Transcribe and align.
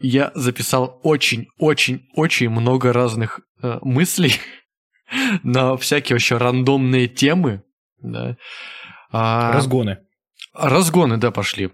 я 0.00 0.32
записал 0.34 1.00
очень-очень-очень 1.02 2.48
много 2.48 2.92
разных 2.92 3.40
э, 3.62 3.78
мыслей 3.82 4.34
на 5.42 5.76
всякие 5.76 6.14
вообще 6.14 6.36
рандомные 6.36 7.06
темы. 7.06 7.62
Да. 7.98 8.36
А, 9.12 9.52
разгоны. 9.52 9.98
Разгоны, 10.54 11.16
да, 11.18 11.30
пошли. 11.30 11.70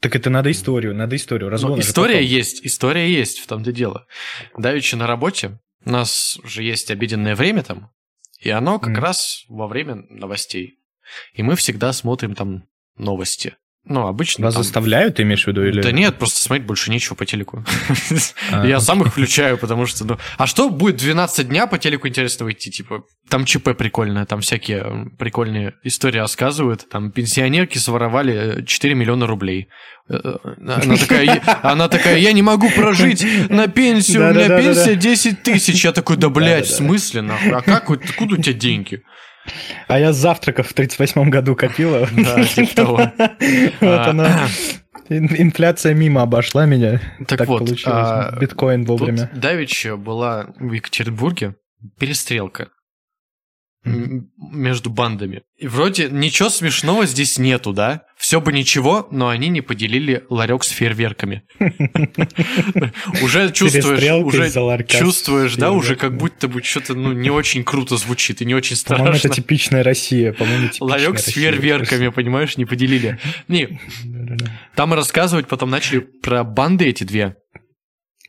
Так 0.00 0.16
это 0.16 0.30
надо 0.30 0.50
историю, 0.50 0.94
надо 0.94 1.14
историю. 1.14 1.48
Ну, 1.48 1.52
разгоны 1.52 1.76
ну, 1.76 1.80
история 1.82 2.24
есть, 2.24 2.66
история 2.66 3.12
есть, 3.12 3.38
в 3.38 3.46
том-то 3.46 3.70
дело. 3.70 4.06
Давеча 4.56 4.96
на 4.96 5.06
работе, 5.06 5.60
у 5.84 5.90
нас 5.90 6.40
же 6.42 6.62
есть 6.62 6.90
обеденное 6.90 7.36
время 7.36 7.62
там, 7.62 7.90
и 8.40 8.50
оно 8.50 8.80
как 8.80 8.96
mm. 8.96 9.00
раз 9.00 9.44
во 9.48 9.68
время 9.68 10.04
новостей. 10.08 10.80
И 11.34 11.42
мы 11.42 11.54
всегда 11.54 11.92
смотрим 11.92 12.34
там 12.34 12.64
новости. 12.96 13.56
Ну, 13.84 14.06
обычно. 14.06 14.44
Вас 14.44 14.54
там... 14.54 14.62
заставляют, 14.62 15.16
ты 15.16 15.24
имеешь 15.24 15.44
в 15.44 15.48
виду? 15.48 15.64
Или... 15.64 15.82
Да 15.82 15.90
нет, 15.90 16.16
просто 16.16 16.40
смотреть 16.40 16.66
больше 16.66 16.90
нечего 16.90 17.16
по 17.16 17.26
телеку. 17.26 17.64
А. 18.50 18.64
Я 18.66 18.80
сам 18.80 19.02
их 19.02 19.08
включаю, 19.08 19.58
потому 19.58 19.86
что, 19.86 20.04
ну... 20.04 20.18
А 20.36 20.46
что 20.46 20.70
будет 20.70 20.96
12 20.96 21.48
дня 21.48 21.66
по 21.66 21.78
телеку 21.78 22.06
интересного 22.06 22.52
идти? 22.52 22.70
Типа, 22.70 23.02
там 23.28 23.44
ЧП 23.44 23.70
прикольное, 23.76 24.24
там 24.24 24.40
всякие 24.40 25.10
прикольные 25.18 25.74
истории 25.82 26.18
рассказывают. 26.18 26.88
Там 26.90 27.10
пенсионерки 27.10 27.78
своровали 27.78 28.64
4 28.64 28.94
миллиона 28.94 29.26
рублей. 29.26 29.68
Э, 30.08 30.14
э, 30.14 30.36
она 30.60 30.96
такая, 30.96 31.42
она 31.62 31.88
такая, 31.88 32.18
я 32.18 32.32
не 32.32 32.42
могу 32.42 32.68
прожить 32.70 33.24
на 33.48 33.68
пенсию, 33.68 34.30
у 34.30 34.34
меня 34.34 34.48
пенсия 34.48 34.94
10 34.94 35.42
тысяч. 35.42 35.84
Я 35.84 35.92
такой, 35.92 36.16
да, 36.16 36.28
блядь, 36.28 36.66
в 36.66 36.74
смысле, 36.74 37.22
нахуй? 37.22 37.50
А 37.50 37.62
как, 37.62 37.90
откуда 37.90 38.34
у 38.34 38.38
тебя 38.38 38.54
деньги? 38.54 39.02
А 39.88 39.98
я 39.98 40.12
с 40.12 40.16
завтраков 40.16 40.68
в 40.68 40.74
38-м 40.74 41.30
году 41.30 41.56
копила. 41.56 42.08
Да, 42.16 42.44
типа 42.44 42.74
того. 42.74 42.96
Вот 43.80 43.98
а, 43.98 44.10
она... 44.10 44.48
Инфляция 45.08 45.94
мимо 45.94 46.22
обошла 46.22 46.64
меня. 46.64 47.00
Так, 47.26 47.38
так 47.40 47.48
вот, 47.48 47.58
получилось. 47.58 47.84
А, 47.86 48.36
Биткоин 48.40 48.84
вовремя. 48.84 49.30
Давича 49.34 49.96
была 49.96 50.46
в 50.58 50.72
Екатеринбурге 50.72 51.56
перестрелка 51.98 52.68
между 53.84 54.90
бандами. 54.90 55.42
И 55.58 55.66
вроде 55.66 56.08
ничего 56.08 56.48
смешного 56.50 57.06
здесь 57.06 57.38
нету, 57.38 57.72
да? 57.72 58.02
Все 58.16 58.40
бы 58.40 58.52
ничего, 58.52 59.08
но 59.10 59.28
они 59.28 59.48
не 59.48 59.60
поделили 59.60 60.24
ларек 60.30 60.62
с 60.62 60.68
фейерверками. 60.68 61.42
Уже 63.22 63.50
чувствуешь, 63.50 64.24
уже 64.24 64.84
чувствуешь, 64.86 65.56
да, 65.56 65.72
уже 65.72 65.96
как 65.96 66.16
будто 66.16 66.46
бы 66.46 66.62
что-то 66.62 66.94
ну 66.94 67.12
не 67.12 67.30
очень 67.30 67.64
круто 67.64 67.96
звучит 67.96 68.40
и 68.40 68.44
не 68.44 68.54
очень 68.54 68.76
страшно. 68.76 69.06
По-моему, 69.06 69.18
это 69.24 69.28
типичная 69.28 69.82
Россия, 69.82 70.32
по-моему, 70.32 70.68
Ларек 70.80 71.18
с 71.18 71.26
фейерверками, 71.26 72.08
понимаешь, 72.08 72.56
не 72.56 72.64
поделили. 72.64 73.18
Не, 73.48 73.80
там 74.76 74.94
рассказывать 74.94 75.48
потом 75.48 75.70
начали 75.70 75.98
про 75.98 76.44
банды 76.44 76.86
эти 76.86 77.02
две. 77.04 77.36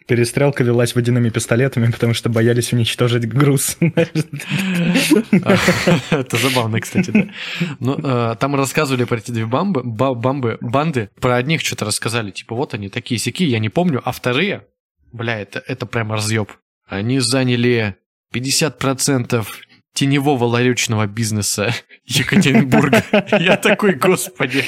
Перестрелка 0.08 0.64
велась 0.64 0.96
водяными 0.96 1.30
пистолетами, 1.30 1.92
потому 1.92 2.14
что 2.14 2.30
боялись 2.30 2.73
уничтожить 2.73 3.28
груз. 3.28 3.78
Это 6.10 6.38
забавно, 6.38 6.80
кстати, 6.80 7.12
да. 7.12 7.28
Ну, 7.80 7.98
э, 8.04 8.36
там 8.40 8.56
рассказывали 8.56 9.06
про 9.06 9.18
эти 9.18 9.32
две 9.32 9.45
бамбы, 9.45 9.82
бамбы, 9.84 10.58
банды. 10.62 11.10
Про 11.20 11.36
одних 11.36 11.62
что-то 11.62 11.86
рассказали, 11.86 12.32
типа, 12.32 12.56
вот 12.56 12.73
они 12.73 12.90
такие 12.90 13.20
сики, 13.20 13.44
я 13.44 13.60
не 13.60 13.70
помню. 13.70 14.02
А 14.04 14.12
вторые, 14.12 14.66
бля, 15.12 15.40
это, 15.40 15.64
это 15.68 15.86
прям 15.86 16.12
разъеб. 16.12 16.52
Они 16.88 17.20
заняли 17.20 17.95
50% 18.34 19.45
теневого 19.94 20.45
ларечного 20.45 21.08
бизнеса 21.08 21.73
Екатеринбурга. 22.05 23.03
Я 23.39 23.58
такой, 23.58 23.94
господи, 23.94 24.66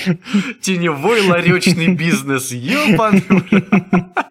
теневой 0.62 1.22
ларечный 1.22 1.96
бизнес, 1.96 2.52
ёбаный. 2.52 3.24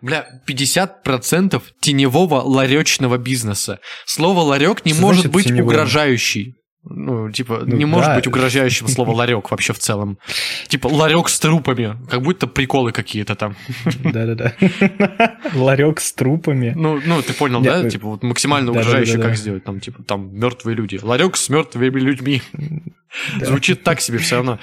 Бля, 0.00 0.26
50% 0.46 1.62
теневого 1.80 2.40
ларечного 2.40 3.18
бизнеса. 3.18 3.80
Слово 4.06 4.40
ларек 4.40 4.84
не 4.84 4.94
может 4.94 5.30
быть 5.30 5.50
угрожающий. 5.50 6.56
Ну, 6.86 7.30
типа, 7.30 7.62
ну, 7.64 7.76
не 7.76 7.84
да. 7.84 7.90
может 7.90 8.14
быть 8.14 8.26
угрожающим 8.26 8.88
слово 8.88 9.12
ларек 9.12 9.50
вообще 9.50 9.72
в 9.72 9.78
целом. 9.78 10.18
Типа, 10.68 10.88
ларек 10.88 11.28
с 11.28 11.38
трупами, 11.40 11.96
как 12.10 12.22
будто 12.22 12.46
приколы 12.46 12.92
какие-то 12.92 13.34
там. 13.34 13.56
Да-да-да. 14.04 14.54
Ларек 15.54 16.00
с 16.00 16.12
трупами. 16.12 16.74
Ну, 16.76 17.00
ну, 17.04 17.22
ты 17.22 17.32
понял, 17.32 17.62
да? 17.62 17.82
Ну, 17.82 17.88
типа, 17.88 18.08
вот 18.08 18.22
максимально 18.22 18.70
угрожающе 18.70 19.18
как 19.18 19.36
сделать, 19.36 19.64
там, 19.64 19.80
типа, 19.80 20.02
там, 20.02 20.36
мертвые 20.38 20.76
люди. 20.76 20.98
Ларек 21.02 21.36
с 21.36 21.48
мертвыми 21.48 22.00
людьми. 22.00 22.42
Звучит 23.40 23.82
так 23.82 24.00
себе 24.00 24.18
все 24.18 24.36
равно. 24.36 24.58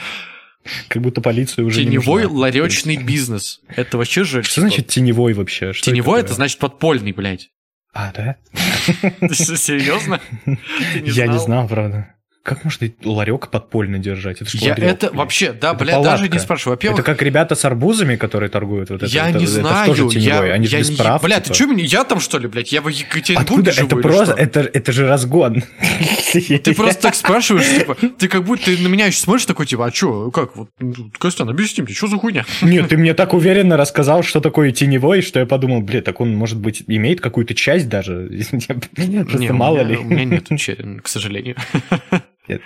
Как 0.90 1.02
будто 1.02 1.22
полицию 1.22 1.66
уже 1.66 1.84
Теневой 1.84 2.26
ларечный 2.26 2.98
бизнес. 2.98 3.62
Это 3.68 3.98
вообще 3.98 4.24
же... 4.24 4.44
Что 4.44 4.62
значит 4.62 4.88
теневой 4.88 5.34
вообще? 5.34 5.74
Теневой 5.74 6.20
это 6.20 6.34
значит 6.34 6.60
подпольный, 6.60 7.14
блядь. 7.14 7.50
А, 7.94 8.12
да? 8.14 8.38
Серьезно? 9.34 10.20
Я 10.96 11.28
не 11.28 11.40
знал, 11.40 11.68
правда. 11.68 12.16
Как 12.44 12.64
можно 12.64 12.90
ларек 13.04 13.50
подпольно 13.50 14.00
держать? 14.00 14.42
Это 14.42 14.50
что, 14.50 14.66
я 14.66 14.74
это 14.74 15.12
вообще, 15.14 15.54
да, 15.54 15.74
это 15.74 15.84
блядь, 15.84 16.02
даже 16.02 16.28
не 16.28 16.40
спрашиваю. 16.40 16.74
Во-первых, 16.74 17.00
это 17.00 17.12
как 17.12 17.22
ребята 17.22 17.54
с 17.54 17.64
арбузами, 17.66 18.16
которые 18.16 18.50
торгуют 18.50 18.90
вот 18.90 19.04
это. 19.04 19.12
Я 19.14 19.30
это, 19.30 19.38
не 19.38 19.44
это, 19.44 19.54
знаю, 19.54 19.94
это 19.94 20.18
я, 20.18 20.40
они 20.42 20.66
же 20.66 20.80
без 20.80 20.90
не, 20.90 20.96
прав. 20.96 21.22
Блядь, 21.22 21.44
типа. 21.44 21.54
ты 21.54 21.64
что 21.64 21.72
мне, 21.72 21.84
я 21.84 22.04
там 22.04 22.20
что 22.20 22.40
ли, 22.40 22.48
блядь, 22.48 22.72
я 22.72 22.82
в 22.82 22.88
Екатеринбурге 22.88 23.70
Откуда? 23.70 23.72
живу 23.72 23.88
это 23.88 23.96
просто, 23.98 24.34
это, 24.34 24.62
это 24.62 24.92
же 24.92 25.08
разгон. 25.08 25.64
Ты 26.34 26.74
просто 26.74 27.02
так 27.02 27.14
спрашиваешь, 27.14 27.68
типа, 27.68 27.96
ты 28.18 28.28
как 28.28 28.44
будто 28.44 28.72
на 28.72 28.88
меня 28.88 29.06
еще 29.06 29.20
смотришь 29.20 29.46
такой, 29.46 29.68
типа, 29.68 29.86
а 29.86 29.92
что, 29.92 30.32
как, 30.32 30.56
вот, 30.56 30.70
Костян, 31.20 31.48
объясни 31.48 31.84
мне, 31.84 31.94
что 31.94 32.08
за 32.08 32.18
хуйня? 32.18 32.46
Нет, 32.64 32.90
ты 32.90 32.98
мне 32.98 33.14
так 33.14 33.36
уверенно 33.36 33.78
рассказал, 33.78 34.24
что 34.24 34.40
такое 34.40 34.72
теневой, 34.72 35.22
что 35.22 35.40
я 35.40 35.46
подумал, 35.46 35.82
блядь, 35.82 36.06
так 36.06 36.20
он, 36.20 36.36
может 36.36 36.58
быть, 36.58 36.84
имеет 36.88 37.22
какую-то 37.22 37.54
часть 37.54 37.88
даже, 37.88 38.32
просто 38.96 39.54
мало 39.54 39.82
ли. 39.82 39.98
У 39.98 40.06
меня 40.06 40.24
нет, 40.24 40.48
к 41.04 41.08
сожалению. 41.08 41.56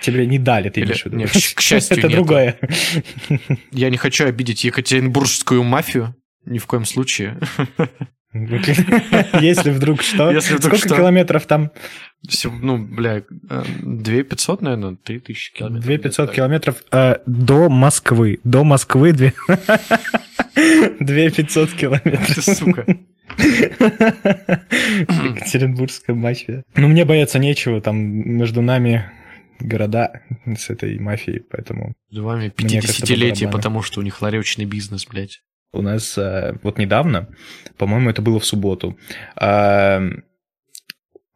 Тебе 0.01 0.25
не 0.25 0.39
дали, 0.39 0.69
ты 0.69 0.81
имеешь 0.81 1.03
в 1.03 1.05
виду? 1.05 1.17
Нет, 1.17 1.31
к 1.31 1.35
счастью, 1.61 1.97
Это 1.97 2.09
другое. 2.09 2.57
Я 3.71 3.89
не 3.89 3.97
хочу 3.97 4.25
обидеть 4.25 4.63
екатеринбургскую 4.63 5.63
мафию. 5.63 6.15
Ни 6.45 6.59
в 6.59 6.65
коем 6.65 6.85
случае. 6.85 7.37
Если 8.33 9.71
вдруг 9.71 10.01
что. 10.01 10.31
Если 10.31 10.55
вдруг 10.55 10.77
Сколько 10.77 10.97
километров 10.97 11.45
там? 11.45 11.71
Ну, 12.43 12.77
бля, 12.77 13.23
2 13.29 14.23
500, 14.23 14.61
наверное, 14.61 14.97
3 15.01 15.19
тысячи 15.19 15.53
километров. 15.53 15.85
2 15.85 15.97
500 15.97 16.31
километров 16.31 16.83
э, 16.91 17.15
до 17.25 17.69
Москвы. 17.69 18.39
До 18.43 18.65
Москвы 18.65 19.13
2 19.13 19.31
500 20.99 21.71
километров. 21.73 22.43
Сука. 22.43 22.85
Екатеринбургская 23.37 26.15
мафия. 26.15 26.63
Ну, 26.75 26.89
мне 26.89 27.05
бояться 27.05 27.39
нечего, 27.39 27.79
там 27.79 27.97
между 27.97 28.61
нами 28.61 29.09
города 29.59 30.21
с 30.45 30.69
этой 30.69 30.99
мафией, 30.99 31.41
поэтому... 31.41 31.93
За 32.09 32.21
вами 32.23 32.47
50-летие, 32.55 33.49
потому 33.49 33.81
что 33.81 33.99
у 33.99 34.03
них 34.03 34.21
ларечный 34.21 34.65
бизнес, 34.65 35.05
блядь. 35.05 35.41
У 35.73 35.81
нас 35.81 36.17
а, 36.17 36.57
вот 36.63 36.77
недавно, 36.77 37.27
по-моему, 37.77 38.09
это 38.09 38.21
было 38.21 38.39
в 38.39 38.45
субботу, 38.45 38.97
а, 39.35 40.01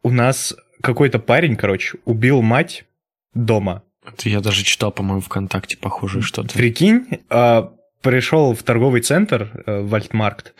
у 0.01 0.11
нас 0.11 0.55
какой-то 0.81 1.19
парень, 1.19 1.55
короче, 1.55 1.97
убил 2.05 2.41
мать 2.41 2.85
дома. 3.33 3.83
Это 4.05 4.29
я 4.29 4.39
даже 4.39 4.63
читал, 4.63 4.91
по-моему, 4.91 5.21
ВКонтакте 5.21 5.77
похожее 5.77 6.21
что-то. 6.21 6.53
Прикинь, 6.53 7.19
а, 7.29 7.73
пришел 8.01 8.55
в 8.55 8.63
торговый 8.63 9.01
центр, 9.01 9.63
а, 9.65 9.81
в 9.81 9.93
Альтмаркт, 9.93 10.53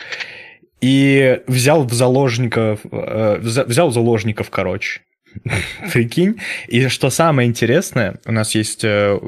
и 0.82 1.40
взял 1.46 1.84
в 1.84 1.92
заложников, 1.92 2.80
взял 2.84 3.90
заложников, 3.90 4.48
короче, 4.48 5.02
Прикинь. 5.92 6.40
И 6.68 6.88
что 6.88 7.10
самое 7.10 7.48
интересное, 7.48 8.16
у 8.26 8.32
нас 8.32 8.54
есть 8.54 8.84
э, 8.84 9.18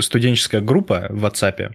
студенческая 0.00 0.60
группа 0.60 1.06
в 1.08 1.24
WhatsApp, 1.24 1.72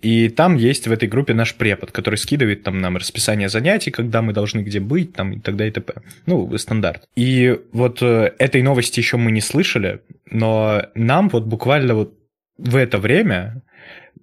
и 0.00 0.28
там 0.28 0.56
есть 0.56 0.86
в 0.86 0.92
этой 0.92 1.08
группе 1.08 1.34
наш 1.34 1.54
препод, 1.54 1.90
который 1.90 2.16
скидывает 2.16 2.62
там 2.62 2.80
нам 2.80 2.96
расписание 2.96 3.48
занятий, 3.48 3.90
когда 3.90 4.22
мы 4.22 4.32
должны 4.32 4.60
где 4.60 4.80
быть, 4.80 5.12
там 5.14 5.32
и 5.32 5.40
далее 5.40 5.68
и 5.68 5.72
т.п. 5.72 5.94
Ну, 6.26 6.56
стандарт. 6.58 7.08
И 7.16 7.58
вот 7.72 8.02
э, 8.02 8.32
этой 8.38 8.62
новости 8.62 9.00
еще 9.00 9.16
мы 9.16 9.32
не 9.32 9.40
слышали, 9.40 10.00
но 10.30 10.86
нам 10.94 11.28
вот 11.28 11.44
буквально 11.44 11.94
вот 11.94 12.14
в 12.58 12.76
это 12.76 12.98
время 12.98 13.62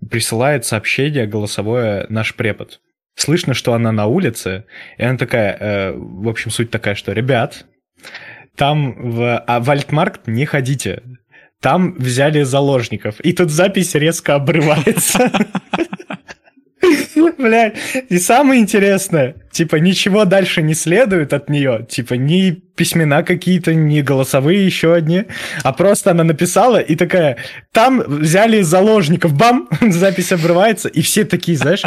присылает 0.10 0.66
сообщение 0.66 1.28
голосовое 1.28 2.06
наш 2.10 2.36
препод. 2.36 2.80
Слышно, 3.16 3.54
что 3.54 3.74
она 3.74 3.92
на 3.92 4.06
улице, 4.06 4.66
и 4.98 5.04
она 5.04 5.18
такая, 5.18 5.58
э, 5.60 5.94
в 5.94 6.28
общем, 6.30 6.50
суть 6.50 6.72
такая, 6.72 6.96
что, 6.96 7.12
ребят, 7.12 7.66
там 8.56 9.12
в, 9.12 9.38
а 9.38 9.60
в 9.60 9.70
Альтмаркт 9.70 10.28
не 10.28 10.46
ходите. 10.46 11.04
Там 11.60 11.96
взяли 11.98 12.44
заложников. 12.44 13.20
И 13.22 13.34
тут 13.34 13.52
запись 13.52 13.96
резко 13.96 14.36
обрывается. 14.36 15.32
Блядь, 17.38 17.78
и 18.10 18.18
самое 18.18 18.62
интересное, 18.62 19.36
типа, 19.52 19.78
ничего 19.78 20.26
дальше 20.26 20.62
не 20.62 20.74
следует 20.74 21.34
от 21.34 21.50
нее, 21.50 21.86
типа, 21.90 22.16
ни 22.16 22.62
письмена 22.76 23.22
какие-то, 23.22 23.74
не 23.74 24.02
голосовые 24.02 24.66
еще 24.66 24.94
одни, 24.94 25.26
а 25.64 25.72
просто 25.74 26.12
она 26.12 26.24
написала 26.24 26.78
и 26.78 26.96
такая, 26.96 27.38
там 27.72 28.02
взяли 28.08 28.62
заложников, 28.62 29.34
бам, 29.34 29.70
запись 29.82 30.32
обрывается, 30.32 30.90
и 30.90 31.02
все 31.02 31.26
такие, 31.26 31.58
знаешь, 31.58 31.84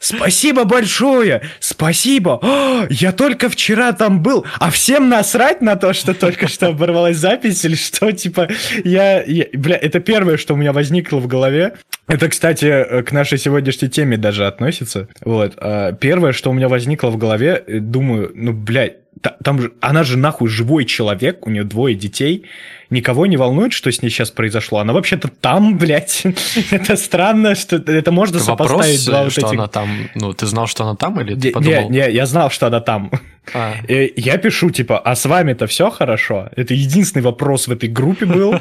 спасибо 0.00 0.64
большое, 0.64 1.42
спасибо, 1.60 2.38
О, 2.42 2.86
я 2.88 3.12
только 3.12 3.50
вчера 3.50 3.92
там 3.92 4.22
был, 4.22 4.46
а 4.58 4.70
всем 4.70 5.08
насрать 5.08 5.60
на 5.60 5.76
то, 5.76 5.92
что 5.92 6.14
только 6.14 6.48
что 6.48 6.68
оборвалась 6.68 7.16
запись 7.16 7.64
или 7.64 7.74
что, 7.74 8.12
типа, 8.12 8.48
я, 8.84 9.22
я 9.22 9.46
бля, 9.52 9.76
это 9.76 10.00
первое, 10.00 10.36
что 10.36 10.54
у 10.54 10.56
меня 10.56 10.72
возникло 10.72 11.18
в 11.18 11.26
голове. 11.26 11.74
Это, 12.06 12.28
кстати, 12.28 13.02
к 13.02 13.12
нашей 13.12 13.36
сегодняшней 13.36 13.88
теме 13.88 14.16
даже 14.16 14.46
относится. 14.46 15.08
Вот. 15.20 15.52
А 15.58 15.92
первое, 15.92 16.32
что 16.32 16.50
у 16.50 16.54
меня 16.54 16.68
возникло 16.68 17.07
в 17.10 17.16
голове, 17.16 17.64
думаю, 17.68 18.32
ну, 18.34 18.52
блядь, 18.52 18.96
там 19.42 19.60
же, 19.60 19.72
она 19.80 20.04
же 20.04 20.16
нахуй 20.16 20.48
живой 20.48 20.84
человек, 20.84 21.46
у 21.46 21.50
нее 21.50 21.64
двое 21.64 21.94
детей, 21.94 22.44
никого 22.90 23.26
не 23.26 23.36
волнует, 23.36 23.72
что 23.72 23.90
с 23.92 24.02
ней 24.02 24.08
сейчас 24.10 24.30
произошло. 24.30 24.78
Она 24.78 24.92
вообще-то 24.92 25.28
там, 25.28 25.76
блядь. 25.78 26.22
это 26.70 26.96
странно, 26.96 27.54
что 27.54 27.76
это 27.76 28.12
можно 28.12 28.36
это 28.36 28.44
сопоставить 28.46 29.00
вопрос, 29.00 29.04
два 29.04 29.22
вот 29.24 29.32
что 29.32 29.40
этих... 29.42 29.52
она 29.58 29.66
там, 29.68 30.08
ну, 30.14 30.32
ты 30.34 30.46
знал, 30.46 30.66
что 30.66 30.84
она 30.84 30.96
там, 30.96 31.20
или 31.20 31.34
ты 31.34 31.48
Не, 31.48 31.52
подумал? 31.52 31.90
не, 31.90 31.98
не, 32.00 32.10
я 32.10 32.26
знал, 32.26 32.50
что 32.50 32.66
она 32.66 32.80
там. 32.80 33.10
А. 33.54 33.72
Я 33.88 34.36
пишу, 34.36 34.68
типа, 34.68 34.98
а 34.98 35.16
с 35.16 35.24
вами-то 35.24 35.66
все 35.66 35.88
хорошо? 35.90 36.50
Это 36.54 36.74
единственный 36.74 37.22
вопрос 37.22 37.66
в 37.66 37.72
этой 37.72 37.88
группе 37.88 38.26
был. 38.26 38.56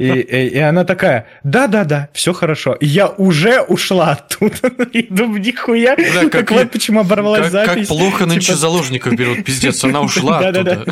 И, 0.00 0.04
и- 0.04 0.48
и 0.48 0.58
она 0.58 0.82
такая, 0.84 1.26
да-да-да, 1.44 2.08
все 2.12 2.32
хорошо. 2.32 2.72
И 2.72 2.86
я 2.86 3.06
уже 3.06 3.60
ушла 3.60 4.10
оттуда. 4.12 4.56
И 4.92 5.06
думаю, 5.08 5.40
нихуя. 5.40 5.94
Бля, 5.94 6.22
как 6.22 6.32
так 6.32 6.50
я- 6.50 6.56
вот 6.58 6.72
почему 6.72 7.00
оборвалась 7.02 7.50
Как, 7.52 7.52
как 7.66 7.68
запись. 7.74 7.86
плохо 7.86 8.26
нынче 8.26 8.46
Типа, 8.48 8.58
заложников 8.58 9.14
берут, 9.14 9.44
пиздец, 9.44 9.84
она 9.84 10.00
ушла 10.00 10.38
оттуда. 10.48 10.86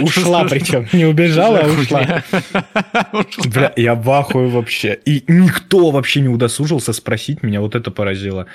Ушла 0.00 0.44
причем. 0.44 0.88
Не 0.92 1.04
убежала, 1.04 1.47
а 1.56 1.66
ушла. 3.12 3.44
Бля, 3.46 3.72
я 3.76 3.94
в 3.94 4.10
ахуе 4.10 4.48
вообще. 4.48 4.98
И 5.04 5.24
никто 5.28 5.90
вообще 5.90 6.20
не 6.20 6.28
удосужился 6.28 6.92
спросить 6.92 7.42
меня, 7.42 7.60
вот 7.60 7.74
это 7.74 7.90
поразило. 7.90 8.46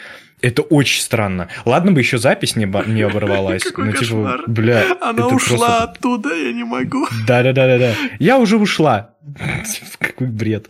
Это 0.41 0.61
очень 0.61 1.01
странно. 1.01 1.47
Ладно 1.63 1.93
бы 1.93 2.01
еще 2.01 2.17
запись 2.17 2.57
не, 2.57 2.65
не 2.65 3.01
оборвалась. 3.09 3.63
Какой 3.63 3.85
ну, 3.85 3.93
типа, 3.93 4.39
бля, 4.47 4.97
Она 5.01 5.27
ушла 5.27 5.57
просто- 5.57 5.83
оттуда, 5.83 6.35
я 6.35 6.51
не 6.51 6.65
могу. 6.65 7.07
Да-да-да-да-да. 7.27 7.93
Я 8.19 8.37
уже 8.37 8.57
ушла. 8.57 9.11
Какой 9.99 10.27
бред. 10.27 10.67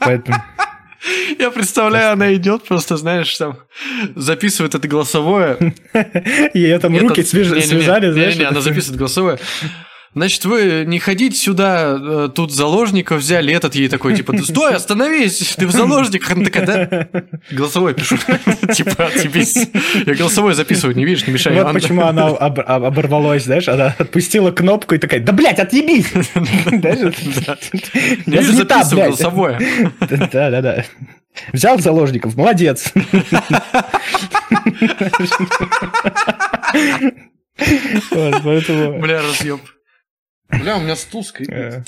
Поэтому... 0.00 0.36
Я 1.38 1.50
представляю, 1.50 2.12
она 2.12 2.34
идет, 2.34 2.64
просто, 2.64 2.96
знаешь, 2.96 3.34
там, 3.36 3.58
записывает 4.16 4.74
это 4.74 4.88
голосовое. 4.88 5.74
Ее 6.52 6.78
там 6.78 6.96
руки 6.98 7.22
связали, 7.22 8.10
знаешь. 8.10 8.34
не-не-не, 8.34 8.44
она 8.48 8.60
записывает 8.60 8.98
голосовое. 8.98 9.38
Значит, 10.16 10.46
вы 10.46 10.84
не 10.86 10.98
ходите 10.98 11.36
сюда, 11.36 11.98
э, 12.00 12.28
тут 12.34 12.50
заложников 12.50 13.18
взяли, 13.18 13.52
этот 13.52 13.74
ей 13.74 13.88
такой, 13.88 14.16
типа, 14.16 14.34
стой, 14.38 14.74
остановись, 14.74 15.54
ты 15.58 15.66
в 15.66 15.72
заложниках. 15.72 16.30
Она 16.30 16.44
такая, 16.46 16.66
да? 16.66 17.06
Голосовое 17.50 17.94
пишу. 17.94 18.16
Типа. 18.74 19.10
Я 20.06 20.14
голосовое 20.14 20.54
записываю, 20.54 20.96
не 20.96 21.04
видишь, 21.04 21.26
не 21.26 21.34
мешай. 21.34 21.62
Вот 21.62 21.70
почему 21.74 22.00
она 22.00 22.28
об- 22.28 22.60
об- 22.60 22.84
оборвалась, 22.84 23.44
знаешь, 23.44 23.68
она 23.68 23.94
отпустила 23.98 24.52
кнопку 24.52 24.94
и 24.94 24.98
такая, 24.98 25.20
да, 25.20 25.34
блядь, 25.34 25.58
отъебись! 25.58 26.06
Я 28.26 28.42
занята, 28.42 28.88
блядь. 28.90 29.08
голосовое. 29.08 29.58
Да-да-да. 30.00 30.86
Взял 31.52 31.78
заложников, 31.78 32.36
молодец. 32.36 32.90
Поэтому... 38.42 38.98
Бля, 38.98 39.20
разъеб. 39.20 39.60
Бля, 40.60 40.76
у 40.76 40.80
меня 40.80 40.96
стул 40.96 41.24
скрипит. 41.24 41.54
э, 41.54 41.84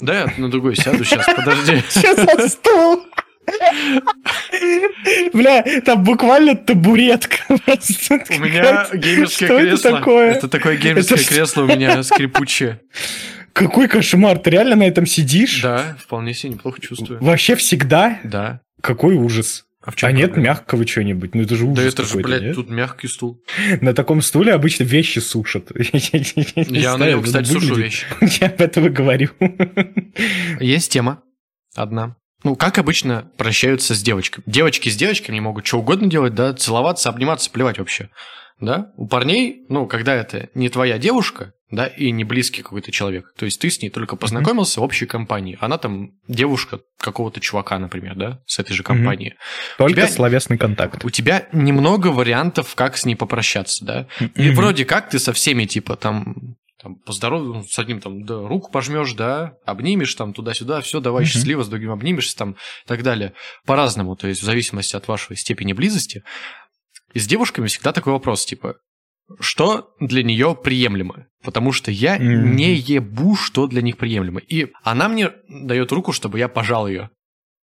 Да, 0.00 0.20
я 0.20 0.32
на 0.36 0.50
другой 0.50 0.76
сяду 0.76 1.04
сейчас, 1.04 1.26
подожди. 1.26 1.82
Что 1.90 2.14
за 2.36 2.48
стул? 2.48 3.04
Бля, 5.32 5.62
там 5.84 6.04
буквально 6.04 6.54
табуретка. 6.54 7.38
У 7.48 7.52
меня 7.54 8.86
геймерское 8.92 9.48
Что 9.48 9.58
кресло. 9.58 9.88
это 9.88 9.98
такое? 9.98 10.30
Это 10.32 10.48
такое 10.48 10.76
геймерское 10.76 11.18
Это 11.18 11.28
кресло 11.28 11.62
у 11.62 11.66
меня 11.66 12.02
скрипучее. 12.02 12.80
Какой 13.52 13.88
кошмар, 13.88 14.38
ты 14.38 14.50
реально 14.50 14.76
на 14.76 14.82
этом 14.86 15.06
сидишь? 15.06 15.62
Да, 15.62 15.96
вполне 15.98 16.34
себе 16.34 16.52
неплохо 16.54 16.80
чувствую. 16.80 17.22
Вообще 17.22 17.56
всегда? 17.56 18.20
Да. 18.22 18.60
Какой 18.82 19.14
ужас. 19.16 19.64
А 19.88 19.90
в 19.90 19.96
чем 19.96 20.10
А 20.10 20.12
нет 20.12 20.36
мягкого 20.36 20.84
чего-нибудь? 20.84 21.34
Ну 21.34 21.44
это 21.44 21.56
же 21.56 21.64
ужас 21.64 21.82
Да 21.82 21.88
это 21.88 22.04
же, 22.04 22.18
блядь, 22.18 22.42
нет? 22.42 22.54
тут 22.54 22.68
мягкий 22.68 23.08
стул. 23.08 23.42
На 23.80 23.94
таком 23.94 24.20
стуле 24.20 24.52
обычно 24.52 24.84
вещи 24.84 25.18
сушат. 25.18 25.72
Я 25.74 26.98
на 26.98 27.08
нем, 27.08 27.22
кстати, 27.22 27.50
сушу 27.50 27.74
вещи. 27.74 28.04
Я 28.38 28.48
об 28.48 28.60
этом 28.60 28.84
и 28.84 28.90
говорю. 28.90 29.30
Есть 30.60 30.92
тема 30.92 31.22
одна. 31.74 32.16
Ну, 32.44 32.54
как 32.54 32.76
обычно 32.76 33.32
прощаются 33.38 33.94
с 33.94 34.02
девочками. 34.02 34.44
Девочки 34.46 34.90
с 34.90 34.96
девочками 34.96 35.40
могут 35.40 35.66
что 35.66 35.78
угодно 35.78 36.10
делать, 36.10 36.34
да, 36.34 36.52
целоваться, 36.52 37.08
обниматься, 37.08 37.50
плевать 37.50 37.78
вообще. 37.78 38.10
Да? 38.60 38.92
У 38.98 39.08
парней, 39.08 39.64
ну, 39.70 39.86
когда 39.86 40.14
это 40.14 40.50
не 40.52 40.68
твоя 40.68 40.98
девушка, 40.98 41.54
да, 41.70 41.86
и 41.86 42.10
не 42.10 42.24
близкий 42.24 42.62
какой-то 42.62 42.90
человек. 42.92 43.32
То 43.36 43.44
есть 43.44 43.60
ты 43.60 43.68
с 43.70 43.82
ней 43.82 43.90
только 43.90 44.16
познакомился 44.16 44.80
в 44.80 44.84
общей 44.84 45.06
компании. 45.06 45.58
Она 45.60 45.76
там 45.78 46.12
девушка 46.26 46.80
какого-то 46.98 47.40
чувака, 47.40 47.78
например, 47.78 48.14
да, 48.16 48.40
с 48.46 48.58
этой 48.58 48.72
же 48.74 48.82
компании. 48.82 49.36
Только 49.76 49.92
тебя- 49.92 50.08
словесный 50.08 50.56
контакт. 50.58 51.04
У 51.04 51.10
тебя 51.10 51.46
немного 51.52 52.08
вариантов, 52.08 52.74
как 52.74 52.96
с 52.96 53.04
ней 53.04 53.14
попрощаться, 53.16 53.84
да. 53.84 54.06
И 54.34 54.46
Мгм. 54.48 54.54
вроде 54.54 54.84
как 54.84 55.10
ты 55.10 55.18
со 55.18 55.32
всеми, 55.32 55.64
типа, 55.66 55.96
там, 55.96 56.56
там 56.80 56.94
поздоров, 56.94 57.66
с 57.70 57.78
одним 57.78 58.00
там, 58.00 58.24
да, 58.24 58.46
руку 58.46 58.70
пожмешь, 58.70 59.12
да, 59.14 59.54
обнимешь 59.66 60.14
там 60.14 60.32
туда-сюда, 60.32 60.80
все, 60.80 61.00
давай 61.00 61.24
Мгм. 61.24 61.28
счастливо, 61.30 61.64
с 61.64 61.68
другим 61.68 61.90
обнимешься 61.90 62.36
там 62.36 62.52
и 62.52 62.56
так 62.86 63.02
далее. 63.02 63.32
По-разному, 63.66 64.14
то 64.16 64.28
есть 64.28 64.40
в 64.42 64.44
зависимости 64.44 64.94
от 64.94 65.08
вашей 65.08 65.36
степени 65.36 65.72
близости. 65.72 66.22
И 67.14 67.18
с 67.18 67.26
девушками 67.26 67.66
всегда 67.66 67.92
такой 67.92 68.12
вопрос, 68.12 68.44
типа, 68.46 68.76
что 69.40 69.90
для 70.00 70.22
нее 70.22 70.56
приемлемо? 70.62 71.26
Потому 71.44 71.72
что 71.72 71.90
я 71.90 72.16
Мгм. 72.16 72.56
не 72.56 72.74
ебу, 72.74 73.36
что 73.36 73.66
для 73.66 73.82
них 73.82 73.96
приемлемо. 73.96 74.40
И 74.40 74.68
она 74.82 75.08
мне 75.08 75.30
дает 75.48 75.92
руку, 75.92 76.12
чтобы 76.12 76.38
я 76.38 76.48
пожал 76.48 76.88
ее. 76.88 77.10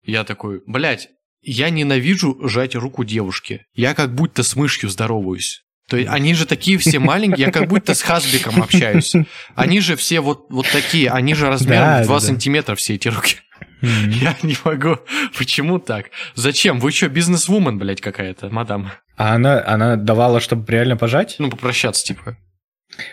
Я 0.04 0.24
такой, 0.24 0.62
блядь, 0.66 1.08
я 1.42 1.70
ненавижу 1.70 2.38
жать 2.48 2.74
руку 2.74 3.04
девушке. 3.04 3.64
Я 3.74 3.94
как 3.94 4.14
будто 4.14 4.42
с 4.42 4.54
мышью 4.56 4.88
здороваюсь. 4.88 5.62
То 5.88 5.96
есть 5.98 6.08
они 6.10 6.34
же 6.34 6.46
такие 6.46 6.78
все 6.78 6.98
маленькие, 7.00 7.46
я 7.46 7.52
как 7.52 7.68
будто 7.68 7.94
с 7.94 8.02
Хасбиком 8.02 8.62
общаюсь. 8.62 9.12
Они 9.54 9.80
же 9.80 9.96
все 9.96 10.20
вот, 10.20 10.46
вот 10.50 10.66
такие, 10.70 11.10
они 11.10 11.34
же 11.34 11.46
размером 11.48 11.84
Да, 11.98 12.02
в 12.02 12.06
2 12.06 12.14
да, 12.20 12.20
сантиметра 12.26 12.74
все 12.74 12.94
эти 12.94 13.08
руки. 13.08 13.36
Мгм. 13.82 14.10
Я 14.10 14.36
не 14.42 14.56
могу. 14.64 14.96
Почему 15.36 15.78
так? 15.78 16.10
Зачем? 16.34 16.80
Вы 16.80 16.90
что, 16.90 17.08
бизнес-вумен, 17.08 17.78
блядь, 17.78 18.00
какая-то, 18.00 18.48
мадам? 18.48 18.92
А 19.16 19.34
она, 19.34 19.62
она 19.66 19.96
давала, 19.96 20.40
чтобы 20.40 20.70
реально 20.72 20.96
пожать? 20.96 21.36
Ну, 21.38 21.50
попрощаться, 21.50 22.04
типа. 22.04 22.36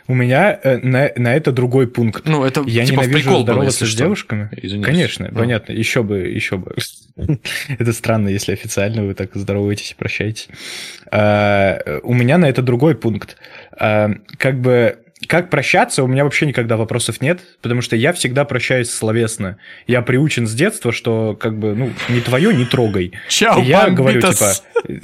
У 0.07 0.13
меня 0.13 0.59
э, 0.63 0.77
на, 0.77 1.11
на 1.15 1.35
это 1.35 1.51
другой 1.51 1.87
пункт. 1.87 2.23
Ну, 2.27 2.43
это 2.43 2.61
Я 2.67 2.85
типа 2.85 3.01
ненавижу 3.01 3.17
прикол 3.19 3.33
было, 3.37 3.43
здороваться 3.43 3.85
если 3.85 3.95
с 3.95 3.97
девушками. 3.97 4.49
Извините. 4.51 4.85
Конечно, 4.91 5.27
Ну. 5.31 5.39
понятно. 5.39 5.73
Еще 5.73 6.03
бы, 6.03 6.19
еще 6.19 6.57
бы. 6.57 6.75
Это 7.79 7.91
странно, 7.93 8.29
если 8.29 8.53
официально 8.53 9.03
вы 9.03 9.15
так 9.15 9.31
здороваетесь 9.33 9.91
и 9.91 9.95
прощаетесь. 9.95 10.49
А, 11.11 11.79
У 12.03 12.13
меня 12.13 12.37
на 12.37 12.45
это 12.47 12.61
другой 12.61 12.95
пункт. 12.95 13.37
А, 13.77 14.11
Как 14.37 14.59
бы 14.61 14.97
как 15.27 15.51
прощаться, 15.51 16.03
у 16.03 16.07
меня 16.07 16.23
вообще 16.23 16.47
никогда 16.47 16.77
вопросов 16.77 17.21
нет, 17.21 17.41
потому 17.61 17.81
что 17.81 17.95
я 17.95 18.11
всегда 18.11 18.43
прощаюсь 18.43 18.89
словесно. 18.89 19.57
Я 19.85 20.01
приучен 20.01 20.47
с 20.47 20.53
детства, 20.53 20.91
что 20.91 21.35
как 21.39 21.59
бы, 21.59 21.75
ну, 21.75 21.91
не 22.09 22.21
твое, 22.21 22.51
не 22.53 22.65
трогай. 22.65 23.13
Чао, 23.29 23.61
я 23.61 23.89
говорю, 23.91 24.19
бомбитас. 24.19 24.63
типа, 24.87 25.01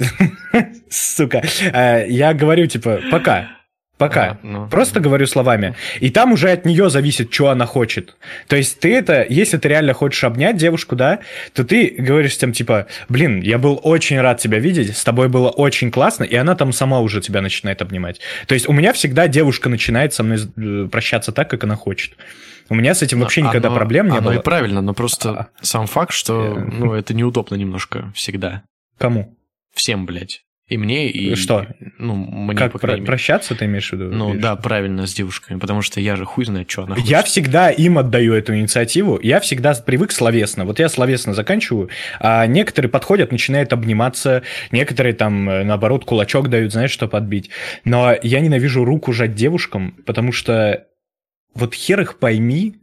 сука, 0.90 1.42
А, 1.72 1.98
я 2.04 2.34
говорю, 2.34 2.66
типа, 2.66 3.00
пока, 3.10 3.50
пока. 3.98 4.22
А, 4.24 4.38
ну. 4.42 4.68
Просто 4.68 5.00
говорю 5.00 5.26
словами. 5.26 5.74
И 6.00 6.10
там 6.10 6.32
уже 6.32 6.50
от 6.50 6.64
нее 6.64 6.88
зависит, 6.90 7.32
что 7.34 7.48
она 7.50 7.66
хочет. 7.66 8.16
То 8.46 8.54
есть 8.56 8.78
ты 8.80 8.94
это, 8.94 9.26
если 9.28 9.56
ты 9.58 9.68
реально 9.68 9.92
хочешь 9.92 10.22
обнять 10.24 10.56
девушку, 10.56 10.94
да, 10.96 11.18
то 11.52 11.64
ты 11.64 11.94
говоришь 11.98 12.36
там 12.36 12.52
типа, 12.52 12.86
блин, 13.08 13.40
я 13.40 13.58
был 13.58 13.80
очень 13.82 14.20
рад 14.20 14.38
тебя 14.40 14.58
видеть, 14.60 14.96
с 14.96 15.02
тобой 15.04 15.28
было 15.28 15.48
очень 15.48 15.90
классно, 15.90 16.24
и 16.24 16.36
она 16.36 16.54
там 16.54 16.72
сама 16.72 17.00
уже 17.00 17.20
тебя 17.20 17.40
начинает 17.42 17.82
обнимать. 17.82 18.20
То 18.46 18.54
есть 18.54 18.68
у 18.68 18.72
меня 18.72 18.92
всегда 18.92 19.26
девушка 19.28 19.68
начинает 19.68 20.14
со 20.14 20.22
мной 20.22 20.38
э, 20.56 20.88
прощаться 20.90 21.32
так, 21.32 21.50
как 21.50 21.64
она 21.64 21.74
хочет. 21.74 22.12
У 22.70 22.74
меня 22.74 22.94
с 22.94 23.00
этим 23.02 23.20
вообще 23.20 23.40
никогда 23.42 23.68
Оно- 23.68 23.76
проблем 23.78 24.06
не 24.10 24.18
оно 24.18 24.30
было. 24.30 24.38
и 24.38 24.42
правильно, 24.42 24.82
но 24.82 24.92
просто 24.92 25.30
А. 25.30 25.48
сам 25.62 25.86
факт, 25.86 26.12
что, 26.12 26.54
Э. 26.56 26.60
ну, 26.70 26.92
это 26.92 27.14
неудобно 27.14 27.54
немножко 27.56 28.12
всегда. 28.14 28.62
Кому? 28.98 29.34
Всем, 29.74 30.04
блядь. 30.06 30.42
И 30.68 30.76
мне, 30.76 31.08
и... 31.08 31.34
Что? 31.34 31.66
Ну, 31.96 32.14
мне, 32.14 32.54
как 32.54 32.72
по 32.72 32.78
про- 32.78 32.98
прощаться 32.98 33.54
ты 33.54 33.64
имеешь 33.64 33.88
в 33.88 33.92
виду? 33.94 34.10
Ну 34.10 34.34
Или 34.34 34.40
да, 34.40 34.54
правильно, 34.54 35.06
с 35.06 35.14
девушками, 35.14 35.58
потому 35.58 35.80
что 35.80 35.98
я 35.98 36.14
же 36.14 36.26
хуй 36.26 36.44
знает, 36.44 36.70
что 36.70 36.82
она 36.82 36.94
хочет. 36.94 37.08
Я 37.08 37.22
всегда 37.22 37.70
им 37.70 37.96
отдаю 37.96 38.34
эту 38.34 38.54
инициативу. 38.54 39.18
Я 39.22 39.40
всегда 39.40 39.72
привык 39.74 40.12
словесно. 40.12 40.66
Вот 40.66 40.78
я 40.78 40.90
словесно 40.90 41.32
заканчиваю, 41.32 41.88
а 42.20 42.46
некоторые 42.46 42.90
подходят, 42.90 43.32
начинают 43.32 43.72
обниматься, 43.72 44.42
некоторые 44.70 45.14
там, 45.14 45.48
э, 45.48 45.64
наоборот, 45.64 46.04
кулачок 46.04 46.50
дают, 46.50 46.72
знаешь, 46.72 46.90
что 46.90 47.08
подбить. 47.08 47.48
Но 47.84 48.14
я 48.22 48.40
ненавижу 48.40 48.84
руку 48.84 49.14
жать 49.14 49.34
девушкам, 49.34 49.96
потому 50.04 50.32
что 50.32 50.84
вот 51.54 51.74
хер 51.74 52.02
их 52.02 52.18
пойми, 52.18 52.76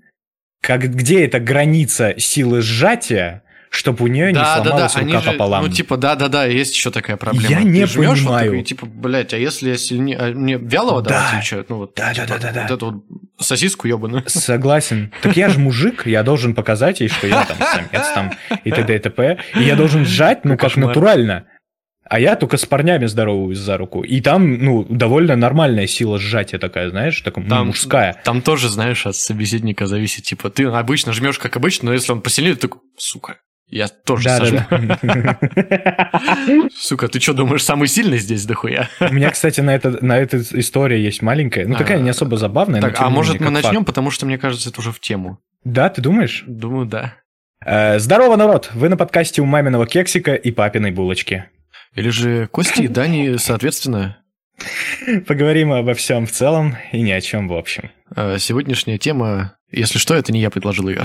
как, 0.59 0.81
где 0.81 1.23
эта 1.23 1.39
граница 1.39 2.15
силы 2.17 2.61
сжатия, 2.61 3.43
чтобы 3.75 4.03
у 4.05 4.07
нее 4.07 4.27
не 4.27 4.33
да, 4.33 4.59
да, 4.59 4.63
да, 4.63 4.89
сломалась 4.89 4.95
они 4.95 5.13
рука 5.13 5.23
же, 5.25 5.31
пополам. 5.31 5.63
ну, 5.65 5.69
типа, 5.71 5.97
да-да-да, 5.97 6.45
есть 6.45 6.75
еще 6.75 6.91
такая 6.91 7.17
проблема. 7.17 7.49
Я 7.49 7.57
Ты 7.59 7.63
не 7.65 7.85
жмёшь 7.85 8.19
вот 8.21 8.25
понимаю. 8.27 8.51
такой, 8.51 8.63
типа, 8.63 8.85
блядь, 8.85 9.33
а 9.33 9.37
если 9.37 9.69
я 9.69 9.77
сильнее... 9.77 10.17
а 10.17 10.31
мне 10.31 10.57
вялого 10.57 11.01
Да. 11.01 11.09
давать 11.09 11.33
или 11.35 11.41
что? 11.41 11.65
Ну, 11.69 11.77
вот, 11.77 11.93
Да, 11.95 12.13
типа, 12.13 12.27
да, 12.27 12.37
да, 12.37 12.51
да, 12.51 12.61
Вот 12.61 12.67
да. 12.69 12.73
эту 12.75 12.85
вот 12.91 13.03
сосиску 13.45 13.87
ебаную. 13.87 14.23
Согласен. 14.27 15.11
Так 15.21 15.35
я 15.37 15.49
же 15.49 15.59
мужик, 15.59 16.05
я 16.07 16.23
должен 16.23 16.55
показать 16.55 17.01
ей, 17.01 17.09
что 17.09 17.27
я 17.27 17.43
там 17.45 17.57
самец 17.57 18.07
там 18.13 18.31
и 18.63 18.71
т.д. 18.71 18.95
и 18.95 18.99
т.п. 18.99 19.37
И 19.55 19.63
я 19.63 19.75
должен 19.75 20.05
сжать, 20.05 20.45
ну, 20.45 20.57
как 20.57 20.75
натурально. 20.77 21.45
А 22.07 22.19
я 22.19 22.35
только 22.35 22.57
с 22.57 22.65
парнями 22.67 23.07
здороваюсь 23.07 23.57
за 23.57 23.77
руку. 23.77 24.03
И 24.03 24.21
там, 24.21 24.59
ну, 24.63 24.85
довольно 24.87 25.35
нормальная 25.35 25.87
сила 25.87 26.19
сжатия 26.19 26.59
такая, 26.59 26.91
знаешь, 26.91 27.19
такая 27.21 27.43
ну, 27.43 27.49
Там- 27.49 27.67
мужская. 27.67 28.21
Там 28.23 28.43
тоже, 28.43 28.69
знаешь, 28.69 29.07
от 29.07 29.15
собеседника 29.15 29.87
зависит. 29.87 30.23
Типа, 30.23 30.51
ты 30.51 30.65
обычно 30.65 31.13
жмешь 31.13 31.39
как 31.39 31.57
обычно, 31.57 31.87
но 31.87 31.93
если 31.93 32.11
он 32.11 32.21
посильнее, 32.21 32.53
ты 32.53 32.61
такой, 32.61 32.81
сука, 32.95 33.37
я 33.67 33.87
тоже 33.87 34.29
сожму. 34.29 34.59
Да-да-да. 34.69 35.39
Сука, 36.75 37.07
ты 37.07 37.19
что, 37.19 37.33
думаешь, 37.33 37.63
самый 37.63 37.87
сильный 37.87 38.17
здесь 38.19 38.45
дохуя? 38.45 38.89
У 38.99 39.13
меня, 39.13 39.31
кстати, 39.31 39.61
на, 39.61 39.73
это, 39.75 40.03
на 40.03 40.17
этой 40.17 40.41
истории 40.41 40.99
есть 40.99 41.21
маленькая, 41.21 41.67
ну, 41.67 41.75
такая 41.75 41.97
А, 41.97 42.01
не 42.01 42.09
особо 42.09 42.37
забавная. 42.37 42.81
Так, 42.81 42.99
а 42.99 43.09
может 43.09 43.39
мы 43.39 43.49
начнем, 43.49 43.85
потому 43.85 44.11
что, 44.11 44.25
мне 44.25 44.37
кажется, 44.37 44.69
это 44.69 44.79
уже 44.79 44.91
в 44.91 44.99
тему. 44.99 45.39
Да, 45.63 45.89
ты 45.89 46.01
думаешь? 46.01 46.43
Думаю, 46.47 46.85
да. 46.85 47.15
Э, 47.65 47.97
Здорово, 47.99 48.35
народ! 48.35 48.69
Вы 48.73 48.89
на 48.89 48.97
подкасте 48.97 49.41
у 49.41 49.45
маминого 49.45 49.87
кексика 49.87 50.35
и 50.35 50.51
папиной 50.51 50.91
булочки. 50.91 51.45
Или 51.95 52.09
же 52.09 52.47
Кости 52.47 52.81
и 52.81 52.87
Дани, 52.87 53.37
соответственно. 53.37 54.17
Поговорим 55.27 55.71
обо 55.71 55.93
всем 55.93 56.25
в 56.25 56.31
целом 56.31 56.75
и 56.91 57.01
ни 57.01 57.11
о 57.11 57.21
чем 57.21 57.47
в 57.47 57.53
общем. 57.53 57.91
Э, 58.15 58.37
Сегодняшняя 58.39 58.97
тема, 58.97 59.55
если 59.71 59.99
что, 59.99 60.15
это 60.15 60.31
не 60.31 60.39
я 60.41 60.49
предложил 60.49 60.89
ее. 60.89 61.03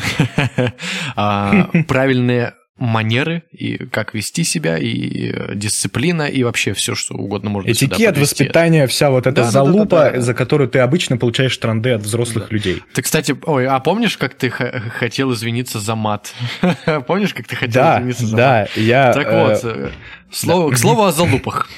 А, 1.16 1.68
Правильные 1.88 2.54
манеры 2.76 3.42
и 3.52 3.76
как 3.76 4.14
вести 4.14 4.42
себя, 4.42 4.78
и 4.78 5.30
э, 5.32 5.54
дисциплина, 5.54 6.22
и 6.22 6.42
вообще 6.44 6.72
все, 6.72 6.94
что 6.94 7.14
угодно 7.14 7.50
можно 7.50 7.70
Этикет, 7.70 8.16
воспитание, 8.16 8.86
вся 8.86 9.10
вот 9.10 9.26
эта 9.26 9.36
Да, 9.36 9.42
да, 9.42 9.50
залупа, 9.50 9.84
да, 9.96 10.04
да, 10.04 10.10
да. 10.12 10.20
за 10.22 10.32
которую 10.32 10.70
ты 10.70 10.78
обычно 10.78 11.18
получаешь 11.18 11.54
транды 11.58 11.90
от 11.90 12.00
взрослых 12.00 12.50
людей. 12.50 12.82
Ты, 12.94 13.02
кстати, 13.02 13.36
ой, 13.44 13.66
а 13.66 13.78
помнишь, 13.80 14.16
как 14.16 14.32
ты 14.32 14.48
хотел 14.48 15.34
извиниться 15.34 15.78
за 15.78 15.94
мат? 15.94 16.32
Помнишь, 17.06 17.34
как 17.34 17.46
ты 17.46 17.54
хотел 17.54 17.82
Да, 17.82 17.96
извиниться 17.98 18.24
за 18.26 18.36
мат? 18.36 18.70
да, 18.74 18.80
я... 18.80 19.12
Так 19.12 19.26
э, 19.26 19.44
вот, 19.46 19.92
слово, 20.32 20.70
к 20.72 20.78
слову 20.78 21.02
о 21.04 21.12
залупах. 21.12 21.68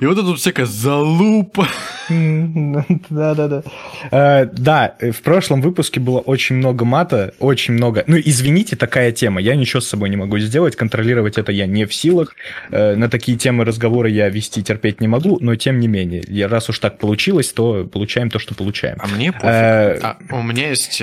И 0.00 0.06
вот 0.06 0.18
это 0.18 0.22
вот 0.26 0.38
всякая 0.38 0.66
залупа. 0.66 1.66
Да-да-да. 2.08 3.62
Э, 4.10 4.46
Да, 4.46 4.94
э, 5.00 5.10
в 5.10 5.22
прошлом 5.22 5.60
выпуске 5.62 6.00
было 6.00 6.18
очень 6.20 6.56
много 6.56 6.84
мата, 6.84 7.34
очень 7.40 7.74
много. 7.74 8.04
Ну, 8.06 8.16
извините, 8.22 8.76
такая 8.76 9.12
тема. 9.12 9.40
Я 9.40 9.54
ничего 9.56 9.80
с 9.80 9.88
собой 9.88 10.10
не 10.10 10.16
могу 10.16 10.38
сделать, 10.38 10.76
контролировать 10.76 11.38
это 11.38 11.52
я 11.52 11.66
не 11.66 11.84
в 11.84 11.94
силах. 11.94 12.34
Э, 12.70 12.94
На 12.96 13.08
такие 13.08 13.36
темы 13.36 13.64
разговора 13.64 14.08
я 14.08 14.28
вести 14.28 14.62
терпеть 14.62 15.00
не 15.00 15.08
могу, 15.08 15.38
но 15.40 15.56
тем 15.56 15.78
не 15.80 15.88
менее, 15.88 16.22
я- 16.28 16.48
раз 16.48 16.68
уж 16.68 16.78
так 16.78 16.98
получилось, 16.98 17.52
то 17.52 17.84
получаем 17.84 18.30
то, 18.30 18.38
что 18.38 18.54
получаем. 18.54 18.96
А 19.00 19.06
мне 19.08 19.32
пофиг. 19.32 19.44
А, 19.46 20.16
у 20.30 20.42
меня 20.42 20.68
есть 20.70 21.02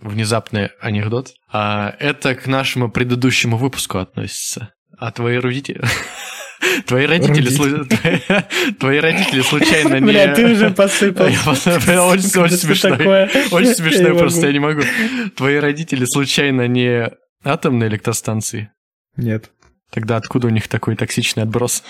внезапный 0.00 0.70
анекдот. 0.80 1.32
А, 1.52 1.94
это 1.98 2.34
к 2.34 2.46
нашему 2.46 2.90
предыдущему 2.90 3.56
выпуску 3.56 3.98
относится. 3.98 4.72
А 4.98 5.10
твои 5.12 5.36
родители... 5.38 5.80
Твои 6.86 7.06
родители, 7.06 7.48
слу- 7.50 7.84
твои- 7.86 8.72
твои 8.74 8.98
родители 8.98 9.40
случайно 9.40 9.94
не... 9.98 10.06
Бля, 10.12 10.34
ты 10.34 10.52
уже 10.52 10.68
посыпал. 10.70 11.26
Я 11.28 11.38
посыпал, 11.42 12.08
очень- 12.08 12.38
очень 12.38 12.56
смешно. 12.58 12.90
Очень 13.50 13.74
смешно, 13.74 14.14
просто 14.16 14.46
я 14.46 14.52
не 14.52 14.58
могу. 14.58 14.82
Твои 15.36 15.56
родители 15.56 16.04
случайно 16.04 16.68
не 16.68 17.10
атомные 17.42 17.88
электростанции? 17.88 18.70
Нет. 19.16 19.50
Тогда 19.90 20.16
откуда 20.16 20.48
у 20.48 20.50
них 20.50 20.68
такой 20.68 20.96
токсичный 20.96 21.44
отброс? 21.44 21.82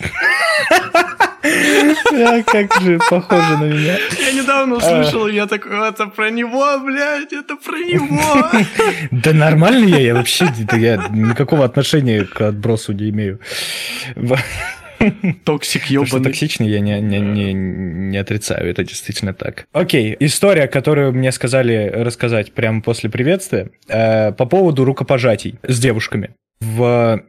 Как 2.46 2.80
же 2.80 2.98
похоже 3.10 3.58
на 3.58 3.64
меня. 3.64 3.98
Я 4.18 4.32
недавно 4.32 4.76
услышал, 4.76 5.28
я 5.28 5.46
такой, 5.46 5.88
это 5.88 6.06
про 6.06 6.30
него, 6.30 6.78
блядь, 6.80 7.32
это 7.32 7.56
про 7.56 7.76
него. 7.78 8.50
Да 9.10 9.32
нормально 9.32 9.86
я, 9.86 9.98
я 9.98 10.14
вообще 10.14 10.46
никакого 10.46 11.64
отношения 11.64 12.24
к 12.24 12.40
отбросу 12.40 12.92
не 12.92 13.10
имею. 13.10 13.40
Toxic 15.44 15.82
То, 15.82 16.06
что 16.06 16.16
ебаный. 16.16 16.24
токсичный, 16.24 16.68
я 16.68 16.80
не, 16.80 17.00
не, 17.00 17.20
не, 17.20 17.52
не 17.52 18.16
отрицаю, 18.16 18.70
это 18.70 18.84
действительно 18.84 19.34
так. 19.34 19.66
Окей, 19.72 20.16
история, 20.20 20.66
которую 20.66 21.12
мне 21.12 21.30
сказали 21.32 21.90
рассказать 21.94 22.52
прямо 22.52 22.80
после 22.80 23.10
приветствия, 23.10 23.70
э, 23.88 24.32
по 24.32 24.46
поводу 24.46 24.84
рукопожатий 24.84 25.58
с 25.62 25.78
девушками. 25.78 26.30
В 26.60 27.22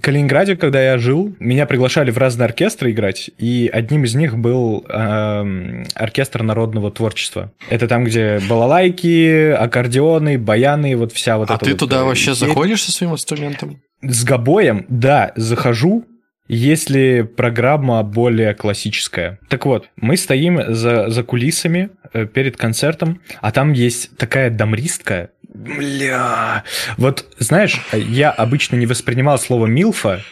Калининграде, 0.00 0.56
когда 0.56 0.82
я 0.82 0.98
жил, 0.98 1.34
меня 1.38 1.66
приглашали 1.66 2.10
в 2.10 2.18
разные 2.18 2.46
оркестры 2.46 2.90
играть, 2.92 3.30
и 3.38 3.70
одним 3.72 4.04
из 4.04 4.14
них 4.14 4.36
был 4.36 4.84
эм, 4.88 5.84
оркестр 5.94 6.42
народного 6.42 6.90
творчества. 6.90 7.52
Это 7.70 7.88
там, 7.88 8.04
где 8.04 8.40
балалайки, 8.48 9.50
аккордеоны, 9.52 10.38
баяны, 10.38 10.96
вот 10.96 11.12
вся 11.12 11.38
вот 11.38 11.50
А 11.50 11.54
эта 11.54 11.64
ты 11.64 11.70
вот, 11.72 11.78
туда 11.80 12.00
э, 12.00 12.04
вообще 12.04 12.34
херь. 12.34 12.48
заходишь 12.48 12.82
со 12.84 12.92
своим 12.92 13.12
инструментом? 13.12 13.80
С 14.02 14.24
гобоем, 14.24 14.86
да, 14.88 15.32
захожу, 15.36 16.04
если 16.48 17.22
программа 17.22 18.02
более 18.02 18.54
классическая. 18.54 19.38
Так 19.48 19.66
вот, 19.66 19.88
мы 19.96 20.16
стоим 20.16 20.74
за, 20.74 21.10
за 21.10 21.22
кулисами 21.22 21.90
э, 22.12 22.26
перед 22.26 22.56
концертом, 22.56 23.20
а 23.40 23.52
там 23.52 23.72
есть 23.72 24.16
такая 24.16 24.50
дамристка. 24.50 25.30
Бля. 25.54 26.64
Вот, 26.96 27.26
знаешь, 27.38 27.80
я 27.92 28.30
обычно 28.30 28.76
не 28.76 28.86
воспринимал 28.86 29.38
слово 29.38 29.66
«милфа», 29.66 30.22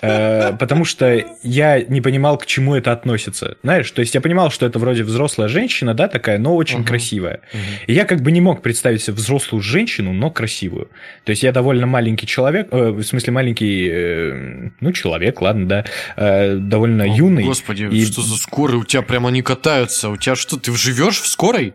потому 0.00 0.84
что 0.84 1.24
я 1.42 1.80
не 1.82 2.00
понимал, 2.00 2.38
к 2.38 2.46
чему 2.46 2.74
это 2.74 2.92
относится. 2.92 3.56
Знаешь, 3.62 3.90
то 3.90 4.00
есть 4.00 4.14
я 4.14 4.20
понимал, 4.20 4.50
что 4.50 4.66
это 4.66 4.78
вроде 4.78 5.02
взрослая 5.02 5.48
женщина, 5.48 5.94
да, 5.94 6.08
такая, 6.08 6.38
но 6.38 6.54
очень 6.56 6.78
Мгм. 6.78 6.86
красивая. 6.86 7.40
И 7.86 7.92
я 7.92 8.04
как 8.04 8.20
бы 8.22 8.30
не 8.32 8.40
мог 8.40 8.62
представить 8.62 9.02
себе 9.02 9.14
взрослую 9.14 9.62
женщину, 9.62 10.12
но 10.12 10.30
красивую. 10.30 10.88
То 11.24 11.30
есть 11.30 11.42
я 11.42 11.52
довольно 11.52 11.86
маленький 11.86 12.26
человек, 12.26 12.68
э, 12.70 12.90
в 12.90 13.02
смысле 13.02 13.32
маленький, 13.32 13.88
э, 13.90 14.70
ну, 14.80 14.92
человек, 14.92 15.40
ладно, 15.40 15.66
да, 15.68 15.84
э, 16.16 16.56
довольно 16.56 17.04
О, 17.04 17.06
юный. 17.06 17.44
Господи, 17.44 17.88
И- 17.90 18.04
что 18.04 18.22
за 18.22 18.36
скорый? 18.36 18.78
У 18.78 18.84
тебя 18.84 19.02
прям 19.02 19.26
они 19.26 19.42
катаются. 19.42 20.08
У 20.10 20.16
тебя 20.16 20.36
что, 20.36 20.56
ты 20.58 20.74
живешь 20.76 21.20
в 21.20 21.26
скорой? 21.26 21.74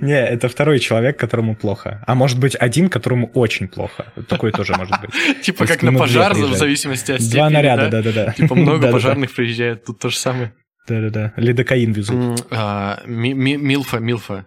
Не, 0.00 0.12
это 0.26 0.48
второй 0.48 0.78
человек, 0.78 1.18
которому 1.18 1.54
плохо. 1.54 2.02
А 2.06 2.14
может 2.14 2.38
быть, 2.38 2.56
один, 2.58 2.88
которому 2.88 3.30
очень 3.34 3.68
плохо. 3.68 4.12
Такое 4.28 4.52
тоже 4.52 4.74
может 4.76 4.94
быть. 5.00 5.42
Типа 5.42 5.66
как 5.66 5.82
на 5.82 5.92
пожар, 5.92 6.34
в 6.34 6.56
зависимости 6.56 7.12
от 7.12 7.20
степени, 7.20 7.38
Два 7.38 7.50
наряда, 7.50 7.88
да? 7.88 8.02
да-да-да. 8.02 8.32
Типа 8.32 8.54
много 8.54 8.90
пожарных 8.90 9.32
приезжает, 9.34 9.84
тут 9.84 9.98
то 9.98 10.08
же 10.08 10.16
самое. 10.16 10.52
Да-да-да. 10.88 11.32
Лидокаин 11.36 11.92
везут. 11.92 12.46
А, 12.50 13.00
ми- 13.06 13.34
ми- 13.34 13.56
Милфа, 13.56 13.98
Милфа. 13.98 14.46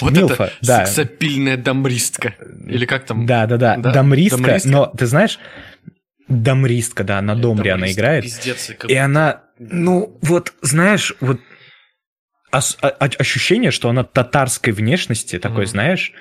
Вот 0.00 0.12
Милфа, 0.12 0.44
это 0.44 0.54
да. 0.62 0.86
сексапильная 0.86 1.56
дамристка. 1.56 2.34
Или 2.66 2.86
как 2.86 3.04
там? 3.04 3.26
Да-да-да. 3.26 3.76
Дамристка. 3.76 4.58
но 4.64 4.86
ты 4.86 5.06
знаешь, 5.06 5.40
дамристка, 6.28 7.02
да, 7.02 7.20
на 7.20 7.34
домре 7.34 7.72
она 7.72 7.90
играет. 7.90 8.24
И 8.88 8.94
она, 8.94 9.42
ну, 9.58 10.16
вот, 10.22 10.54
знаешь, 10.62 11.14
вот 11.20 11.40
ос- 12.52 12.78
ощущение, 12.80 13.70
что 13.70 13.88
она 13.88 14.04
татарской 14.04 14.72
внешности, 14.72 15.38
такой, 15.38 15.64
Мгм. 15.64 15.70
знаешь, 15.70 16.12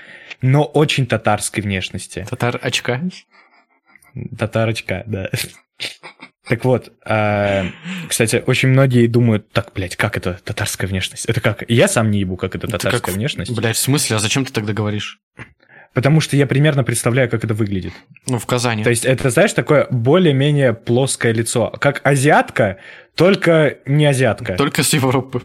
но 0.42 0.64
очень 0.64 1.06
татарской 1.06 1.62
внешности. 1.64 2.26
Татар 2.30 2.60
очка. 2.62 3.02
Татарочка, 4.38 5.04
да. 5.06 5.30
Так 6.48 6.66
вот, 6.66 6.92
а, 7.06 7.66
кстати, 8.08 8.44
очень 8.46 8.70
многие 8.70 9.06
думают, 9.06 9.52
так, 9.52 9.72
блядь, 9.76 9.96
как 9.96 10.18
это 10.18 10.40
татарская 10.44 10.90
внешность? 10.90 11.26
Это 11.26 11.42
как? 11.42 11.64
Я 11.70 11.88
сам 11.88 12.10
не 12.10 12.20
ебу, 12.22 12.38
как 12.38 12.56
это 12.56 12.66
Это 12.66 12.78
татарская 12.80 13.02
как- 13.02 13.14
внешность. 13.16 13.52
Блять, 13.56 13.76
в 13.76 13.80
смысле? 13.80 14.16
А 14.16 14.20
зачем 14.20 14.46
ты 14.46 14.52
тогда 14.52 14.74
говоришь? 14.74 15.20
Потому 15.94 16.22
что 16.22 16.36
я 16.38 16.48
примерно 16.48 16.84
представляю, 16.84 17.30
как 17.30 17.44
это 17.44 17.54
выглядит. 17.54 17.94
Ну, 18.28 18.40
в 18.40 18.46
Казани. 18.48 18.84
То 18.84 18.90
есть 18.90 19.06
это, 19.06 19.30
знаешь, 19.30 19.54
такое 19.54 19.88
более-менее 19.92 20.74
плоское 20.74 21.34
лицо. 21.34 21.70
Как 21.80 22.02
азиатка, 22.04 22.78
только 23.16 23.78
не 23.86 24.06
азиатка. 24.08 24.56
Только 24.56 24.82
с 24.84 24.92
Европы. 24.94 25.44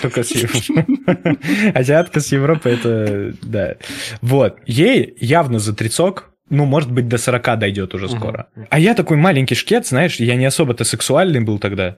Только 0.00 0.22
с 0.22 0.30
Европы. 0.30 1.38
Азиатка 1.74 2.20
с 2.20 2.32
Европы, 2.32 2.70
это... 2.70 3.34
Да. 3.42 3.74
Вот. 4.20 4.58
Ей 4.66 5.14
явно 5.20 5.58
за 5.58 5.74
трицок, 5.74 6.32
ну, 6.52 6.66
может 6.66 6.90
быть, 6.92 7.08
до 7.08 7.16
40 7.16 7.58
дойдет 7.58 7.94
уже 7.94 8.10
скоро. 8.10 8.48
А 8.68 8.78
я 8.78 8.94
такой 8.94 9.16
маленький 9.16 9.54
шкет, 9.54 9.86
знаешь, 9.86 10.16
я 10.16 10.34
не 10.36 10.44
особо-то 10.44 10.84
сексуальный 10.84 11.40
был 11.40 11.58
тогда. 11.58 11.96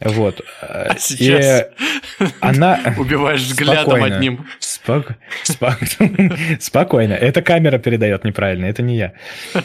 Вот. 0.00 0.42
А 0.60 0.94
сейчас 0.96 1.66
И 2.20 2.24
она... 2.40 2.78
убиваешь 2.98 3.40
взглядом 3.40 4.04
одним. 4.04 4.46
Спок- 4.86 5.16
спок- 5.42 5.78
Спокойно. 6.60 7.14
Это 7.14 7.42
камера 7.42 7.78
передает 7.78 8.24
неправильно, 8.24 8.66
это 8.66 8.82
не 8.82 8.96
я. 8.96 9.12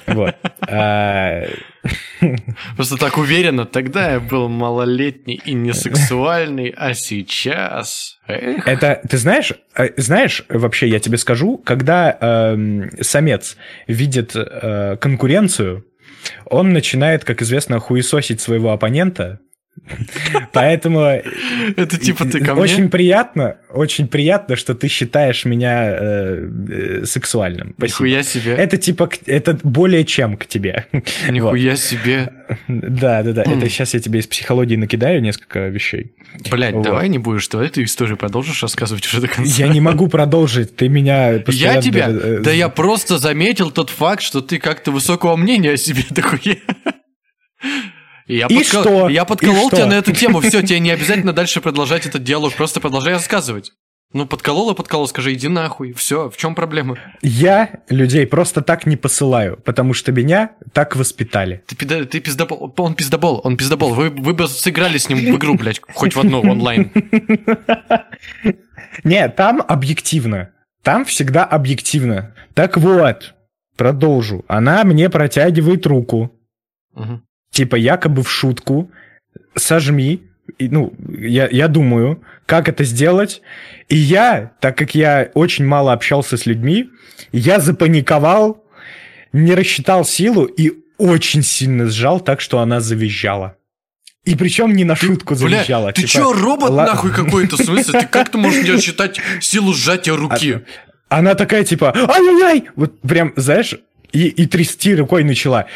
Вот. 0.07 0.35
А, 0.67 1.43
Просто 2.75 2.97
так 2.97 3.17
уверенно. 3.17 3.65
Тогда 3.65 4.13
я 4.13 4.19
был 4.19 4.49
малолетний 4.49 5.39
и 5.45 5.53
не 5.53 5.73
сексуальный, 5.73 6.73
а 6.75 6.93
сейчас... 6.93 8.19
Эх. 8.27 8.67
Это, 8.67 9.01
ты 9.07 9.17
знаешь, 9.17 9.53
э, 9.75 9.89
знаешь, 9.97 10.43
вообще 10.49 10.87
я 10.87 10.99
тебе 10.99 11.17
скажу, 11.17 11.57
когда 11.57 12.17
эм, 12.19 12.89
самец 13.01 13.57
видит 13.87 14.31
э, 14.35 14.97
конкуренцию, 14.99 15.85
он 16.45 16.71
начинает, 16.73 17.23
как 17.25 17.41
известно, 17.41 17.79
хуесосить 17.79 18.41
своего 18.41 18.71
оппонента. 18.71 19.39
Поэтому 20.53 20.99
Это 21.01 21.97
типа 21.97 22.25
ты 22.25 22.39
ко 22.39 22.51
очень 22.53 22.81
мне? 22.81 22.89
приятно, 22.89 23.57
очень 23.69 24.07
приятно, 24.07 24.55
что 24.55 24.75
ты 24.75 24.87
считаешь 24.87 25.43
меня 25.45 25.89
э, 25.91 26.49
э, 26.69 27.05
сексуальным. 27.05 27.73
Спасибо. 27.77 27.95
Нихуя 27.95 28.23
себе. 28.23 28.53
Это 28.53 28.77
типа, 28.77 29.09
это 29.25 29.59
более 29.63 30.05
чем 30.05 30.37
к 30.37 30.45
тебе. 30.45 30.85
Нихуя 31.27 31.75
себе. 31.75 32.31
Да, 32.67 33.23
да, 33.23 33.31
да. 33.33 33.41
Это 33.43 33.67
сейчас 33.69 33.93
я 33.93 33.99
тебе 33.99 34.19
из 34.19 34.27
психологии 34.27 34.75
накидаю 34.75 35.21
несколько 35.21 35.67
вещей. 35.69 36.13
Блять, 36.51 36.73
Вот. 36.75 36.83
давай 36.83 37.09
не 37.09 37.17
будешь, 37.17 37.47
давай 37.47 37.69
ты 37.69 37.83
историю 37.83 38.17
продолжишь 38.17 38.61
рассказывать 38.61 39.05
уже 39.07 39.19
до 39.21 39.27
конца. 39.27 39.51
Я 39.65 39.67
не 39.67 39.81
могу 39.81 40.07
продолжить, 40.07 40.75
ты 40.75 40.89
меня 40.89 41.31
Я 41.33 41.39
постоянно, 41.39 41.81
тебя? 41.81 42.07
э, 42.09 42.39
Да 42.43 42.51
я 42.51 42.69
просто 42.69 43.17
заметил 43.17 43.71
тот 43.71 43.89
факт, 43.89 44.21
что 44.21 44.41
ты 44.41 44.59
как-то 44.59 44.91
высокого 44.91 45.35
мнения 45.35 45.71
о 45.71 45.77
себе 45.77 46.03
такой. 46.15 46.61
Я, 48.31 48.45
И 48.47 48.57
подко- 48.59 48.81
что? 48.81 49.09
я 49.09 49.25
подколол 49.25 49.65
И 49.65 49.67
что? 49.67 49.75
тебя 49.77 49.85
на 49.87 49.93
эту 49.95 50.13
тему. 50.13 50.39
Все, 50.39 50.61
тебе 50.61 50.79
не 50.79 50.91
обязательно 50.91 51.33
дальше 51.33 51.59
продолжать 51.59 52.05
этот 52.05 52.23
диалог, 52.23 52.53
просто 52.53 52.79
продолжай 52.79 53.13
рассказывать. 53.13 53.73
Ну, 54.13 54.25
подколол 54.25 54.71
и 54.71 54.75
подколол, 54.75 55.07
скажи, 55.07 55.33
иди 55.33 55.47
нахуй. 55.47 55.93
Все, 55.93 56.29
в 56.29 56.37
чем 56.37 56.53
проблема? 56.55 56.97
Я 57.21 57.81
людей 57.89 58.25
просто 58.27 58.61
так 58.61 58.85
не 58.85 58.97
посылаю, 58.97 59.57
потому 59.63 59.93
что 59.93 60.11
меня 60.11 60.51
так 60.73 60.95
воспитали. 60.95 61.63
Ты, 61.67 61.75
пизда- 61.75 62.05
ты 62.05 62.19
пиздобол, 62.19 62.73
он 62.77 62.93
пиздобол, 62.95 63.41
он 63.43 63.57
пиздобол. 63.57 63.93
Вы, 63.93 64.09
вы 64.09 64.33
бы 64.33 64.47
сыграли 64.47 64.97
с 64.97 65.07
ним 65.09 65.19
в 65.19 65.37
игру, 65.37 65.55
блядь, 65.55 65.81
хоть 65.93 66.15
в 66.15 66.19
одну 66.19 66.41
онлайн. 66.41 66.91
Не, 69.03 69.29
там 69.29 69.61
объективно. 69.65 70.51
Там 70.83 71.05
всегда 71.05 71.45
объективно. 71.45 72.35
Так 72.53 72.77
вот, 72.77 73.33
продолжу. 73.77 74.43
Она 74.47 74.83
мне 74.83 75.09
протягивает 75.09 75.85
руку. 75.85 76.31
Типа 77.51 77.75
якобы 77.75 78.23
в 78.23 78.31
шутку, 78.31 78.89
сожми. 79.55 80.21
И, 80.57 80.67
ну, 80.69 80.93
я, 81.09 81.47
я 81.51 81.67
думаю, 81.67 82.21
как 82.45 82.67
это 82.67 82.83
сделать. 82.83 83.41
И 83.89 83.95
я, 83.95 84.51
так 84.59 84.77
как 84.77 84.95
я 84.95 85.29
очень 85.33 85.65
мало 85.65 85.93
общался 85.93 86.35
с 86.37 86.45
людьми, 86.45 86.89
я 87.31 87.59
запаниковал, 87.59 88.63
не 89.33 89.53
рассчитал 89.55 90.03
силу 90.03 90.45
и 90.45 90.73
очень 90.97 91.43
сильно 91.43 91.87
сжал 91.87 92.19
так, 92.19 92.41
что 92.41 92.59
она 92.59 92.79
завизжала. 92.81 93.55
И 94.25 94.35
причем 94.35 94.75
не 94.75 94.83
на 94.83 94.95
шутку 94.95 95.35
Бля, 95.35 95.39
завизжала. 95.57 95.91
ты 95.93 96.01
типа, 96.03 96.09
чё, 96.11 96.33
робот 96.33 96.69
ла- 96.69 96.85
нахуй 96.85 97.11
какой-то, 97.11 97.55
в 97.55 97.61
смысле? 97.61 98.01
Ты 98.01 98.07
как 98.07 98.29
ты 98.29 98.37
можешь 98.37 98.63
не 98.63 98.71
рассчитать 98.71 99.19
силу 99.39 99.73
сжатия 99.73 100.15
руки? 100.15 100.59
Она 101.09 101.33
такая 101.35 101.63
типа, 101.63 101.91
ай-яй-яй, 101.95 102.69
вот 102.75 103.01
прям, 103.01 103.33
знаешь, 103.35 103.75
и, 104.11 104.27
и 104.27 104.45
трясти 104.45 104.95
рукой 104.95 105.23
начала. 105.23 105.67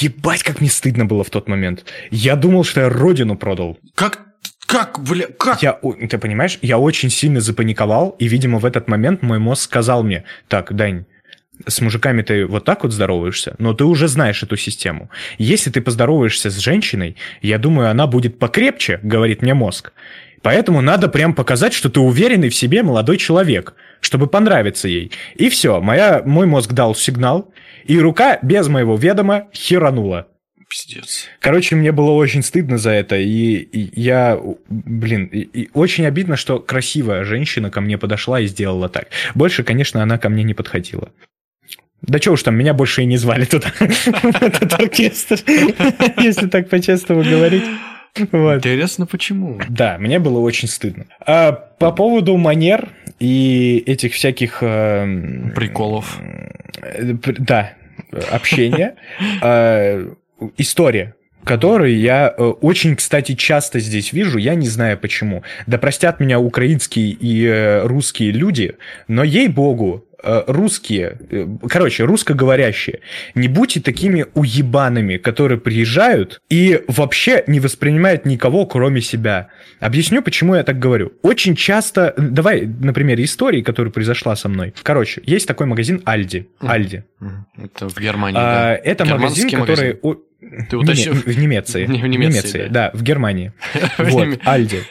Ебать, 0.00 0.42
как 0.42 0.60
мне 0.60 0.70
стыдно 0.70 1.04
было 1.04 1.24
в 1.24 1.30
тот 1.30 1.48
момент. 1.48 1.84
Я 2.10 2.36
думал, 2.36 2.64
что 2.64 2.80
я 2.80 2.88
родину 2.88 3.36
продал. 3.36 3.78
Как, 3.94 4.26
как, 4.66 5.00
бля, 5.00 5.26
как? 5.26 5.62
Я, 5.62 5.78
ты 6.08 6.18
понимаешь, 6.18 6.58
я 6.62 6.78
очень 6.78 7.10
сильно 7.10 7.40
запаниковал, 7.40 8.10
и, 8.18 8.28
видимо, 8.28 8.58
в 8.58 8.64
этот 8.64 8.88
момент 8.88 9.22
мой 9.22 9.38
мозг 9.38 9.62
сказал 9.62 10.02
мне, 10.02 10.24
так, 10.48 10.74
Дань, 10.74 11.04
с 11.66 11.80
мужиками 11.80 12.22
ты 12.22 12.46
вот 12.46 12.64
так 12.64 12.82
вот 12.82 12.92
здороваешься, 12.92 13.54
но 13.58 13.74
ты 13.74 13.84
уже 13.84 14.08
знаешь 14.08 14.42
эту 14.42 14.56
систему. 14.56 15.10
Если 15.38 15.70
ты 15.70 15.80
поздороваешься 15.80 16.50
с 16.50 16.58
женщиной, 16.58 17.16
я 17.42 17.58
думаю, 17.58 17.90
она 17.90 18.06
будет 18.06 18.38
покрепче, 18.38 18.98
говорит 19.02 19.42
мне 19.42 19.54
мозг. 19.54 19.92
Поэтому 20.44 20.82
надо 20.82 21.08
прям 21.08 21.32
показать, 21.34 21.72
что 21.72 21.88
ты 21.88 22.00
уверенный 22.00 22.50
в 22.50 22.54
себе 22.54 22.82
молодой 22.82 23.16
человек, 23.16 23.72
чтобы 24.02 24.26
понравиться 24.26 24.88
ей. 24.88 25.10
И 25.36 25.48
все, 25.48 25.80
моя, 25.80 26.22
мой 26.22 26.44
мозг 26.44 26.74
дал 26.74 26.94
сигнал, 26.94 27.50
и 27.86 27.98
рука 27.98 28.38
без 28.42 28.68
моего 28.68 28.94
ведома 28.96 29.48
херанула. 29.54 30.28
Пиздец. 30.68 31.28
Короче, 31.40 31.76
мне 31.76 31.92
было 31.92 32.10
очень 32.10 32.42
стыдно 32.42 32.76
за 32.76 32.90
это, 32.90 33.16
и, 33.16 33.54
и 33.54 33.98
я, 33.98 34.38
блин, 34.68 35.30
и, 35.32 35.38
и 35.40 35.70
очень 35.72 36.04
обидно, 36.04 36.36
что 36.36 36.58
красивая 36.58 37.24
женщина 37.24 37.70
ко 37.70 37.80
мне 37.80 37.96
подошла 37.96 38.38
и 38.38 38.46
сделала 38.46 38.90
так. 38.90 39.08
Больше, 39.34 39.62
конечно, 39.62 40.02
она 40.02 40.18
ко 40.18 40.28
мне 40.28 40.42
не 40.42 40.52
подходила. 40.52 41.10
Да 42.02 42.18
что 42.18 42.32
уж 42.32 42.42
там, 42.42 42.54
меня 42.54 42.74
больше 42.74 43.00
и 43.00 43.06
не 43.06 43.16
звали 43.16 43.46
туда, 43.46 43.72
в 43.78 44.42
этот 44.42 44.74
оркестр, 44.74 45.38
если 46.18 46.48
так 46.48 46.68
по-честному 46.68 47.22
говорить. 47.22 47.64
Вот. 48.30 48.56
Интересно, 48.58 49.06
почему? 49.06 49.58
Да, 49.68 49.96
мне 49.98 50.18
было 50.18 50.38
очень 50.38 50.68
стыдно. 50.68 51.06
А, 51.26 51.52
по 51.52 51.90
поводу 51.90 52.36
манер 52.36 52.88
и 53.18 53.82
этих 53.86 54.12
всяких... 54.14 54.58
эм, 54.62 55.52
Приколов. 55.54 56.20
э, 56.82 57.14
пр- 57.14 57.36
Да, 57.38 57.72
общения. 58.30 58.94
э, 59.42 60.10
История 60.58 61.14
который 61.44 61.92
я 61.92 62.32
э, 62.34 62.42
очень, 62.42 62.96
кстати, 62.96 63.34
часто 63.34 63.78
здесь 63.78 64.14
вижу, 64.14 64.38
я 64.38 64.54
не 64.54 64.66
знаю 64.66 64.96
почему. 64.96 65.42
Да 65.66 65.76
простят 65.76 66.18
меня 66.18 66.40
украинские 66.40 67.10
и 67.10 67.44
э, 67.44 67.82
русские 67.86 68.30
люди, 68.30 68.76
но 69.08 69.22
ей-богу, 69.22 70.06
э, 70.12 70.13
русские, 70.46 71.18
э, 71.30 71.46
короче, 71.68 72.04
русскоговорящие, 72.04 73.00
не 73.34 73.48
будьте 73.48 73.80
такими 73.80 74.26
уебанами, 74.34 75.16
которые 75.16 75.58
приезжают 75.58 76.40
и 76.50 76.82
вообще 76.88 77.44
не 77.46 77.60
воспринимают 77.60 78.24
никого, 78.24 78.66
кроме 78.66 79.00
себя. 79.00 79.48
Объясню, 79.80 80.22
почему 80.22 80.54
я 80.54 80.62
так 80.62 80.78
говорю. 80.78 81.12
Очень 81.22 81.56
часто, 81.56 82.14
давай 82.16 82.66
на 82.66 82.92
примере 82.92 83.24
истории, 83.24 83.62
которая 83.62 83.92
произошла 83.92 84.36
со 84.36 84.48
мной. 84.48 84.74
Короче, 84.82 85.22
есть 85.24 85.46
такой 85.46 85.66
магазин 85.66 86.02
Альди. 86.04 86.48
Альди. 86.60 87.04
Это 87.56 87.88
в 87.88 87.98
Германии, 87.98 88.38
А, 88.38 88.42
да. 88.42 88.76
Это 88.76 89.04
магазин, 89.04 89.50
который... 89.50 89.98
Ты 90.68 90.76
уточнил? 90.76 91.14
не, 91.26 91.32
в 91.32 91.38
Немеции. 91.38 91.86
Не, 91.86 92.02
в 92.02 92.06
Немеции, 92.06 92.68
да. 92.70 92.90
в 92.92 93.02
Германии. 93.02 93.52
Вот, 93.98 94.38
Альди. 94.44 94.82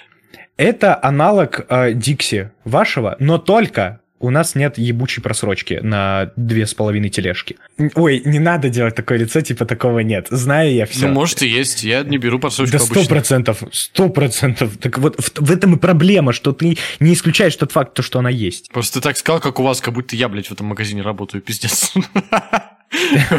Это 0.58 1.00
аналог 1.02 1.65
э, 1.67 1.93
Дикси 1.93 2.52
вашего, 2.63 3.15
но 3.19 3.39
только 3.39 4.02
у 4.23 4.29
нас 4.29 4.55
нет 4.55 4.77
ебучей 4.77 5.21
просрочки 5.21 5.81
на 5.83 6.31
две 6.38 6.65
с 6.65 6.73
половиной 6.73 7.09
тележки. 7.09 7.57
Ой, 7.95 8.21
не 8.23 8.39
надо 8.39 8.69
делать 8.69 8.95
такое 8.95 9.17
лицо, 9.17 9.41
типа 9.41 9.65
такого 9.65 9.99
нет. 9.99 10.27
Знаю 10.29 10.73
я 10.73 10.86
все. 10.86 11.07
Ну, 11.07 11.13
может 11.13 11.41
и 11.41 11.47
есть. 11.47 11.83
Я 11.83 12.03
не 12.03 12.17
беру 12.17 12.39
просрочку 12.39 12.77
Да 12.77 12.83
сто 12.83 13.03
процентов, 13.03 13.63
сто 13.73 14.07
процентов. 14.07 14.77
Так 14.77 14.97
вот 14.97 15.19
в, 15.19 15.41
в 15.41 15.51
этом 15.51 15.75
и 15.75 15.77
проблема, 15.77 16.31
что 16.31 16.53
ты 16.53 16.77
не 17.01 17.13
исключаешь 17.13 17.53
тот 17.57 17.73
факт, 17.73 17.95
то, 17.95 18.01
что 18.01 18.19
она 18.19 18.29
есть. 18.29 18.71
Просто 18.71 19.01
ты 19.01 19.03
так 19.03 19.17
сказал, 19.17 19.41
как 19.41 19.59
у 19.59 19.63
вас, 19.63 19.81
как 19.81 19.93
будто 19.93 20.15
я, 20.15 20.29
блядь, 20.29 20.47
в 20.47 20.53
этом 20.53 20.67
магазине 20.67 21.01
работаю, 21.01 21.41
пиздец. 21.41 21.93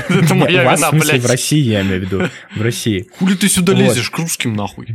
Это 0.08 0.34
моя 0.34 0.62
у 0.62 0.64
вас, 0.66 0.80
вина, 0.80 0.88
в 0.88 0.90
смысле, 0.90 1.20
в. 1.20 1.26
России, 1.26 1.60
я 1.60 1.80
имею 1.80 2.00
в 2.00 2.04
виду. 2.04 2.28
В 2.54 2.60
России. 2.60 3.08
Хули 3.18 3.36
ты 3.36 3.48
сюда 3.48 3.72
лезешь 3.72 4.10
к 4.10 4.18
русским, 4.18 4.54
нахуй? 4.54 4.88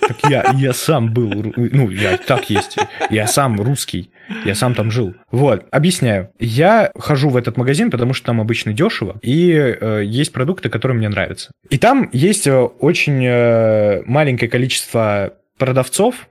Так 0.00 0.30
я, 0.30 0.52
я 0.56 0.72
сам 0.72 1.12
был, 1.12 1.52
ну, 1.56 1.90
я 1.90 2.16
так 2.16 2.48
есть, 2.48 2.76
я 3.10 3.26
сам 3.26 3.60
русский, 3.60 4.10
я 4.44 4.54
сам 4.54 4.74
там 4.74 4.90
жил. 4.90 5.14
Вот, 5.30 5.66
объясняю. 5.70 6.30
Я 6.38 6.90
хожу 6.98 7.28
в 7.28 7.36
этот 7.36 7.56
магазин, 7.56 7.90
потому 7.90 8.12
что 8.12 8.26
там 8.26 8.40
обычно 8.40 8.72
дешево, 8.72 9.18
и 9.22 9.50
э, 9.52 10.02
есть 10.04 10.32
продукты, 10.32 10.68
которые 10.68 10.98
мне 10.98 11.08
нравятся. 11.08 11.50
И 11.70 11.78
там 11.78 12.08
есть 12.12 12.46
э, 12.46 12.58
очень 12.58 13.24
э, 13.24 14.02
маленькое 14.06 14.50
количество 14.50 15.34
продавцов, 15.58 16.28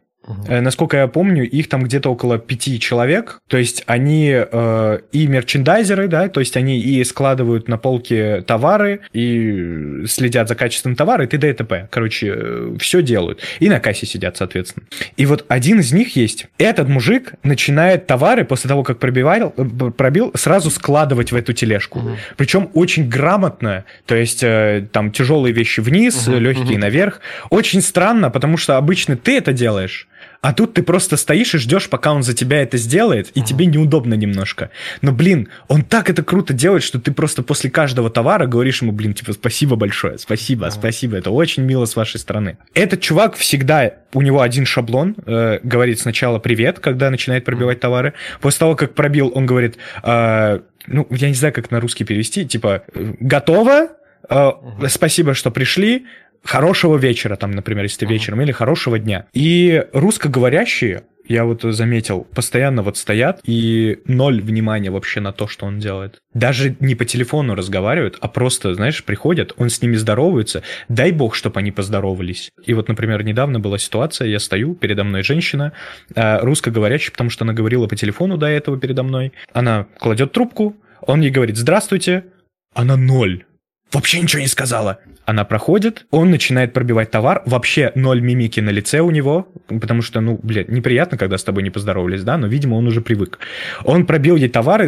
Э, 0.47 0.61
Насколько 0.61 0.97
я 0.97 1.07
помню, 1.07 1.43
их 1.47 1.69
там 1.69 1.83
где-то 1.83 2.09
около 2.09 2.37
пяти 2.37 2.79
человек. 2.79 3.39
То 3.47 3.57
есть 3.57 3.83
они 3.85 4.31
э, 4.33 4.99
и 5.11 5.27
мерчендайзеры, 5.27 6.07
да, 6.07 6.27
то 6.29 6.39
есть 6.39 6.57
они 6.57 6.79
и 6.79 7.03
складывают 7.03 7.67
на 7.67 7.77
полке 7.77 8.41
товары, 8.41 9.01
и 9.13 10.03
следят 10.07 10.47
за 10.47 10.55
качеством 10.55 10.95
товара, 10.95 11.23
и 11.25 11.27
т.д. 11.27 11.49
и 11.49 11.53
т.п. 11.53 11.87
Короче, 11.91 12.77
все 12.79 13.01
делают. 13.01 13.41
И 13.59 13.69
на 13.69 13.79
кассе 13.79 14.05
сидят, 14.05 14.37
соответственно. 14.37 14.85
И 15.17 15.25
вот 15.25 15.45
один 15.47 15.79
из 15.79 15.91
них 15.93 16.15
есть. 16.15 16.47
Этот 16.57 16.87
мужик 16.89 17.33
начинает 17.43 18.07
товары 18.07 18.45
после 18.45 18.67
того, 18.67 18.83
как 18.83 18.99
пробивал, 18.99 19.53
э, 19.55 19.91
пробил, 19.95 20.31
сразу 20.35 20.69
складывать 20.69 21.31
в 21.31 21.35
эту 21.35 21.53
тележку. 21.53 21.99
Мгм. 21.99 22.17
Причем 22.37 22.69
очень 22.73 23.07
грамотно. 23.09 23.85
То 24.05 24.15
есть 24.15 24.43
э, 24.43 24.87
там 24.91 25.11
тяжелые 25.11 25.53
вещи 25.53 25.79
вниз, 25.79 26.27
Мгм, 26.27 26.37
легкие 26.39 26.65
мгм. 26.73 26.79
наверх. 26.79 27.21
Очень 27.49 27.81
странно, 27.81 28.29
потому 28.29 28.57
что 28.57 28.77
обычно 28.77 29.15
ты 29.17 29.37
это 29.37 29.53
делаешь, 29.53 30.07
А 30.45 30.53
тут 30.53 30.75
ты 30.75 30.83
просто 30.83 31.17
стоишь 31.17 31.55
и 31.55 31.57
ждешь, 31.57 31.89
пока 31.89 32.13
он 32.13 32.21
за 32.21 32.35
тебя 32.35 32.61
это 32.61 32.77
сделает, 32.77 33.31
и 33.33 33.41
тебе 33.41 33.65
неудобно 33.65 34.13
немножко. 34.13 34.69
Но, 35.01 35.11
блин, 35.11 35.47
он 35.67 35.81
так 35.81 36.07
это 36.07 36.21
круто 36.21 36.53
делает, 36.53 36.83
что 36.83 36.99
ты 36.99 37.11
просто 37.11 37.41
после 37.41 37.71
каждого 37.71 38.11
товара 38.11 38.45
говоришь 38.45 38.83
ему, 38.83 38.91
блин, 38.91 39.15
типа, 39.15 39.33
спасибо 39.33 39.75
большое, 39.75 40.19
спасибо, 40.19 40.69
спасибо, 40.69 41.17
это 41.17 41.31
очень 41.31 41.63
мило 41.63 41.85
с 41.85 41.95
вашей 41.95 42.19
стороны. 42.19 42.59
Этот 42.75 43.01
чувак 43.01 43.35
всегда, 43.37 43.91
у 44.13 44.21
него 44.21 44.41
один 44.41 44.67
шаблон, 44.67 45.15
э, 45.25 45.61
говорит 45.63 45.99
сначала 45.99 46.37
привет, 46.37 46.77
когда 46.77 47.09
начинает 47.09 47.43
пробивать 47.43 47.79
товары. 47.79 48.13
После 48.39 48.59
того, 48.59 48.75
как 48.75 48.93
пробил, 48.93 49.31
он 49.33 49.47
говорит, 49.47 49.79
э, 50.03 50.59
ну, 50.85 51.07
я 51.09 51.27
не 51.27 51.33
знаю, 51.33 51.55
как 51.55 51.71
на 51.71 51.79
русский 51.79 52.03
перевести, 52.03 52.45
типа, 52.45 52.83
готово, 52.93 53.87
э, 54.29 54.51
спасибо, 54.89 55.33
что 55.33 55.49
пришли, 55.49 56.05
хорошего 56.45 56.97
вечера, 56.97 57.35
там, 57.35 57.51
например, 57.51 57.83
если 57.83 57.99
ты 57.99 58.05
вечером, 58.05 58.41
или 58.41 58.51
хорошего 58.51 58.99
дня. 58.99 59.25
И 59.33 59.83
русскоговорящие, 59.93 61.03
я 61.27 61.45
вот 61.45 61.63
заметил, 61.63 62.27
постоянно 62.35 62.83
вот 62.83 62.97
стоят 62.97 63.41
и 63.45 63.99
ноль 64.05 64.41
внимания 64.41 64.91
вообще 64.91 65.19
на 65.19 65.31
то, 65.31 65.47
что 65.47 65.65
он 65.65 65.79
делает. 65.79 66.19
Даже 66.33 66.75
не 66.79 66.95
по 66.95 67.05
телефону 67.05 67.55
разговаривают, 67.55 68.17
а 68.21 68.27
просто, 68.27 68.73
знаешь, 68.75 69.03
приходят, 69.03 69.53
он 69.57 69.69
с 69.69 69.81
ними 69.81 69.95
здоровается, 69.95 70.61
дай 70.87 71.11
бог, 71.11 71.35
чтобы 71.35 71.59
они 71.59 71.71
поздоровались. 71.71 72.51
И 72.63 72.73
вот, 72.73 72.87
например, 72.87 73.23
недавно 73.23 73.59
была 73.59 73.77
ситуация, 73.77 74.27
я 74.27 74.39
стою, 74.39 74.75
передо 74.75 75.03
мной 75.03 75.23
женщина, 75.23 75.73
э, 76.13 76.39
русскоговорящая, 76.39 77.11
потому 77.11 77.29
что 77.29 77.43
она 77.43 77.53
говорила 77.53 77.87
по 77.87 77.95
телефону 77.95 78.37
до 78.37 78.47
этого 78.47 78.79
передо 78.79 79.03
мной. 79.03 79.33
Она 79.51 79.87
кладет 79.97 80.31
трубку, 80.31 80.75
он 81.01 81.21
ей 81.21 81.31
говорит 81.31 81.57
«Здравствуйте», 81.57 82.25
она 82.73 82.97
ноль. 82.97 83.45
Вообще 83.91 84.19
ничего 84.19 84.41
не 84.41 84.47
сказала. 84.47 84.99
Она 85.25 85.43
проходит, 85.43 86.05
он 86.11 86.29
начинает 86.29 86.73
пробивать 86.73 87.11
товар, 87.11 87.41
вообще 87.45 87.91
ноль 87.95 88.21
мимики 88.21 88.59
на 88.59 88.69
лице 88.69 88.99
у 88.99 89.09
него, 89.09 89.47
потому 89.67 90.01
что, 90.01 90.21
ну, 90.21 90.39
блядь, 90.43 90.69
неприятно, 90.69 91.17
когда 91.17 91.37
с 91.37 91.43
тобой 91.43 91.63
не 91.63 91.71
поздоровались, 91.71 92.23
да, 92.23 92.37
но, 92.37 92.47
видимо, 92.47 92.75
он 92.75 92.87
уже 92.87 93.01
привык. 93.01 93.39
Он 93.83 94.05
пробил 94.05 94.35
ей 94.35 94.49
товары, 94.49 94.87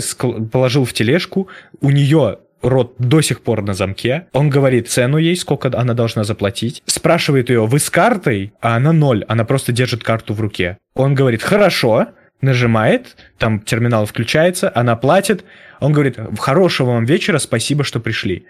положил 0.52 0.86
в 0.86 0.94
тележку, 0.94 1.48
у 1.82 1.90
нее 1.90 2.40
рот 2.62 2.96
до 3.00 3.22
сих 3.22 3.42
пор 3.42 3.62
на 3.62 3.74
замке. 3.74 4.28
Он 4.34 4.50
говорит 4.50 4.90
цену 4.90 5.18
ей, 5.18 5.36
сколько 5.36 5.72
она 5.78 5.94
должна 5.94 6.24
заплатить. 6.24 6.84
Спрашивает 6.86 7.50
ее, 7.50 7.66
вы 7.66 7.80
с 7.80 7.90
картой? 7.90 8.54
А 8.62 8.76
она 8.76 8.94
ноль, 8.94 9.24
она 9.28 9.46
просто 9.46 9.72
держит 9.72 10.04
карту 10.04 10.34
в 10.34 10.42
руке. 10.42 10.78
Он 10.96 11.16
говорит, 11.16 11.42
хорошо, 11.42 12.08
нажимает, 12.42 13.16
там 13.38 13.60
терминал 13.60 14.06
включается, 14.06 14.72
она 14.74 14.96
платит. 14.96 15.44
Он 15.80 15.94
говорит, 15.94 16.18
хорошего 16.40 16.92
вам 16.92 17.06
вечера, 17.06 17.38
спасибо, 17.38 17.84
что 17.84 18.00
пришли. 18.00 18.46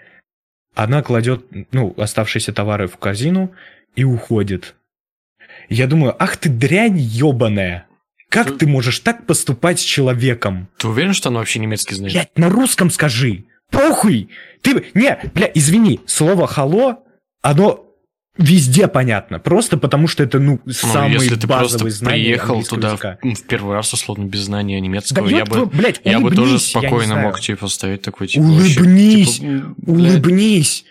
Она 0.78 1.02
кладет, 1.02 1.44
ну, 1.72 1.92
оставшиеся 1.96 2.52
товары 2.52 2.86
в 2.86 2.98
корзину 2.98 3.52
и 3.96 4.04
уходит. 4.04 4.76
Я 5.68 5.88
думаю, 5.88 6.14
ах 6.22 6.36
ты 6.36 6.48
дрянь 6.48 6.96
ебаная. 6.96 7.88
Как 8.28 8.52
ты... 8.52 8.58
ты 8.58 8.66
можешь 8.68 9.00
так 9.00 9.26
поступать 9.26 9.80
с 9.80 9.82
человеком? 9.82 10.68
Ты 10.76 10.86
уверен, 10.86 11.14
что 11.14 11.30
она 11.30 11.40
вообще 11.40 11.58
немецкий 11.58 11.96
знает? 11.96 12.12
Блядь, 12.12 12.38
на 12.38 12.48
русском 12.48 12.92
скажи. 12.92 13.46
Похуй! 13.72 14.30
Ты... 14.62 14.84
Не, 14.94 15.18
бля, 15.34 15.50
извини, 15.52 15.98
слово 16.06 16.46
«хало», 16.46 17.02
оно 17.42 17.87
везде 18.38 18.88
понятно. 18.88 19.38
Просто 19.38 19.76
потому, 19.76 20.08
что 20.08 20.22
это, 20.22 20.38
ну, 20.38 20.60
ну 20.64 20.72
самый 20.72 21.14
если 21.14 21.34
ты 21.34 21.46
базовый 21.46 21.90
просто 21.90 22.04
приехал 22.04 22.62
туда 22.62 22.92
языка. 22.92 23.18
в, 23.22 23.34
в 23.34 23.42
первый 23.44 23.74
раз, 23.74 23.92
условно, 23.92 24.24
без 24.24 24.40
знания 24.40 24.80
немецкого, 24.80 25.28
да 25.28 25.36
я, 25.36 25.44
бы, 25.44 25.66
блядь, 25.66 26.00
я 26.04 26.20
бы 26.20 26.30
тоже 26.30 26.58
спокойно 26.58 27.16
мог, 27.16 27.40
типа, 27.40 27.68
стоять 27.68 28.02
такой, 28.02 28.28
типа... 28.28 28.44
Улыбнись! 28.44 29.40
Вообще, 29.40 29.58
типа, 29.58 29.74
улыбнись! 29.86 30.84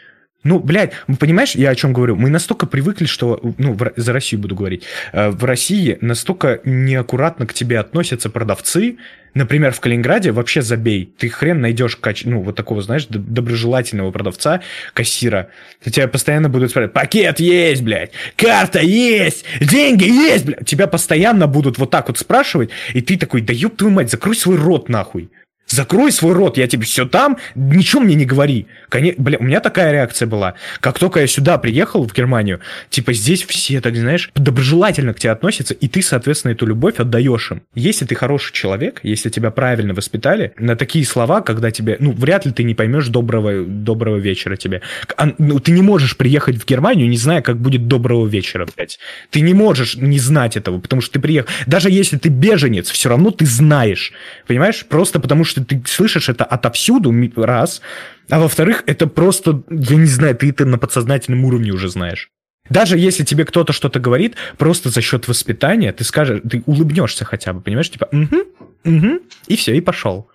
Ну, 0.43 0.59
блядь, 0.59 0.93
понимаешь, 1.19 1.55
я 1.55 1.71
о 1.71 1.75
чем 1.75 1.93
говорю? 1.93 2.15
Мы 2.15 2.29
настолько 2.29 2.67
привыкли, 2.67 3.05
что, 3.05 3.39
ну, 3.57 3.73
в, 3.73 3.91
за 3.95 4.13
Россию 4.13 4.41
буду 4.41 4.55
говорить, 4.55 4.83
э, 5.11 5.29
в 5.29 5.43
России 5.43 5.97
настолько 5.99 6.61
неаккуратно 6.63 7.47
к 7.47 7.53
тебе 7.53 7.79
относятся 7.79 8.29
продавцы, 8.29 8.97
например, 9.33 9.71
в 9.73 9.79
Калининграде 9.79 10.31
вообще 10.31 10.61
забей, 10.61 11.11
ты 11.17 11.29
хрен 11.29 11.59
найдешь, 11.59 11.95
кач... 11.95 12.23
ну, 12.25 12.41
вот 12.41 12.55
такого, 12.55 12.81
знаешь, 12.81 13.07
доброжелательного 13.09 14.11
продавца, 14.11 14.61
кассира, 14.93 15.49
тебя 15.83 16.07
постоянно 16.07 16.49
будут 16.49 16.69
спрашивать, 16.69 16.93
пакет 16.93 17.39
есть, 17.39 17.81
блядь, 17.81 18.11
карта 18.35 18.79
есть, 18.79 19.43
деньги 19.59 20.05
есть, 20.05 20.45
блядь, 20.45 20.65
тебя 20.65 20.87
постоянно 20.87 21.47
будут 21.47 21.77
вот 21.77 21.89
так 21.89 22.07
вот 22.09 22.17
спрашивать, 22.19 22.69
и 22.93 23.01
ты 23.01 23.17
такой, 23.17 23.41
да 23.41 23.53
ёб 23.53 23.75
твою 23.75 23.93
мать, 23.93 24.11
закрой 24.11 24.35
свой 24.35 24.57
рот 24.57 24.87
нахуй. 24.87 25.29
Закрой 25.67 26.11
свой 26.11 26.33
рот, 26.33 26.57
я 26.57 26.67
тебе 26.67 26.85
все 26.85 27.05
там, 27.05 27.37
ничего 27.55 28.01
мне 28.01 28.15
не 28.15 28.25
говори. 28.25 28.67
Коне... 28.89 29.13
Бля, 29.17 29.37
у 29.37 29.43
меня 29.43 29.59
такая 29.59 29.91
реакция 29.91 30.25
была. 30.25 30.53
Как 30.79 30.97
только 30.97 31.19
я 31.19 31.27
сюда 31.27 31.57
приехал, 31.57 32.07
в 32.07 32.13
Германию, 32.13 32.61
типа 32.89 33.11
здесь 33.11 33.43
все, 33.43 33.81
так 33.81 33.95
знаешь, 33.95 34.31
доброжелательно 34.35 35.13
к 35.13 35.19
тебе 35.19 35.31
относятся, 35.31 35.73
и 35.73 35.87
ты, 35.89 36.01
соответственно, 36.01 36.53
эту 36.53 36.65
любовь 36.65 36.95
отдаешь 36.99 37.51
им. 37.51 37.61
Если 37.75 38.05
ты 38.05 38.15
хороший 38.15 38.53
человек, 38.53 39.01
если 39.03 39.29
тебя 39.29 39.51
правильно 39.51 39.93
воспитали, 39.93 40.53
на 40.57 40.77
такие 40.77 41.05
слова, 41.05 41.41
когда 41.41 41.69
тебе, 41.69 41.97
ну, 41.99 42.13
вряд 42.13 42.45
ли 42.45 42.53
ты 42.53 42.63
не 42.63 42.73
поймешь 42.73 43.07
доброго, 43.07 43.65
доброго 43.65 44.17
вечера 44.17 44.55
тебе. 44.55 44.81
А, 45.17 45.33
ну, 45.37 45.59
ты 45.59 45.71
не 45.71 45.81
можешь 45.81 46.15
приехать 46.15 46.55
в 46.55 46.65
Германию, 46.65 47.09
не 47.09 47.17
зная, 47.17 47.41
как 47.41 47.57
будет 47.57 47.87
доброго 47.87 48.25
вечера, 48.25 48.67
блядь. 48.75 48.99
Ты 49.31 49.41
не 49.41 49.53
можешь 49.53 49.95
не 49.95 50.19
знать 50.19 50.55
этого, 50.55 50.79
потому 50.79 51.01
что 51.01 51.13
ты 51.13 51.19
приехал. 51.19 51.49
Даже 51.65 51.89
если 51.89 52.17
ты 52.17 52.29
беженец, 52.29 52.89
все 52.89 53.09
равно 53.09 53.31
ты 53.31 53.45
знаешь. 53.45 54.13
Понимаешь? 54.47 54.85
Просто 54.87 55.19
потому 55.19 55.43
что 55.43 55.56
что 55.57 55.65
ты 55.65 55.81
слышишь 55.85 56.29
это 56.29 56.43
отовсюду, 56.43 57.13
раз, 57.35 57.81
а 58.29 58.39
во-вторых, 58.39 58.83
это 58.85 59.07
просто, 59.07 59.63
я 59.69 59.95
не 59.95 60.05
знаю, 60.05 60.35
ты 60.35 60.49
это 60.49 60.65
на 60.65 60.77
подсознательном 60.77 61.45
уровне 61.45 61.71
уже 61.71 61.89
знаешь. 61.89 62.29
Даже 62.69 62.97
если 62.97 63.23
тебе 63.23 63.45
кто-то 63.45 63.73
что-то 63.73 63.99
говорит, 63.99 64.35
просто 64.57 64.89
за 64.89 65.01
счет 65.01 65.27
воспитания 65.27 65.93
ты 65.93 66.03
скажешь, 66.03 66.41
ты 66.49 66.63
улыбнешься 66.65 67.25
хотя 67.25 67.53
бы, 67.53 67.61
понимаешь, 67.61 67.89
типа, 67.89 68.09
угу, 68.11 68.43
угу, 68.83 69.19
и 69.47 69.55
все, 69.55 69.75
и 69.75 69.81
пошел. 69.81 70.29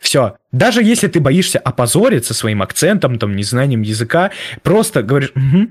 Все. 0.00 0.36
Даже 0.50 0.82
если 0.82 1.08
ты 1.08 1.20
боишься 1.20 1.58
опозориться 1.58 2.34
своим 2.34 2.62
акцентом, 2.62 3.18
там, 3.18 3.36
незнанием 3.36 3.82
языка, 3.82 4.30
просто 4.62 5.02
говоришь, 5.02 5.32
угу. 5.34 5.70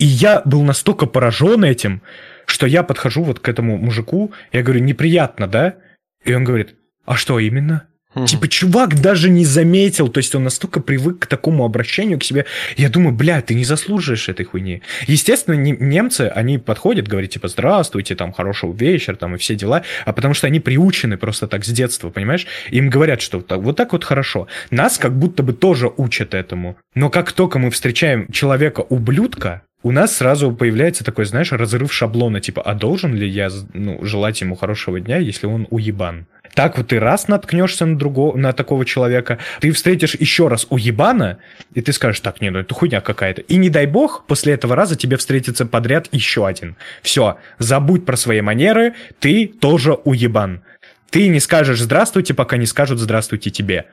И 0.00 0.04
я 0.04 0.42
был 0.44 0.64
настолько 0.64 1.06
поражен 1.06 1.62
этим, 1.62 2.02
что 2.44 2.66
я 2.66 2.82
подхожу 2.82 3.22
вот 3.22 3.38
к 3.38 3.48
этому 3.48 3.76
мужику, 3.76 4.32
я 4.50 4.64
говорю, 4.64 4.80
неприятно, 4.80 5.46
да? 5.46 5.76
И 6.24 6.34
он 6.34 6.42
говорит, 6.42 6.74
а 7.04 7.14
что 7.14 7.38
именно? 7.38 7.86
Угу. 8.16 8.26
Типа, 8.26 8.48
чувак 8.48 8.98
даже 9.00 9.28
не 9.28 9.44
заметил, 9.44 10.08
то 10.08 10.18
есть 10.18 10.34
он 10.34 10.44
настолько 10.44 10.80
привык 10.80 11.20
к 11.20 11.26
такому 11.26 11.66
обращению 11.66 12.18
к 12.18 12.24
себе. 12.24 12.46
Я 12.78 12.88
думаю, 12.88 13.14
бля, 13.14 13.42
ты 13.42 13.54
не 13.54 13.64
заслуживаешь 13.64 14.30
этой 14.30 14.46
хуйни. 14.46 14.80
Естественно, 15.06 15.54
немцы, 15.54 16.32
они 16.34 16.56
подходят, 16.56 17.08
говорят, 17.08 17.30
типа, 17.30 17.48
здравствуйте, 17.48 18.14
там, 18.14 18.32
хорошего 18.32 18.74
вечера, 18.74 19.16
там, 19.16 19.34
и 19.34 19.38
все 19.38 19.54
дела, 19.54 19.82
а 20.06 20.14
потому 20.14 20.32
что 20.32 20.46
они 20.46 20.60
приучены 20.60 21.18
просто 21.18 21.46
так 21.46 21.66
с 21.66 21.68
детства, 21.68 22.08
понимаешь? 22.08 22.46
Им 22.70 22.88
говорят, 22.88 23.20
что 23.20 23.44
вот 23.50 23.76
так 23.76 23.92
вот 23.92 24.02
хорошо. 24.02 24.48
Нас 24.70 24.96
как 24.96 25.14
будто 25.14 25.42
бы 25.42 25.52
тоже 25.52 25.92
учат 25.94 26.32
этому. 26.32 26.78
Но 26.94 27.10
как 27.10 27.32
только 27.32 27.58
мы 27.58 27.70
встречаем 27.70 28.32
человека-ублюдка, 28.32 29.60
у 29.82 29.92
нас 29.92 30.16
сразу 30.16 30.52
появляется 30.52 31.04
такой, 31.04 31.26
знаешь, 31.26 31.52
разрыв 31.52 31.92
шаблона, 31.92 32.40
типа, 32.40 32.62
а 32.62 32.74
должен 32.74 33.14
ли 33.14 33.28
я 33.28 33.50
ну, 33.72 34.02
желать 34.04 34.40
ему 34.40 34.56
хорошего 34.56 34.98
дня, 35.00 35.18
если 35.18 35.46
он 35.46 35.66
уебан? 35.70 36.26
Так 36.56 36.78
вот 36.78 36.88
ты 36.88 36.98
раз 36.98 37.28
наткнешься 37.28 37.84
на 37.84 37.98
другого, 37.98 38.34
на 38.34 38.54
такого 38.54 38.86
человека, 38.86 39.38
ты 39.60 39.72
встретишь 39.72 40.14
еще 40.14 40.48
раз 40.48 40.66
уебана, 40.70 41.36
и 41.74 41.82
ты 41.82 41.92
скажешь, 41.92 42.20
так, 42.20 42.40
не, 42.40 42.48
ну 42.48 42.60
это 42.60 42.72
хуйня 42.72 43.02
какая-то. 43.02 43.42
И 43.42 43.56
не 43.56 43.68
дай 43.68 43.84
бог, 43.84 44.24
после 44.26 44.54
этого 44.54 44.74
раза 44.74 44.96
тебе 44.96 45.18
встретится 45.18 45.66
подряд 45.66 46.08
еще 46.12 46.46
один. 46.46 46.76
Все, 47.02 47.36
забудь 47.58 48.06
про 48.06 48.16
свои 48.16 48.40
манеры, 48.40 48.94
ты 49.18 49.46
тоже 49.46 49.92
уебан. 49.92 50.62
Ты 51.10 51.28
не 51.28 51.40
скажешь 51.40 51.78
«здравствуйте», 51.78 52.32
пока 52.32 52.56
не 52.56 52.64
скажут 52.64 53.00
«здравствуйте» 53.00 53.50
тебе. 53.50 53.84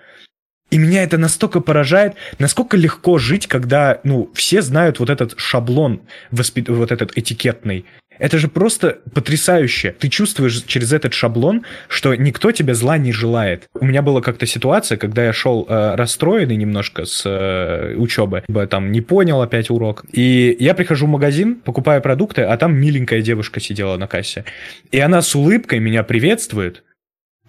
И 0.70 0.78
меня 0.78 1.04
это 1.04 1.18
настолько 1.18 1.60
поражает, 1.60 2.16
насколько 2.40 2.78
легко 2.78 3.18
жить, 3.18 3.46
когда, 3.46 4.00
ну, 4.06 4.32
все 4.34 4.62
знают 4.62 5.00
вот 5.00 5.10
этот 5.10 5.38
шаблон, 5.38 6.02
воспит... 6.32 6.70
вот 6.70 6.92
этот 6.92 7.16
этикетный. 7.18 7.86
Это 8.20 8.38
же 8.38 8.48
просто 8.48 9.00
потрясающе. 9.14 9.96
Ты 9.98 10.10
чувствуешь 10.10 10.64
через 10.64 10.94
этот 10.94 11.14
шаблон, 11.14 11.64
что 11.88 12.16
никто 12.16 12.52
тебе 12.52 12.74
зла 12.74 12.98
не 12.98 13.12
желает. 13.12 13.68
У 13.74 13.86
меня 13.86 14.02
была 14.02 14.22
как-то 14.22 14.46
ситуация, 14.46 14.98
когда 14.98 15.26
я 15.26 15.34
шел 15.34 15.66
э, 15.68 15.96
расстроенный 15.96 16.56
немножко 16.56 17.06
с 17.06 17.24
э, 17.26 17.96
учебы, 17.96 18.44
там 18.70 18.92
не 18.92 19.02
понял 19.02 19.42
опять 19.42 19.70
урок. 19.70 20.06
И 20.12 20.56
я 20.60 20.74
прихожу 20.74 21.08
в 21.08 21.10
магазин, 21.10 21.56
покупаю 21.56 22.02
продукты, 22.02 22.44
а 22.44 22.56
там 22.58 22.76
миленькая 22.76 23.22
девушка 23.22 23.60
сидела 23.60 23.98
на 23.98 24.08
кассе. 24.08 24.46
И 24.92 25.00
она 25.00 25.22
с 25.22 25.36
улыбкой 25.36 25.80
меня 25.80 26.04
приветствует. 26.04 26.84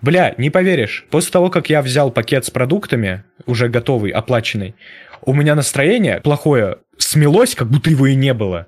Бля, 0.02 0.34
не 0.36 0.50
поверишь, 0.50 1.06
после 1.10 1.32
того, 1.32 1.50
как 1.50 1.70
я 1.70 1.80
взял 1.80 2.10
пакет 2.10 2.44
с 2.44 2.50
продуктами, 2.50 3.24
уже 3.46 3.68
готовый, 3.68 4.10
оплаченный, 4.10 4.74
у 5.22 5.32
меня 5.32 5.54
настроение 5.54 6.20
плохое 6.20 6.78
смелось, 6.98 7.54
как 7.54 7.68
будто 7.68 7.90
его 7.90 8.06
и 8.06 8.14
не 8.14 8.34
было. 8.34 8.66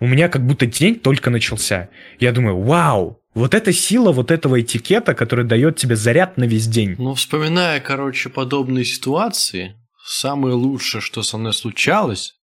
У 0.00 0.06
меня 0.06 0.28
как 0.28 0.46
будто 0.46 0.66
день 0.66 0.96
только 0.98 1.30
начался. 1.30 1.88
Я 2.20 2.32
думаю, 2.32 2.60
вау, 2.60 3.20
вот 3.34 3.54
эта 3.54 3.72
сила 3.72 4.12
вот 4.12 4.30
этого 4.30 4.60
этикета, 4.60 5.14
который 5.14 5.44
дает 5.44 5.76
тебе 5.76 5.96
заряд 5.96 6.36
на 6.36 6.44
весь 6.44 6.66
день. 6.66 6.94
Ну, 6.98 7.14
вспоминая, 7.14 7.80
короче, 7.80 8.28
подобные 8.28 8.84
ситуации, 8.84 9.76
самое 10.04 10.54
лучшее, 10.54 11.00
что 11.00 11.22
со 11.22 11.38
мной 11.38 11.52
случалось, 11.52 12.34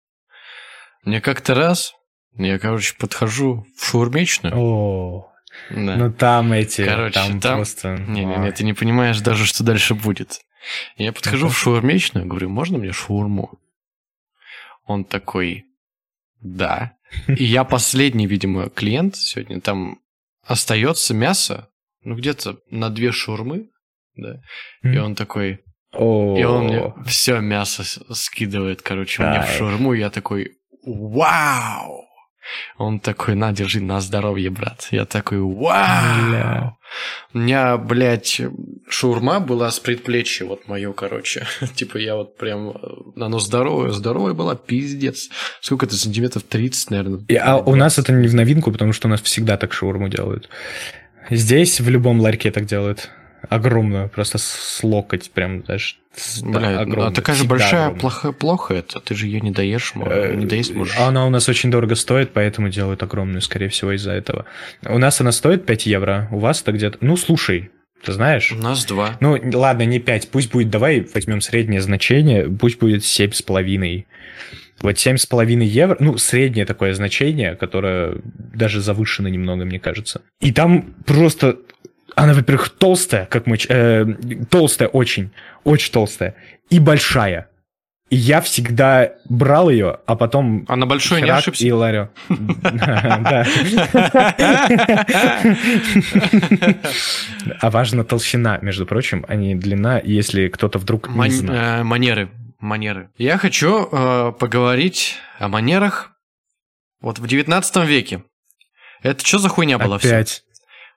мне 1.05 1.21
как-то 1.21 1.55
раз, 1.55 1.95
я, 2.37 2.59
короче, 2.59 2.95
подхожу 2.99 3.67
в 3.77 3.87
шаурмечную. 3.87 4.55
О, 4.57 5.33
Да. 5.71 5.97
Ну 5.97 6.13
там 6.13 6.53
эти, 6.53 6.85
Короче, 6.85 7.15
там, 7.15 7.41
там- 7.41 7.57
просто... 7.59 7.97
Не-не-не, 8.09 8.51
ты 8.53 8.65
не 8.65 8.73
понимаешь 8.73 9.21
даже, 9.21 9.47
что 9.47 9.63
дальше 9.63 9.95
будет. 9.95 10.41
Я 10.97 11.13
подхожу 11.13 11.49
в 11.49 11.59
шаурмечную, 11.59 12.27
говорю, 12.27 12.49
можно 12.49 12.79
мне 12.79 12.93
шаурму? 12.93 13.59
Он 14.87 15.05
такой, 15.05 15.65
да. 16.45 16.93
И 17.27 17.45
я 17.45 17.65
последний, 17.65 18.27
видимо, 18.27 18.69
клиент 18.69 19.17
сегодня. 19.17 19.61
Там 19.61 19.99
остается 20.43 21.15
мясо, 21.15 21.71
ну, 22.03 22.15
где-то 22.15 22.59
на 22.71 22.91
две 22.91 23.13
шаурмы, 23.13 23.71
да. 24.15 24.41
И 24.83 24.99
он 24.99 25.15
такой, 25.15 25.65
и 25.93 26.45
он 26.45 26.65
мне 26.67 26.93
все 27.07 27.41
мясо 27.41 27.83
скидывает, 28.15 28.83
короче, 28.83 29.23
мне 29.23 29.41
в 29.43 29.95
и 29.95 29.99
я 29.99 30.11
такой, 30.11 30.59
вау! 30.85 32.04
Он 32.79 33.01
такой, 33.01 33.35
на, 33.35 33.53
держи, 33.53 33.81
на 33.81 34.01
здоровье, 34.01 34.51
брат. 34.51 34.89
Я 34.91 35.05
такой, 35.05 35.39
вау! 35.39 36.29
Бля. 36.29 36.77
У 37.33 37.39
меня, 37.39 37.77
блядь, 37.77 38.41
шаурма 38.89 39.41
была 39.41 39.71
с 39.71 39.81
предплечья, 39.81 40.45
вот 40.45 40.69
мое, 40.69 40.93
короче. 40.93 41.47
типа 41.75 41.99
я 41.99 42.17
вот 42.17 42.37
прям, 42.37 42.71
э, 42.71 42.75
оно 43.17 43.39
здоровое, 43.39 43.91
здоровое 43.91 44.35
была, 44.35 44.55
пиздец. 44.55 45.29
Сколько 45.61 45.87
это, 45.87 45.97
сантиметров 45.97 46.45
30, 46.45 46.91
наверное. 46.91 47.25
И, 47.29 47.37
а 47.37 47.57
у 47.57 47.75
нас 47.75 47.99
это 47.99 48.13
не 48.13 48.29
в 48.29 48.35
новинку, 48.35 48.71
потому 48.73 48.93
что 48.93 49.09
у 49.09 49.11
нас 49.11 49.23
всегда 49.23 49.57
так 49.57 49.73
шаурму 49.73 50.09
делают. 50.09 50.49
Здесь 51.31 51.81
в 51.81 51.89
любом 51.89 52.21
ларьке 52.21 52.51
так 52.51 52.67
делают. 52.67 53.11
Огромную, 53.51 54.09
просто 54.09 54.39
с 54.39 54.81
локоть 54.83 55.31
прям, 55.31 55.65
знаешь, 55.65 55.99
с- 56.15 56.41
да, 56.41 56.59
Бля, 56.59 56.79
а 56.79 56.81
огромную, 56.83 57.13
такая 57.15 57.37
же 57.37 57.45
большая, 57.45 57.71
огромную. 57.87 58.01
плохо, 58.01 58.33
плохо 58.33 58.75
это. 58.75 59.01
Ты 59.01 59.15
же 59.15 59.27
ее 59.27 59.41
не 59.41 59.51
доешь, 59.51 59.95
мо- 59.95 60.07
Э, 60.09 60.35
не 60.35 60.47
доесть 60.47 60.75
можешь. 60.75 60.97
Она 60.99 61.27
у 61.27 61.31
нас 61.31 61.49
очень 61.49 61.71
дорого 61.71 61.95
стоит, 61.95 62.33
поэтому 62.33 62.69
делают 62.69 63.03
огромную, 63.03 63.41
скорее 63.43 63.69
всего, 63.69 63.93
из-за 63.93 64.13
этого. 64.13 64.45
У 64.87 64.99
нас 64.99 65.21
она 65.21 65.33
стоит 65.33 65.67
5 65.67 65.87
евро, 65.87 66.29
у 66.31 66.39
вас-то 66.39 66.73
где-то... 66.73 66.99
Ну, 67.01 67.17
слушай, 67.17 67.71
ты 68.05 68.13
знаешь... 68.13 68.53
У 68.53 68.57
нас 68.57 68.85
два. 68.85 69.17
Ну, 69.21 69.39
ладно, 69.55 69.83
не 69.85 69.99
5, 69.99 70.29
пусть 70.31 70.53
будет, 70.53 70.71
давай 70.71 71.07
возьмем 71.15 71.41
среднее 71.41 71.81
значение, 71.81 72.49
пусть 72.49 72.79
будет 72.79 73.03
7,5. 73.03 74.05
Вот 74.83 74.97
7,5 74.97 75.65
евро, 75.65 75.97
ну, 76.01 76.19
среднее 76.19 76.67
такое 76.67 76.95
значение, 76.95 77.55
которое 77.55 78.17
даже 78.25 78.81
завышено 78.83 79.29
немного, 79.29 79.65
мне 79.65 79.79
кажется. 79.81 80.21
И 80.41 80.53
там 80.53 80.95
просто... 81.07 81.59
Она, 82.15 82.33
во-первых, 82.35 82.71
толстая, 82.71 83.27
как 83.27 83.47
мы... 83.47 83.57
э, 83.69 84.05
толстая 84.51 84.89
очень, 84.89 85.31
очень 85.65 85.93
толстая. 85.93 86.35
И 86.71 86.79
большая. 86.79 87.49
И 88.11 88.17
я 88.17 88.41
всегда 88.43 89.13
брал 89.29 89.71
ее, 89.71 89.99
а 90.07 90.15
потом... 90.15 90.65
А 90.69 90.77
на 90.77 90.87
большой 90.87 91.23
не 91.23 91.31
ошибся? 91.31 91.67
И 91.67 91.73
ларю. 91.73 92.11
Да. 92.29 93.47
А 97.61 97.71
важна 97.71 98.05
толщина, 98.05 98.59
между 98.63 98.87
прочим, 98.87 99.25
а 99.29 99.35
не 99.35 99.55
длина, 99.55 100.01
если 100.03 100.49
кто-то 100.49 100.79
вдруг 100.79 101.09
не 101.09 101.17
Ман- 101.17 101.31
знает. 101.31 101.81
э, 101.81 101.83
манеры. 101.83 102.29
Манеры. 102.61 103.11
Я 103.19 103.37
хочу 103.39 103.89
э, 103.91 104.33
поговорить 104.39 105.17
о 105.39 105.49
манерах 105.49 106.13
вот 107.01 107.19
в 107.19 107.27
19 107.27 107.77
веке. 107.87 108.23
Это 109.03 109.25
что 109.27 109.39
за 109.39 109.49
хуйня 109.49 109.79
была? 109.79 109.97
Опять. 109.97 110.44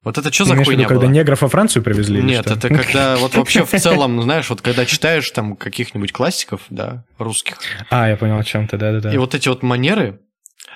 Вот 0.08 0.18
это 0.18 0.32
что 0.32 0.46
Ты 0.46 0.50
за 0.52 0.56
в 0.56 0.60
виду, 0.60 0.66
хуйня 0.66 0.88
когда 0.88 1.02
была? 1.02 1.12
негров 1.12 1.42
во 1.42 1.50
Францию 1.50 1.84
привезли? 1.84 2.22
Нет, 2.24 2.48
это 2.48 2.70
когда 2.70 3.16
вот 3.20 3.36
вообще 3.36 3.66
в 3.66 3.70
целом, 3.78 4.22
знаешь, 4.22 4.50
вот 4.50 4.62
когда 4.62 4.86
читаешь 4.86 5.30
там 5.32 5.58
каких-нибудь 5.58 6.14
классиков, 6.14 6.62
да, 6.70 7.04
русских, 7.18 7.58
А, 7.90 8.08
я 8.08 8.16
понял, 8.16 8.38
о 8.40 8.44
чем 8.46 8.70
ты, 8.70 8.78
да-да-да. 8.78 9.14
и 9.14 9.18
вот 9.18 9.36
эти 9.36 9.50
вот 9.50 9.64
манеры. 9.64 10.22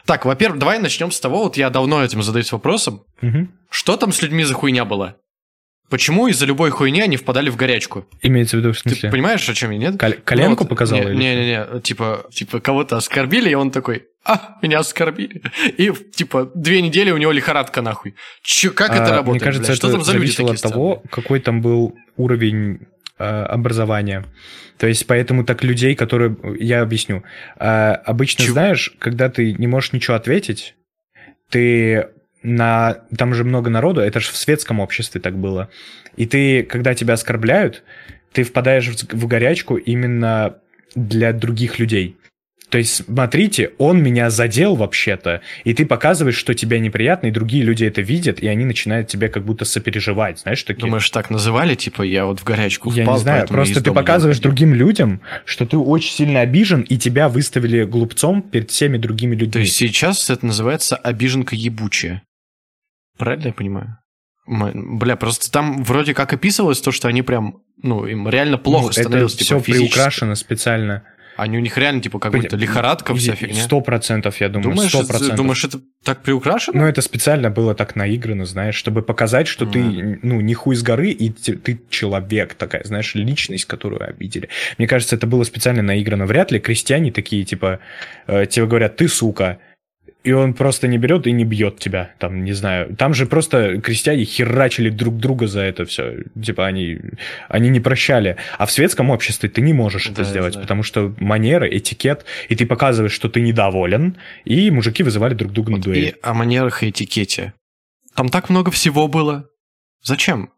Так, 0.06 0.26
во-первых, 0.26 0.60
давай 0.60 0.80
начнем 0.80 1.12
с 1.12 1.20
того, 1.22 1.44
вот 1.44 1.56
я 1.56 1.70
давно 1.70 2.04
этим 2.04 2.22
задаюсь 2.24 2.52
вопросом, 2.52 3.04
Мгм. 3.22 3.52
что 3.70 3.96
там 3.96 4.12
с 4.12 4.22
людьми 4.22 4.44
за 4.44 4.54
хуйня 4.54 4.84
была? 4.84 5.16
Почему 5.92 6.28
из-за 6.28 6.46
любой 6.46 6.70
хуйни 6.72 7.02
они 7.02 7.18
впадали 7.18 7.50
в 7.50 7.58
горячку? 7.58 8.08
Имеется 8.22 8.56
в 8.58 8.62
виду, 8.62 8.72
в 8.72 8.78
Ты 8.82 8.90
смысле? 8.90 9.12
понимаешь, 9.12 9.48
о 9.48 9.54
чем 9.54 9.72
я, 9.72 9.78
нет? 9.78 10.00
Кол- 10.00 10.14
коленку 10.24 10.50
Ну, 10.52 10.56
вот, 10.62 10.70
показала 10.70 11.02
или 11.02 11.16
Не-не-не, 11.16 11.82
типа, 11.82 12.26
типа 12.34 12.60
кого-то 12.62 12.96
оскорбили, 12.98 13.50
и 13.50 13.54
он 13.54 13.72
такой, 13.72 14.06
а, 14.24 14.58
меня 14.62 14.80
оскорбили. 14.80 15.42
И, 15.78 15.92
типа, 16.16 16.50
две 16.56 16.82
недели 16.82 17.12
у 17.12 17.18
него 17.18 17.32
лихорадка 17.34 17.82
нахуй. 17.82 18.16
Чё, 18.42 18.72
как 18.72 18.92
это 18.92 19.06
А, 19.08 19.18
работает, 19.18 19.28
Мне 19.28 19.40
кажется, 19.42 19.68
блядь? 19.68 19.78
Что 19.78 19.88
это 19.90 19.98
там 19.98 20.06
за 20.06 20.14
люди 20.14 20.26
зависело 20.28 20.54
от 20.54 20.62
того, 20.62 21.04
какой 21.12 21.40
там 21.42 21.62
был 21.62 21.94
уровень 22.16 22.88
э, 23.20 23.24
образования. 23.26 24.26
То 24.78 24.88
есть, 24.88 25.06
поэтому 25.08 25.44
так 25.44 25.62
людей, 25.64 25.94
которые... 25.96 26.36
Я 26.58 26.82
объясню. 26.82 27.24
А, 27.58 27.96
обычно, 27.96 28.46
Чё? 28.46 28.54
знаешь, 28.54 28.94
когда 28.98 29.30
ты 29.30 29.54
не 29.54 29.68
можешь 29.68 29.92
ничего 29.92 30.16
ответить, 30.16 30.76
ты 31.50 32.08
на... 32.44 33.00
Там 33.18 33.34
же 33.34 33.44
много 33.44 33.70
народу, 33.70 34.02
это 34.02 34.20
же 34.20 34.32
в 34.32 34.38
светском 34.38 34.80
обществе 34.80 35.22
так 35.22 35.38
было. 35.38 35.70
И 36.16 36.26
ты, 36.26 36.64
когда 36.64 36.94
тебя 36.94 37.14
оскорбляют, 37.14 37.84
ты 38.32 38.44
впадаешь 38.44 38.88
в, 38.88 39.14
в 39.14 39.28
горячку 39.28 39.76
именно 39.76 40.56
для 40.96 41.34
других 41.34 41.80
людей. 41.80 42.18
То 42.72 42.78
есть, 42.78 43.04
смотрите, 43.04 43.72
он 43.80 44.02
меня 44.02 44.30
задел 44.30 44.76
вообще-то, 44.76 45.42
и 45.66 45.74
ты 45.74 45.86
показываешь, 45.86 46.38
что 46.38 46.54
тебе 46.54 46.80
неприятно, 46.80 47.28
и 47.28 47.32
другие 47.32 47.66
люди 47.66 47.84
это 47.84 48.02
видят, 48.02 48.40
и 48.40 48.48
они 48.48 48.64
начинают 48.64 49.10
тебе 49.10 49.28
как 49.28 49.44
будто 49.44 49.66
сопереживать, 49.66 50.40
знаешь, 50.40 50.64
такие. 50.64 50.80
Думаешь, 50.80 51.10
так 51.10 51.30
называли, 51.30 51.76
типа, 51.76 52.04
я 52.04 52.26
вот 52.26 52.40
в 52.40 52.46
горячку 52.46 52.90
я 52.94 53.04
впал, 53.04 53.16
не 53.16 53.22
знаю, 53.22 53.48
просто 53.48 53.84
ты 53.84 53.92
показываешь 53.92 54.40
другим 54.40 54.74
людям, 54.74 55.20
что 55.44 55.66
ты 55.66 55.78
очень 55.78 56.14
сильно 56.14 56.40
обижен, 56.40 56.82
и 56.84 56.98
тебя 56.98 57.28
выставили 57.28 57.84
глупцом 57.84 58.42
перед 58.42 58.72
всеми 58.72 58.98
другими 58.98 59.36
людьми. 59.36 59.52
То 59.52 59.60
есть 59.60 59.76
сейчас 59.76 60.30
это 60.30 60.46
называется 60.46 60.96
обиженка 60.96 61.58
ебучая. 61.58 62.24
Правильно 63.18 63.48
я 63.48 63.54
понимаю? 63.54 63.98
Бля, 64.48 65.16
просто 65.16 65.52
там 65.52 65.84
вроде 65.84 66.14
как 66.14 66.34
описывалось 66.34 66.82
то, 66.82 66.92
что 66.92 67.08
они 67.08 67.22
прям, 67.22 67.60
ну, 67.82 68.06
им 68.06 68.28
реально 68.28 68.58
плохо 68.58 68.88
Ну, 68.88 68.92
становилось, 68.92 69.36
это 69.36 69.44
типа, 69.46 69.60
все 69.60 69.66
физически. 69.72 69.94
приукрашено 69.94 70.36
специально. 70.36 71.04
Они 71.38 71.58
у 71.58 71.62
них 71.62 71.78
реально, 71.78 72.02
типа, 72.02 72.20
как 72.20 72.34
будто 72.34 72.58
лихорадка, 72.58 73.16
вся 73.16 73.36
фигня. 73.36 73.56
Сто 73.64 73.80
процентов, 73.82 74.42
я 74.42 74.50
думаю, 74.50 74.72
Думаешь, 74.76 74.90
сто 74.90 75.06
процентов. 75.08 75.38
думаешь, 75.38 75.64
это 75.64 75.80
так 76.04 76.22
приукрашено? 76.24 76.82
Ну, 76.82 76.86
это 76.88 77.02
специально 77.02 77.50
было 77.50 77.74
так 77.74 77.96
наиграно, 77.96 78.46
знаешь, 78.46 78.76
чтобы 78.76 79.02
показать, 79.02 79.48
что 79.48 79.66
ты, 79.66 79.80
ну, 80.22 80.42
не 80.42 80.54
хуй 80.54 80.76
с 80.76 80.84
горы, 80.84 81.10
и 81.12 81.30
ты 81.30 81.80
человек 81.90 82.56
такая, 82.56 82.84
знаешь, 82.84 83.16
личность, 83.16 83.66
которую 83.66 84.08
обидели. 84.08 84.50
Мне 84.78 84.88
кажется, 84.88 85.16
это 85.16 85.26
было 85.26 85.44
специально 85.44 85.82
наиграно. 85.82 86.26
Вряд 86.26 86.52
ли 86.52 86.60
крестьяне 86.60 87.12
такие, 87.12 87.46
типа, 87.46 87.80
э, 88.28 88.46
тебе 88.48 88.66
говорят, 88.68 88.98
ты 88.98 89.08
сука, 89.08 89.60
и 90.24 90.32
он 90.34 90.54
просто 90.54 90.88
не 90.88 90.98
берет 90.98 91.26
и 91.26 91.32
не 91.32 91.46
бьет 91.46 91.80
тебя, 91.80 92.14
там, 92.20 92.44
не 92.44 92.54
знаю. 92.54 92.96
Там 92.96 93.14
же 93.14 93.26
просто 93.26 93.82
крестьяне 93.82 94.24
херачили 94.24 94.90
друг 94.90 95.18
друга 95.18 95.48
за 95.48 95.62
это 95.62 95.86
все. 95.86 96.24
Типа, 96.42 96.68
они, 96.68 97.00
они 97.50 97.70
не 97.70 97.80
прощали. 97.80 98.38
А 98.58 98.66
в 98.66 98.72
светском 98.72 99.10
обществе 99.10 99.50
ты 99.50 99.62
не 99.62 99.74
можешь 99.74 100.08
Да, 100.08 100.12
это 100.14 100.24
сделать, 100.24 100.54
потому 100.60 100.84
что 100.84 101.16
манеры, 101.20 101.76
этикет, 101.76 102.26
и 102.50 102.56
ты 102.56 102.66
показываешь, 102.68 103.14
что 103.14 103.30
ты 103.30 103.42
недоволен, 103.42 104.18
и 104.46 104.70
мужики 104.70 105.02
вызывали 105.02 105.34
друг 105.34 105.54
друга 105.54 105.72
на 105.72 105.78
Вот 105.78 105.86
дуэль. 105.86 106.10
и 106.10 106.16
о 106.22 106.34
манерах 106.34 106.84
и 106.84 106.90
этикете. 106.90 107.54
Там 108.16 108.30
так 108.30 108.50
много 108.50 108.70
всего 108.70 109.08
было. 109.08 109.48
Зачем? 110.04 110.52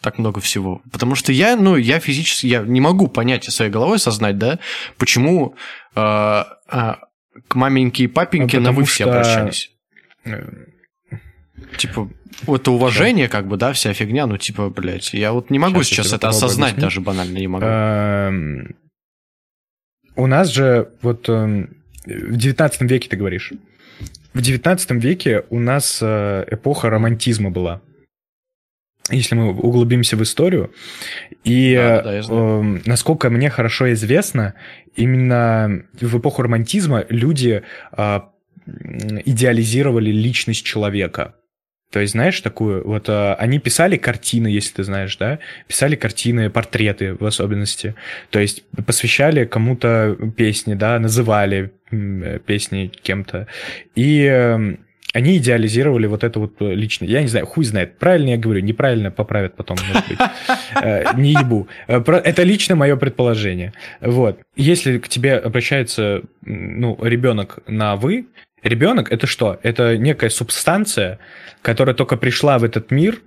Так 0.00 0.18
много 0.18 0.40
всего. 0.40 0.82
Потому 0.92 1.14
что 1.14 1.32
я, 1.32 1.56
ну, 1.56 1.76
я 1.76 1.98
физически, 2.00 2.46
я 2.46 2.60
не 2.60 2.80
могу 2.80 3.08
понять 3.08 3.44
своей 3.44 3.70
головой 3.70 3.96
осознать, 3.96 4.38
да, 4.38 4.58
почему 4.98 5.56
э, 5.94 6.44
э, 6.72 6.94
к 7.48 7.54
маменьке 7.54 8.04
и 8.04 8.06
папеньке 8.06 8.58
Ну, 8.58 8.64
на 8.66 8.72
вы 8.72 8.84
все 8.84 9.04
что- 9.04 9.10
обращались. 9.12 9.70
Э, 10.24 10.44
Типа, 11.76 12.10
это 12.48 12.70
уважение, 12.70 13.28
как 13.28 13.46
бы, 13.46 13.56
да, 13.56 13.72
вся 13.72 13.92
фигня, 13.92 14.26
ну, 14.26 14.38
типа, 14.38 14.70
блядь, 14.70 15.12
я 15.14 15.32
вот 15.32 15.50
не 15.50 15.58
могу 15.58 15.82
сейчас 15.82 16.06
тебе 16.06 16.16
это 16.16 16.28
осознать 16.30 16.72
объяснить. 16.72 16.82
даже 16.82 17.00
банально 17.00 17.38
не 17.38 17.46
могу. 17.48 17.64
Эм, 17.64 18.74
У 20.16 20.26
нас 20.26 20.48
же 20.48 20.90
вот 21.02 21.28
эм, 21.28 21.76
в 22.04 22.36
19 22.36 22.82
веке 22.82 23.08
ты 23.08 23.16
говоришь. 23.16 23.52
В 24.34 24.40
19 24.40 24.90
веке 24.92 25.44
у 25.50 25.58
нас 25.58 25.98
э, 26.02 26.44
эпоха 26.50 26.90
романтизма 26.90 27.50
была. 27.50 27.80
Если 29.08 29.34
мы 29.34 29.50
углубимся 29.52 30.16
в 30.16 30.22
историю. 30.22 30.72
И 31.42 31.74
Да, 31.74 32.02
да, 32.02 32.20
эм, 32.20 32.82
насколько 32.84 33.30
мне 33.30 33.50
хорошо 33.50 33.92
известно, 33.92 34.54
именно 34.94 35.82
в 36.00 36.18
эпоху 36.18 36.42
романтизма 36.42 37.06
люди 37.08 37.62
м, 37.96 38.22
идеализировали 39.24 40.10
личность 40.10 40.64
человека. 40.64 41.34
То 41.90 41.98
есть, 41.98 42.12
знаешь, 42.12 42.40
такую, 42.40 42.86
вот 42.86 43.08
а, 43.08 43.34
они 43.34 43.58
писали 43.58 43.96
картины, 43.96 44.46
если 44.46 44.74
ты 44.74 44.84
знаешь, 44.84 45.16
да, 45.16 45.40
писали 45.66 45.96
картины, 45.96 46.48
портреты 46.48 47.14
в 47.14 47.24
особенности. 47.24 47.96
То 48.30 48.38
есть 48.38 48.62
посвящали 48.86 49.44
кому-то 49.44 50.16
песни, 50.36 50.74
да, 50.74 50.98
называли 51.00 51.72
э, 51.90 52.38
песни 52.46 52.92
кем-то. 53.02 53.48
И 53.96 54.22
эм, 54.22 54.78
они 55.12 55.36
идеализировали 55.38 56.06
вот 56.06 56.24
это 56.24 56.38
вот 56.38 56.60
э, 56.60 56.74
лично. 56.74 57.04
Я 57.04 57.22
не 57.22 57.28
знаю, 57.28 57.46
хуй 57.46 57.64
знает, 57.64 57.98
правильно 57.98 58.30
я 58.30 58.36
говорю, 58.36 58.60
неправильно 58.60 59.10
поправят 59.10 59.56
потом, 59.56 59.76
может 59.88 60.08
быть. 60.08 60.18
Э, 60.82 61.16
Не 61.16 61.32
ебу. 61.32 61.68
Э, 61.88 61.98
Это 61.98 62.42
лично 62.44 62.76
мое 62.76 62.96
предположение. 62.96 63.72
Вот. 64.00 64.40
Если 64.56 64.98
к 64.98 65.08
тебе 65.08 65.36
обращается, 65.36 66.22
ну, 66.42 66.98
ребенок 67.02 67.58
на 67.66 67.96
«вы», 67.96 68.26
Ребенок 68.62 69.10
это 69.10 69.26
что? 69.26 69.58
Это 69.62 69.96
некая 69.96 70.28
субстанция, 70.28 71.18
которая 71.62 71.94
только 71.94 72.18
пришла 72.18 72.58
в 72.58 72.64
этот 72.64 72.90
мир, 72.90 73.22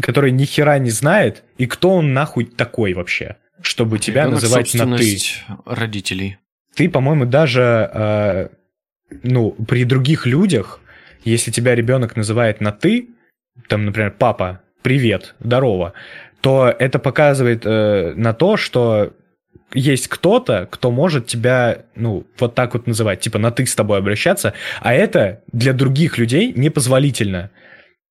которая 0.00 0.30
ни 0.30 0.44
хера 0.44 0.78
не 0.78 0.88
знает, 0.90 1.44
и 1.58 1.66
кто 1.66 1.90
он 1.96 2.14
нахуй 2.14 2.46
такой 2.46 2.94
вообще, 2.94 3.36
чтобы 3.60 3.98
тебя 3.98 4.22
Ребенок 4.22 4.40
называть 4.42 4.72
на 4.74 4.96
ты. 4.96 5.18
родителей. 5.66 6.38
Ты, 6.74 6.88
по-моему, 6.88 7.26
даже 7.26 7.90
э, 7.92 8.48
ну, 9.22 9.50
при 9.68 9.84
других 9.84 10.24
людях, 10.24 10.80
если 11.24 11.50
тебя 11.50 11.74
ребенок 11.74 12.16
называет 12.16 12.60
на 12.60 12.72
ты, 12.72 13.08
там, 13.68 13.86
например, 13.86 14.14
папа, 14.18 14.60
привет, 14.82 15.34
здорово, 15.40 15.92
то 16.40 16.74
это 16.76 16.98
показывает 16.98 17.62
э, 17.64 18.14
на 18.16 18.34
то, 18.34 18.56
что 18.56 19.12
есть 19.74 20.08
кто-то, 20.08 20.68
кто 20.70 20.90
может 20.90 21.26
тебя, 21.26 21.84
ну, 21.94 22.26
вот 22.38 22.54
так 22.54 22.74
вот 22.74 22.86
называть, 22.86 23.20
типа 23.20 23.38
на 23.38 23.50
ты 23.50 23.64
с 23.64 23.74
тобой 23.74 23.98
обращаться, 23.98 24.52
а 24.80 24.92
это 24.92 25.42
для 25.52 25.72
других 25.72 26.18
людей 26.18 26.52
непозволительно. 26.54 27.50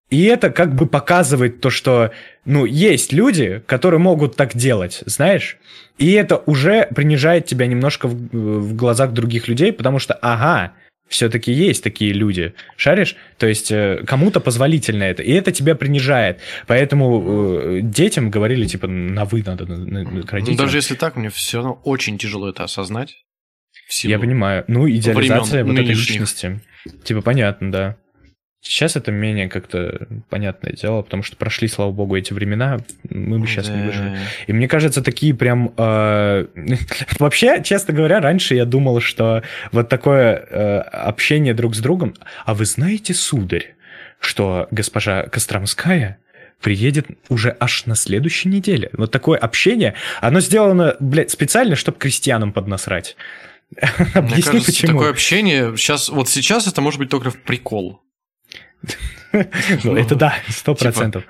И 0.10 0.26
это 0.26 0.50
как 0.50 0.76
бы 0.76 0.88
показывает 0.88 1.62
то, 1.62 1.70
что, 1.70 2.12
ну, 2.44 2.66
есть 2.66 3.14
люди, 3.14 3.62
которые 3.66 4.00
могут 4.00 4.36
так 4.36 4.56
делать, 4.56 5.04
знаешь? 5.06 5.58
И 5.98 6.12
это 6.12 6.38
уже 6.38 6.88
принижает 6.94 7.46
тебя 7.46 7.66
немножко 7.68 8.08
в, 8.08 8.14
в 8.14 8.76
глазах 8.76 9.14
других 9.14 9.48
людей, 9.48 9.72
потому 9.72 10.00
что, 10.00 10.14
ага, 10.16 10.74
все-таки 11.12 11.52
есть 11.52 11.84
такие 11.84 12.14
люди, 12.14 12.54
шаришь? 12.78 13.16
То 13.38 13.48
есть 13.48 13.72
э, 13.72 14.04
кому-то 14.08 14.40
позволительно 14.40 15.04
это, 15.04 15.22
и 15.24 15.32
это 15.32 15.52
тебя 15.52 15.76
принижает. 15.76 16.40
Поэтому 16.68 17.22
э, 17.24 17.80
детям 17.82 18.32
говорили, 18.32 18.66
типа, 18.66 18.88
на 18.88 19.26
вы 19.26 19.44
надо 19.46 19.66
на, 19.66 19.78
на- 19.78 20.06
к 20.06 20.12
Ну, 20.12 20.24
родителям. 20.32 20.58
даже 20.58 20.78
если 20.78 20.96
так, 20.96 21.16
мне 21.16 21.30
все 21.30 21.58
равно 21.58 21.80
очень 21.84 22.18
тяжело 22.18 22.50
это 22.50 22.64
осознать. 22.64 23.16
Я 24.04 24.20
понимаю. 24.20 24.64
Ну, 24.68 24.90
идеализация 24.90 25.64
вот 25.64 25.74
этой 25.74 25.86
личности. 25.86 26.62
Типа, 27.04 27.22
понятно, 27.22 27.72
да. 27.72 27.98
Сейчас 28.62 28.96
это 28.96 29.12
менее 29.12 29.50
как-то 29.50 30.08
понятное 30.30 30.74
дело, 30.74 31.02
потому 31.02 31.24
что 31.24 31.36
прошли, 31.36 31.68
слава 31.68 31.92
богу, 31.92 32.16
эти 32.16 32.32
времена, 32.32 32.80
мы 33.10 33.40
бы 33.40 33.48
сейчас 33.48 33.68
не 33.70 33.78
Да. 33.78 33.86
выжили. 33.88 34.18
И 34.46 34.54
мне 34.54 34.68
кажется, 34.68 35.02
такие 35.02 35.34
прям... 35.34 35.74
э, 35.78 36.46
Вообще, 37.20 37.64
честно 37.64 37.94
говоря, 37.96 38.20
раньше 38.22 38.54
я 38.54 38.66
думал, 38.66 39.02
что 39.02 39.42
вот 39.72 39.90
такое 39.90 40.36
э, 40.36 40.78
общение 40.80 41.56
друг 41.56 41.76
с 41.76 41.80
другом... 41.80 42.14
А 42.46 42.54
вы 42.54 42.66
знаете, 42.66 43.16
сударь, 43.16 43.74
что 44.20 44.68
госпожа 44.70 45.24
Костромская 45.24 46.20
приедет 46.62 47.08
уже 47.30 47.58
аж 47.60 47.88
на 47.88 47.96
следующей 47.96 48.50
неделе. 48.50 48.92
Вот 48.94 49.10
такое 49.10 49.40
общение, 49.40 49.96
оно 50.22 50.40
сделано, 50.40 50.96
блядь, 51.00 51.32
специально, 51.32 51.76
чтобы 51.76 51.98
крестьянам 51.98 52.54
поднасрать. 52.54 53.16
Мне 53.82 54.06
Объясни, 54.14 54.44
кажется, 54.44 54.72
почему. 54.72 54.92
такое 54.94 55.10
общение 55.10 55.76
сейчас, 55.78 56.10
вот 56.10 56.30
сейчас 56.30 56.68
это 56.68 56.82
может 56.82 57.00
быть 57.00 57.10
только 57.10 57.32
в 57.32 57.42
прикол. 57.42 58.02
Ну, 59.84 59.96
это 59.96 60.16
да, 60.16 60.36
сто 60.50 60.76
процентов. 60.76 61.24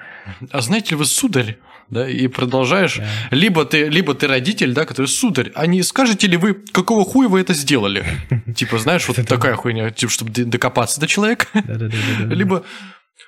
А 0.52 0.62
знаете 0.62 0.92
ли 0.92 0.96
вы, 0.96 1.06
сударь, 1.06 1.58
да, 1.90 2.10
и 2.10 2.28
продолжаешь, 2.28 3.00
либо 3.32 3.66
ты, 3.66 3.90
либо 3.90 4.14
ты 4.16 4.28
родитель, 4.28 4.74
да, 4.74 4.86
который 4.86 5.08
сударь, 5.08 5.52
а 5.56 5.68
не 5.68 5.84
скажете 5.84 6.28
ли 6.28 6.38
вы, 6.38 6.54
какого 6.54 7.04
хуя 7.06 7.28
вы 7.28 7.42
это 7.42 7.54
сделали? 7.54 8.06
Типа, 8.56 8.78
знаешь, 8.80 9.08
вот 9.08 9.18
такая 9.28 9.56
хуйня, 9.56 9.92
типа, 9.92 10.12
чтобы 10.12 10.32
докопаться 10.32 11.00
до 11.00 11.08
человека. 11.08 11.48
Либо 12.30 12.64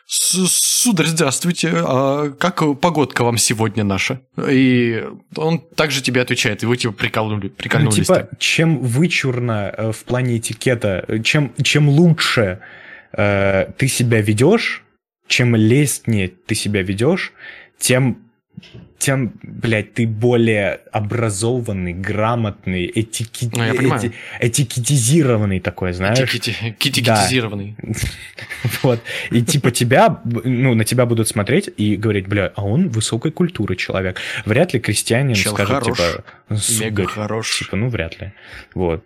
«С- 0.05 0.47
Сударь, 0.83 1.05
здравствуйте, 1.07 1.71
а 1.73 2.29
как 2.31 2.61
погодка 2.81 3.23
вам 3.23 3.37
сегодня 3.37 3.83
наша? 3.83 4.21
И 4.49 5.03
он 5.35 5.59
также 5.59 6.01
тебе 6.01 6.21
отвечает, 6.21 6.61
вы 6.63 6.75
типа 6.77 6.93
приколнули, 6.93 7.43
Ну, 7.47 7.49
прикольнулись. 7.49 7.95
типа, 8.07 8.27
чем 8.37 8.79
вычурно 8.79 9.73
э, 9.75 9.91
в 9.93 10.03
плане 10.03 10.37
этикета, 10.37 11.05
э, 11.07 11.19
чем, 11.19 11.53
чем 11.63 11.87
лучше 11.89 12.59
э, 13.17 13.67
ты 13.77 13.87
себя 13.87 14.21
ведешь, 14.21 14.83
чем 15.27 15.55
лестнее 15.55 16.27
ты 16.29 16.55
себя 16.55 16.81
ведешь, 16.81 17.31
тем, 17.79 18.19
тем, 18.99 19.33
блядь, 19.43 19.93
ты 19.93 20.07
более 20.07 20.79
образованный, 20.91 21.93
грамотный, 21.93 22.85
этики... 22.85 23.49
Ну, 23.53 23.63
я 23.63 23.73
понимаю. 23.73 24.01
эти- 24.01 24.13
этикетизированный 24.39 25.59
такой, 25.59 25.91
знаешь? 25.93 26.19
Кити- 26.31 26.75
Китикетизированный. 26.77 27.75
Вот. 28.81 29.01
И 29.29 29.41
типа 29.41 29.71
тебя, 29.71 30.21
ну, 30.23 30.73
на 30.73 30.85
тебя 30.85 31.05
будут 31.05 31.27
смотреть 31.27 31.69
и 31.75 31.97
говорить, 31.97 32.27
бля, 32.27 32.51
а 32.55 32.63
он 32.65 32.87
высокой 32.89 33.31
культуры 33.31 33.75
человек. 33.75 34.17
Вряд 34.45 34.73
ли 34.73 34.79
крестьянин 34.79 35.35
Чел 35.35 35.53
скажет, 35.53 35.83
хорош. 35.83 35.97
типа, 35.97 36.23
Мега 36.49 37.03
сударь. 37.03 37.05
хорош. 37.07 37.59
Типа, 37.59 37.75
ну, 37.75 37.89
вряд 37.89 38.21
ли. 38.21 38.31
Вот. 38.73 39.03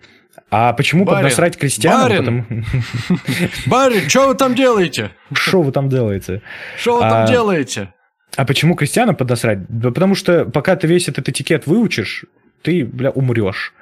А 0.49 0.71
почему 0.73 1.03
Барин, 1.03 1.23
поднасрать 1.23 1.57
крестьянам? 1.57 2.03
барин. 2.03 2.43
Потому... 2.45 2.63
Барин, 3.65 4.09
что 4.09 4.27
вы 4.29 4.35
там 4.35 4.55
делаете? 4.55 5.11
Что 5.33 5.61
вы 5.61 5.71
там 5.71 5.89
делаете? 5.89 6.41
Что 6.77 6.95
вы 6.95 7.01
там 7.01 7.23
А, 7.25 7.27
делаете? 7.27 7.93
А 8.35 8.45
почему 8.45 8.75
крестьянам 8.75 9.15
поднасрать? 9.15 9.67
Да 9.67 9.89
потому 9.91 10.15
что 10.15 10.45
пока 10.45 10.75
ты 10.75 10.87
весь 10.87 11.09
этот 11.09 11.27
этикет 11.27 11.67
выучишь, 11.67 12.25
ты, 12.61 12.85
бля, 12.85 13.09
умрешь. 13.11 13.73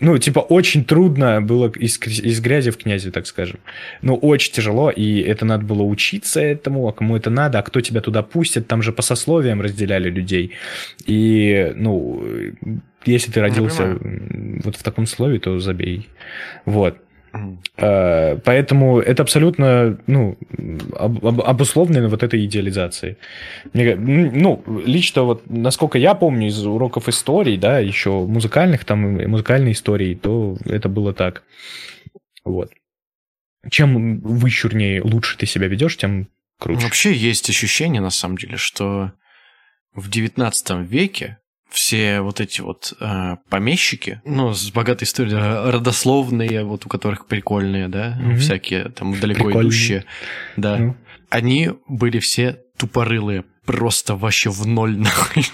Ну, 0.00 0.18
типа, 0.18 0.40
очень 0.40 0.84
трудно 0.84 1.40
было 1.40 1.70
из, 1.70 1.96
из 2.00 2.40
грязи 2.40 2.72
в 2.72 2.76
князи, 2.76 3.12
так 3.12 3.24
скажем. 3.24 3.60
Ну, 4.02 4.16
очень 4.16 4.52
тяжело, 4.52 4.90
и 4.90 5.20
это 5.20 5.44
надо 5.44 5.64
было 5.64 5.82
учиться 5.84 6.40
этому, 6.40 6.88
а 6.88 6.92
кому 6.92 7.16
это 7.16 7.30
надо, 7.30 7.60
а 7.60 7.62
кто 7.62 7.80
тебя 7.80 8.00
туда 8.00 8.22
пустит, 8.22 8.66
там 8.66 8.82
же 8.82 8.92
по 8.92 9.00
сословиям 9.02 9.60
разделяли 9.60 10.10
людей. 10.10 10.54
И, 11.06 11.72
ну, 11.76 12.20
если 13.04 13.30
ты 13.30 13.40
родился 13.40 13.96
вот 14.64 14.74
в 14.74 14.82
таком 14.82 15.06
слове, 15.06 15.38
то 15.38 15.60
забей. 15.60 16.08
Вот. 16.64 16.98
Э, 17.76 18.36
Поэтому 18.44 19.00
это 19.00 19.22
абсолютно, 19.22 19.98
ну, 20.06 20.36
об- 20.98 21.24
об- 21.24 21.40
обусловлено 21.40 22.08
вот 22.08 22.22
этой 22.22 22.44
идеализацией. 22.44 23.16
Мне 23.72 23.96
ну, 23.96 24.62
лично 24.84 25.22
вот, 25.22 25.48
насколько 25.48 25.98
я 25.98 26.14
помню 26.14 26.48
из 26.48 26.64
уроков 26.64 27.08
истории, 27.08 27.56
да, 27.56 27.78
еще 27.78 28.10
музыкальных, 28.26 28.84
там, 28.84 29.16
музыкальной 29.28 29.72
истории, 29.72 30.14
то 30.14 30.56
это 30.66 30.88
было 30.88 31.12
так. 31.12 31.42
Вот. 32.44 32.70
Чем 33.70 34.20
вычурнее, 34.20 35.02
лучше 35.02 35.38
ты 35.38 35.46
себя 35.46 35.68
ведешь, 35.68 35.96
тем 35.96 36.28
круче. 36.58 36.80
Вообще 36.84 37.12
есть 37.12 37.48
ощущение, 37.48 38.00
на 38.02 38.10
самом 38.10 38.36
деле, 38.36 38.56
что 38.56 39.12
в 39.94 40.10
19 40.10 40.82
веке 40.88 41.38
все 41.72 42.20
вот 42.20 42.40
эти 42.40 42.60
вот 42.60 42.94
э, 43.00 43.36
помещики, 43.48 44.20
ну, 44.24 44.52
с 44.54 44.70
богатой 44.70 45.06
историей, 45.06 45.36
э, 45.36 45.70
родословные, 45.70 46.64
вот 46.64 46.86
у 46.86 46.88
которых 46.88 47.26
прикольные, 47.26 47.88
да, 47.88 48.16
Мгм. 48.20 48.36
всякие 48.36 48.90
там 48.90 49.18
далеко 49.18 49.44
Прикольные. 49.44 49.62
идущие, 49.62 50.04
да, 50.56 50.76
Ну. 50.78 50.96
они 51.30 51.70
были 51.88 52.18
все 52.18 52.60
тупорылые, 52.78 53.44
просто 53.64 54.16
вообще 54.16 54.50
в 54.50 54.66
ноль 54.66 54.96
нахуй. 54.98 55.44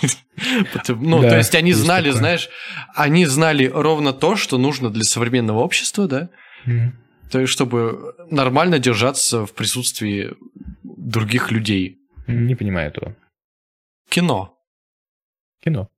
Ну, 0.89 1.23
Да, 1.23 1.31
то 1.31 1.37
есть 1.39 1.55
они 1.55 1.73
знали, 1.73 2.07
такое. 2.07 2.19
знаешь, 2.19 2.49
они 2.95 3.27
знали 3.27 3.67
ровно 3.73 4.13
то, 4.13 4.37
что 4.37 4.59
нужно 4.59 4.91
для 4.91 5.05
современного 5.05 5.59
общества, 5.61 6.07
да, 6.09 6.29
то 7.31 7.39
есть 7.41 7.53
чтобы 7.53 8.15
нормально 8.31 8.79
держаться 8.79 9.45
в 9.47 9.53
присутствии 9.55 10.33
других 10.83 11.51
людей. 11.51 11.99
Не 12.27 12.55
понимаю 12.55 12.89
этого. 12.89 13.15
Кино. 14.11 14.55
Кино. 15.63 15.89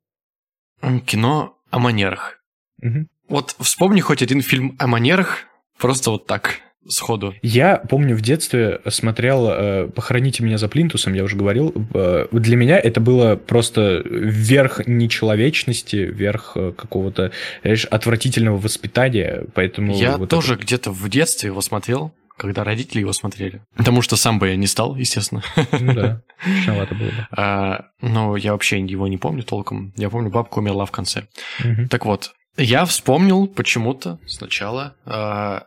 Кино 1.07 1.57
о 1.71 1.79
манерах. 1.79 2.39
Мгм. 2.81 3.09
Вот 3.29 3.55
вспомни 3.61 4.01
хоть 4.01 4.23
один 4.23 4.41
фильм 4.43 4.77
о 4.79 4.87
манерах, 4.87 5.45
просто 5.79 6.11
вот 6.11 6.27
так, 6.27 6.61
сходу. 6.89 7.35
Я 7.43 7.77
помню 7.77 8.17
в 8.17 8.23
детстве 8.23 8.81
смотрел 8.89 9.47
э, 9.49 9.89
«Похороните 9.89 10.43
меня 10.43 10.59
за 10.59 10.69
плинтусом», 10.69 11.13
я 11.15 11.23
уже 11.23 11.37
говорил. 11.37 11.73
Э, 11.95 12.27
для 12.33 12.57
меня 12.57 12.79
это 12.79 13.01
было 13.01 13.37
просто 13.37 14.03
верх 14.05 14.87
нечеловечности, 14.87 15.97
верх 15.97 16.53
э, 16.57 16.73
какого-то, 16.73 17.33
знаешь, 17.63 17.85
отвратительного 17.85 18.57
воспитания, 18.59 19.45
поэтому... 19.55 19.95
Я 19.95 20.17
вот 20.17 20.31
тоже 20.31 20.55
это- 20.55 20.63
где-то 20.65 20.91
в 20.91 21.09
детстве 21.09 21.49
его 21.49 21.61
смотрел, 21.61 22.13
когда 22.41 22.65
родители 22.65 23.01
его 23.01 23.13
смотрели. 23.13 23.63
Потому 23.77 24.03
что 24.03 24.17
сам 24.17 24.39
бы 24.39 24.49
я 24.49 24.57
не 24.57 24.67
стал, 24.67 24.97
естественно. 24.97 25.43
Ну 25.73 25.93
да, 25.95 26.23
было 26.67 26.85
бы. 26.87 27.13
А, 27.37 27.85
но 28.01 28.37
я 28.37 28.53
вообще 28.53 28.81
его 28.81 29.07
не 29.09 29.19
помню 29.19 29.43
толком. 29.43 29.93
Я 29.97 30.09
помню, 30.11 30.31
бабка 30.31 30.59
умерла 30.59 30.87
в 30.87 30.91
конце. 30.91 31.27
Мгм. 31.63 31.89
Так 31.89 32.07
вот, 32.07 32.33
я 32.57 32.85
вспомнил 32.85 33.47
почему-то 33.47 34.19
сначала 34.27 34.97
а, 35.05 35.65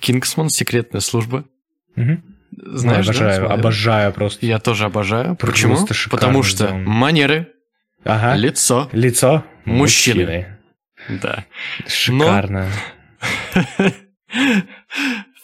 Кингсман, 0.00 0.48
секретная 0.50 1.00
служба. 1.00 1.44
Мгм. 1.94 2.22
Знаешь, 2.58 3.06
Ну, 3.06 3.12
да, 3.12 3.18
обожаю, 3.18 3.36
смотрел? 3.36 3.58
обожаю 3.60 4.12
просто. 4.12 4.46
Я 4.46 4.58
тоже 4.58 4.84
обожаю. 4.86 5.36
Почему? 5.36 5.76
Потому 6.10 6.42
что 6.42 6.66
сделано. 6.68 6.88
манеры, 6.88 7.48
Ага. 8.04 8.34
лицо, 8.36 8.88
Лицо 8.92 9.44
Мужчины. 9.64 10.56
да. 11.08 11.44
Шикарно. 11.86 12.68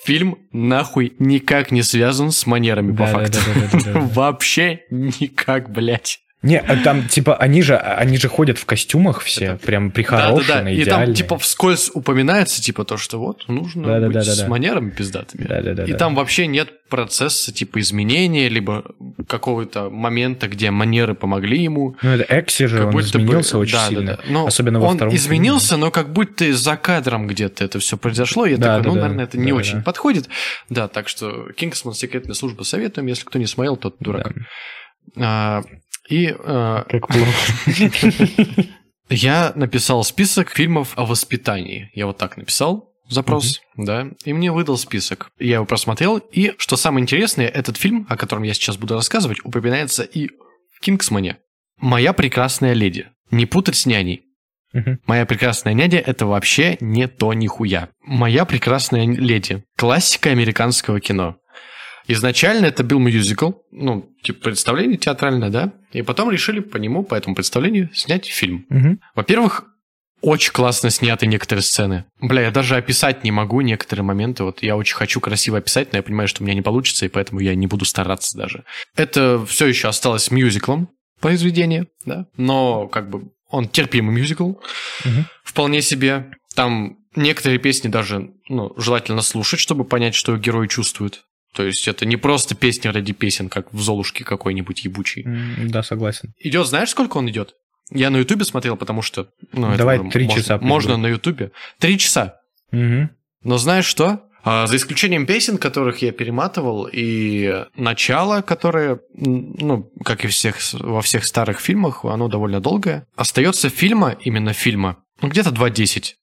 Фильм 0.05 0.39
нахуй 0.53 1.15
никак 1.19 1.71
не 1.71 1.83
связан 1.83 2.33
с 2.33 2.47
манерами, 2.47 2.91
по 2.93 2.99
Да, 3.07 3.07
да, 3.07 3.13
факту. 3.13 3.39
да, 3.85 3.93
да. 3.93 4.01
Вообще 4.15 4.81
никак, 4.91 5.71
блядь. 5.71 6.19
Не, 6.43 6.59
а 6.59 6.77
там, 6.83 7.07
типа, 7.07 7.37
они 7.37 7.63
же, 7.63 7.77
они 7.77 8.17
же 8.17 8.29
ходят 8.29 8.59
в 8.59 8.65
костюмах 8.67 9.21
все, 9.21 9.45
Это- 9.45 9.65
прям 9.67 9.91
прихорошенные, 9.93 10.45
Да-да-да, 10.47 10.71
и 10.73 10.85
там 10.85 11.15
типа 11.15 11.39
вскользь 11.39 11.91
упоминается, 11.95 12.61
типа 12.61 12.85
то, 12.85 12.97
что 12.97 13.19
вот 13.21 13.47
нужно 13.49 13.83
быть 13.83 13.91
Да-да-да-да-да. 13.93 14.33
с 14.33 14.49
манерами 14.49 14.91
пиздатыми. 14.91 15.45
Да-да-да-да. 15.45 15.85
И 15.85 15.97
там 15.97 16.15
вообще 16.17 16.49
нет 16.49 16.69
процесса 16.89 17.53
типа 17.55 17.81
изменения, 17.81 18.49
либо 18.49 18.85
какого-то 19.29 19.89
момента, 19.89 20.49
где 20.49 20.71
манеры 20.73 21.15
помогли 21.15 21.63
ему. 21.63 21.97
Ну, 22.03 22.11
это 22.11 22.27
Экси 22.41 22.67
же, 22.67 22.79
Как 22.79 22.87
он 22.89 22.93
будто 22.93 23.19
бы- 23.19 23.25
изменился 23.25 23.59
очень 23.59 23.73
да, 23.75 23.83
да, 23.83 23.89
сильно. 23.89 24.17
да. 24.17 24.19
Но 24.27 24.47
Особенно 24.47 24.81
во 24.81 24.89
он 24.89 24.97
втором 24.97 25.15
изменился, 25.15 25.77
но 25.77 25.91
как 25.93 26.13
будто 26.13 26.53
за 26.53 26.77
кадром 26.77 27.29
где-то 27.29 27.65
это 27.65 27.79
все 27.79 27.97
произошло. 27.97 28.47
Я 28.47 28.57
Да, 28.57 28.79
такой, 28.79 28.83
да, 28.83 28.89
ну, 28.89 28.95
да. 28.97 29.01
наверное, 29.03 29.25
это 29.25 29.39
не 29.39 29.45
Да, 29.45 29.51
да, 29.51 29.57
очень 29.57 29.77
да. 29.77 29.83
подходит. 29.85 30.29
Да, 30.69 30.89
так 30.89 31.09
что 31.09 31.51
Кингсман 31.53 31.95
секретная 31.95 32.35
служба 32.35 32.65
советуем. 32.65 33.07
Если 33.07 33.25
кто 33.25 33.39
не 33.39 33.47
смотрел, 33.47 33.77
тот 33.77 33.95
дурак. 34.01 34.33
А, 35.17 35.63
и 36.13 36.35
а, 36.39 36.85
Как 36.85 37.09
плохо. 37.09 37.31
я 39.09 39.53
написал 39.55 40.05
список 40.05 40.51
фильмов 40.51 40.93
о 40.97 41.07
воспитании. 41.07 41.91
Я 41.95 42.07
вот 42.07 42.19
так 42.19 42.37
написал 42.37 42.93
запрос, 43.09 43.61
да, 43.77 44.09
и 44.25 44.33
мне 44.33 44.53
выдал 44.53 44.77
список. 44.77 45.31
Я 45.39 45.55
его 45.57 45.65
просмотрел, 45.65 46.19
и, 46.19 46.53
что 46.59 46.77
самое 46.77 47.03
интересное, 47.03 47.47
этот 47.47 47.77
фильм, 47.77 48.07
о 48.09 48.17
котором 48.17 48.43
я 48.43 48.53
сейчас 48.55 48.77
буду 48.77 48.95
рассказывать, 48.95 49.39
упоминается 49.45 50.03
и 50.03 50.29
в 50.75 50.81
Кингсмане. 50.81 51.39
«Моя 51.81 52.13
прекрасная 52.13 52.75
леди». 52.75 53.09
Не 53.31 53.47
путать 53.47 53.77
с 53.77 53.87
няней. 53.87 54.25
Мгм. 54.75 55.01
«Моя 55.07 55.25
прекрасная 55.27 55.73
няня»— 55.73 55.99
это 56.07 56.27
вообще 56.27 56.77
не 56.81 57.09
то 57.09 57.33
нихуя. 57.33 57.89
«Моя 58.03 58.45
прекрасная 58.45 59.07
леди»— 59.07 59.65
классика 59.77 60.31
американского 60.31 61.01
кино. 61.01 61.37
Изначально 62.09 62.67
это 62.67 62.83
был 62.85 62.99
мюзикл, 62.99 63.53
ну, 63.71 64.11
типа 64.23 64.45
представление 64.45 64.99
театральное, 64.99 65.51
да? 65.51 65.73
И 65.93 66.03
потом 66.03 66.31
решили 66.31 66.61
по 66.61 66.77
нему, 66.79 67.05
по 67.05 67.15
этому 67.15 67.35
представлению, 67.35 67.91
снять 67.95 68.27
фильм. 68.27 68.67
Мгм. 68.69 69.01
Во-первых, 69.15 69.65
очень 70.21 70.53
классно 70.53 70.91
сняты 70.91 71.27
некоторые 71.27 71.63
сцены. 71.63 72.05
Бля, 72.21 72.43
я 72.43 72.51
даже 72.51 72.77
описать 72.77 73.25
не 73.25 73.33
могу 73.33 73.61
некоторые 73.61 74.05
моменты. 74.05 74.45
Вот 74.45 74.63
я 74.63 74.77
очень 74.77 74.95
хочу 74.95 75.21
красиво 75.21 75.59
описать, 75.59 75.93
но 75.93 75.99
я 75.99 76.03
понимаю, 76.03 76.29
что 76.29 76.43
у 76.43 76.47
меня 76.47 76.55
не 76.55 76.63
получится, 76.63 77.05
и 77.07 77.09
поэтому 77.09 77.41
я 77.41 77.55
не 77.57 77.67
буду 77.67 77.85
стараться 77.85 78.39
даже. 78.39 78.65
Это 78.97 79.45
все 79.47 79.67
еще 79.67 79.89
осталось 79.89 80.31
мюзиклом 80.31 80.91
произведение, 81.21 81.87
да? 82.05 82.27
Но 82.37 82.89
как 82.89 83.11
бы 83.11 83.31
он 83.49 83.69
терпимый 83.69 84.15
мюзикл, 84.15 84.53
Мгм. 85.05 85.27
вполне 85.45 85.83
себе. 85.83 86.31
Там 86.55 86.99
некоторые 87.17 87.59
песни 87.59 87.89
даже 87.89 88.31
ну, 88.49 88.73
желательно 88.77 89.23
слушать, 89.23 89.61
чтобы 89.61 89.85
понять, 89.85 90.15
что 90.15 90.37
герой 90.37 90.69
чувствует. 90.69 91.23
То 91.55 91.65
есть 91.65 91.87
это 91.87 92.07
не 92.07 92.17
просто 92.17 92.55
песни 92.55 92.89
ради 92.89 93.13
песен, 93.13 93.49
как 93.49 93.73
в 93.73 93.81
Золушке 93.81 94.25
какой-нибудь 94.25 94.85
ебучий. 94.85 95.25
М, 95.25 95.71
Да, 95.71 95.83
согласен. 95.83 96.33
Идет, 96.39 96.67
знаешь, 96.67 96.91
сколько 96.91 97.19
он 97.19 97.29
идет? 97.29 97.55
Я 97.91 98.11
на 98.11 98.17
Ютубе 98.19 98.45
смотрел, 98.45 98.77
потому 98.77 99.03
что... 99.03 99.29
Ну, 99.53 99.77
Давай 99.77 99.99
три 100.11 100.29
часа 100.29 100.59
Можно 100.59 100.97
на 100.97 101.09
Ютубе. 101.09 101.53
Три 101.79 101.99
часа. 101.99 102.37
Мгм. 102.71 103.11
Но 103.45 103.59
знаешь 103.59 103.85
что? 103.85 104.23
А, 104.45 104.67
за 104.67 104.77
исключением 104.77 105.27
песен, 105.27 105.57
которых 105.59 106.03
я 106.03 106.11
перематывал, 106.11 106.89
и 106.91 107.65
начало, 107.77 108.43
которое, 108.43 108.99
ну, 109.15 109.93
как 110.05 110.25
и 110.25 110.29
всех, 110.29 110.57
во 110.73 111.01
всех 111.01 111.25
старых 111.25 111.61
фильмах, 111.61 112.05
оно 112.05 112.29
довольно 112.29 112.61
долгое, 112.61 113.07
остается 113.15 113.69
фильма, 113.69 114.17
именно 114.21 114.53
фильма, 114.53 114.97
ну, 115.21 115.29
где-то 115.29 115.51
2.10. 115.51 116.15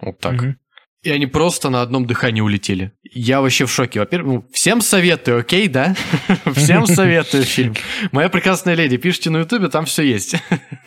Вот 0.00 0.18
так. 0.18 0.32
Мгм. 0.32 0.58
И 1.04 1.10
они 1.10 1.26
просто 1.26 1.68
на 1.68 1.82
одном 1.82 2.06
дыхании 2.06 2.40
улетели. 2.40 2.92
Я 3.12 3.42
вообще 3.42 3.66
в 3.66 3.70
шоке. 3.70 4.00
Во-первых, 4.00 4.34
ну, 4.34 4.48
всем 4.52 4.80
советую, 4.80 5.40
окей, 5.40 5.68
да? 5.68 5.94
Всем 6.54 6.86
советую 6.86 7.44
фильм. 7.44 7.74
«Моя 8.10 8.28
прекрасная 8.30 8.74
леди». 8.74 8.96
Пишите 8.96 9.28
на 9.30 9.38
Ютубе, 9.38 9.68
там 9.68 9.84
все 9.84 10.02
есть. 10.02 10.34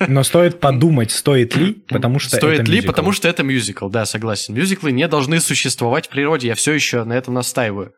Но 0.06 0.24
стоит 0.24 0.60
подумать, 0.60 1.12
стоит 1.12 1.56
ли, 1.56 1.74
потому 1.88 2.18
что 2.20 2.36
Стоит 2.36 2.62
это 2.62 2.64
ли, 2.72 2.78
мюзикл. 2.78 2.88
потому 2.88 3.12
что 3.12 3.28
это 3.28 3.44
мюзикл, 3.44 3.90
да, 3.90 4.06
согласен. 4.06 4.56
Мюзиклы 4.56 4.92
не 4.92 5.08
должны 5.08 5.40
существовать 5.40 6.08
в 6.08 6.10
природе, 6.10 6.48
я 6.48 6.56
все 6.56 6.74
еще 6.74 7.04
на 7.04 7.14
этом 7.14 7.36
настаиваю. 7.36 7.94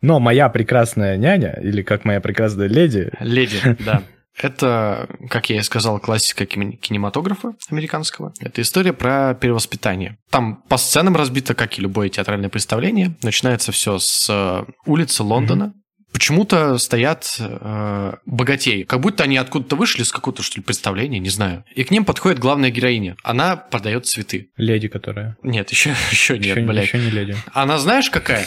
Но 0.00 0.20
моя 0.20 0.48
прекрасная 0.48 1.16
няня, 1.16 1.58
или 1.62 1.82
как 1.82 2.04
моя 2.04 2.20
прекрасная 2.20 2.68
леди, 2.68 3.10
Леди, 3.20 3.58
да. 3.80 4.02
Это, 4.38 5.08
как 5.28 5.50
я 5.50 5.58
и 5.58 5.62
сказал, 5.62 5.98
классика 5.98 6.46
кинематографа 6.46 7.54
американского. 7.70 8.32
Это 8.40 8.62
история 8.62 8.92
про 8.92 9.34
перевоспитание. 9.34 10.18
Там 10.30 10.62
по 10.68 10.76
сценам 10.76 11.16
разбито, 11.16 11.54
как 11.54 11.78
и 11.78 11.82
любое 11.82 12.08
театральное 12.08 12.48
представление. 12.48 13.16
Начинается 13.22 13.72
все 13.72 13.98
с 13.98 14.26
э, 14.30 14.64
улицы 14.86 15.22
Лондона. 15.22 15.74
Почему-то 16.12 16.78
стоят 16.78 17.36
э, 17.38 18.14
богатеи, 18.24 18.84
как 18.84 19.00
будто 19.00 19.24
они 19.24 19.36
откуда-то 19.36 19.76
вышли 19.76 20.02
с 20.04 20.10
какого-то 20.10 20.42
что 20.42 20.58
ли 20.58 20.62
представления, 20.62 21.18
не 21.18 21.28
знаю. 21.28 21.64
И 21.74 21.84
к 21.84 21.90
ним 21.90 22.04
подходит 22.04 22.38
главная 22.38 22.70
героиня. 22.70 23.16
Она 23.22 23.56
продает 23.56 24.06
цветы. 24.06 24.50
леди, 24.56 24.88
которая. 24.88 25.36
Нет, 25.42 25.70
еще, 25.70 25.90
еще 26.10 26.38
нет, 26.38 26.56
еще, 26.56 26.60
блядь. 26.62 26.86
еще 26.86 26.98
не 26.98 27.10
леди. 27.10 27.36
Она 27.52 27.78
знаешь 27.78 28.08
какая? 28.08 28.46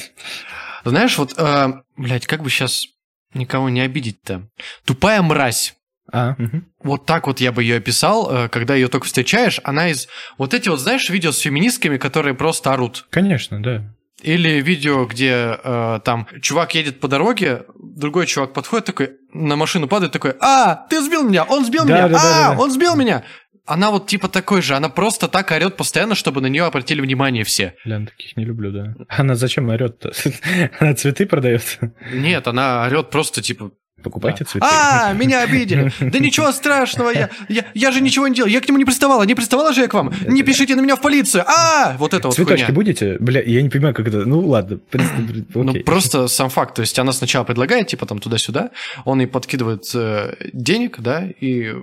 Знаешь, 0.83 1.17
вот, 1.17 1.35
э, 1.37 1.73
блядь, 1.97 2.25
как 2.25 2.41
бы 2.41 2.49
сейчас 2.49 2.87
никого 3.33 3.69
не 3.69 3.81
обидеть-то? 3.81 4.49
Тупая 4.85 5.21
мразь. 5.21 5.75
А, 6.11 6.35
мгм. 6.37 6.65
Вот 6.83 7.05
так 7.05 7.27
вот 7.27 7.39
я 7.39 7.51
бы 7.51 7.63
ее 7.63 7.77
описал, 7.77 8.29
э, 8.31 8.49
когда 8.49 8.75
ее 8.75 8.87
только 8.87 9.05
встречаешь. 9.05 9.59
Она 9.63 9.89
из... 9.89 10.07
Вот 10.37 10.53
эти 10.53 10.69
вот, 10.69 10.79
знаешь, 10.79 11.09
видео 11.09 11.31
с 11.31 11.39
феминистками, 11.39 11.97
которые 11.97 12.33
просто 12.33 12.73
орут. 12.73 13.05
конечно, 13.09 13.61
да. 13.61 13.83
Или 14.21 14.61
видео, 14.61 15.05
где 15.05 15.57
э, 15.63 15.99
там 16.05 16.27
чувак 16.41 16.75
едет 16.75 16.99
по 16.99 17.07
дороге, 17.07 17.63
другой 17.79 18.27
чувак 18.27 18.53
подходит 18.53 18.85
такой, 18.85 19.11
на 19.33 19.55
машину 19.55 19.87
падает 19.87 20.11
такой, 20.11 20.35
а, 20.39 20.85
ты 20.89 21.01
сбил 21.01 21.23
меня, 21.27 21.43
он 21.43 21.65
сбил 21.65 21.85
Да, 21.85 21.93
меня, 21.93 22.07
да, 22.07 22.17
а, 22.17 22.49
да, 22.49 22.55
да. 22.55 22.61
он 22.61 22.71
сбил 22.71 22.95
меня. 22.95 23.23
Она 23.65 23.89
вот 23.89 24.07
типа 24.07 24.27
такой 24.27 24.61
же, 24.61 24.75
она 24.75 24.89
просто 24.89 25.27
так 25.27 25.51
орет 25.51 25.75
постоянно, 25.77 26.13
чтобы 26.15 26.41
на 26.41 26.47
нее 26.47 26.65
обратили 26.65 26.99
внимание 27.01 27.43
все. 27.43 27.75
Лян, 27.85 28.07
таких 28.07 28.35
не 28.37 28.43
люблю, 28.45 28.71
да. 28.71 28.93
Она 29.07 29.35
зачем 29.35 29.69
орет-то? 29.69 30.11
Она 30.79 30.93
цветы 30.93 31.25
продает. 31.25 31.79
Нет, 32.11 32.47
она 32.47 32.83
орет 32.85 33.09
просто 33.11 33.41
типа, 33.41 33.71
Покупайте 34.03 34.43
Да. 34.43 34.49
цветы. 34.49 34.67
А, 34.69 35.13
меня 35.13 35.41
обидели. 35.41 35.91
Да 35.99 36.19
ничего 36.19 36.51
страшного, 36.51 37.09
я, 37.11 37.29
я, 37.49 37.65
я 37.73 37.91
же 37.91 38.01
ничего 38.01 38.27
не 38.27 38.35
делал. 38.35 38.49
Я 38.49 38.61
к 38.61 38.67
нему 38.67 38.77
не 38.77 38.85
приставала. 38.85 39.23
Не 39.23 39.35
приставала 39.35 39.73
же 39.73 39.81
я 39.81 39.87
к 39.87 39.93
вам. 39.93 40.13
Не 40.27 40.43
пишите 40.43 40.75
на 40.75 40.81
меня 40.81 40.95
в 40.95 41.01
полицию. 41.01 41.43
А, 41.47 41.95
вот 41.97 42.13
это 42.13 42.27
вот 42.27 42.35
Цветочки 42.35 42.63
хуйня. 42.65 42.75
будете? 42.75 43.17
Бля, 43.19 43.41
я 43.41 43.61
не 43.61 43.69
понимаю, 43.69 43.93
как 43.95 44.07
это. 44.07 44.25
Ну 44.25 44.39
ладно, 44.47 44.79
Ну, 45.53 45.69
окей. 45.71 45.83
просто 45.83 46.27
сам 46.27 46.49
факт. 46.49 46.75
То 46.75 46.81
есть 46.81 46.97
она 46.99 47.11
сначала 47.11 47.43
предлагает, 47.43 47.87
типа, 47.87 48.05
там, 48.05 48.19
туда-сюда, 48.19 48.71
он 49.05 49.19
ей 49.21 49.27
подкидывает 49.27 49.83
э, 49.93 50.35
денег, 50.53 50.99
да, 50.99 51.25
и 51.39 51.73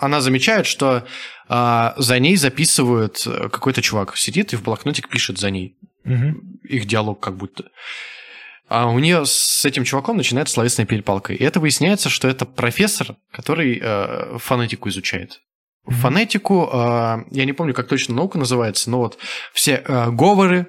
она 0.00 0.20
замечает, 0.20 0.66
что 0.66 1.06
а, 1.48 1.94
за 1.96 2.18
ней 2.18 2.34
записывают 2.36 3.22
э, 3.26 3.48
какой-то 3.50 3.82
чувак. 3.82 4.16
Сидит 4.16 4.52
и 4.52 4.56
в 4.56 4.62
блокнотик 4.64 5.08
пишет 5.08 5.38
за 5.38 5.50
ней. 5.50 5.76
Мгм. 6.04 6.58
их 6.68 6.84
диалог 6.86 7.18
как 7.20 7.36
будто. 7.36 7.64
А 8.68 8.88
у 8.88 8.98
нее 8.98 9.26
с 9.26 9.64
этим 9.64 9.84
чуваком 9.84 10.16
начинается 10.16 10.54
словесная 10.54 10.86
перепалка. 10.86 11.32
И 11.34 11.42
это 11.44 11.60
выясняется, 11.60 12.08
что 12.08 12.28
это 12.28 12.46
профессор, 12.46 13.16
который 13.30 13.78
э, 13.82 14.38
фонетику 14.38 14.88
изучает. 14.88 15.40
Фонетику, 15.86 16.68
э, 16.72 17.24
я 17.30 17.44
не 17.44 17.52
помню, 17.52 17.74
как 17.74 17.88
точно 17.88 18.14
наука 18.14 18.38
называется, 18.38 18.90
но 18.90 18.98
вот 19.00 19.18
все 19.52 19.82
э, 19.86 20.10
говоры 20.10 20.66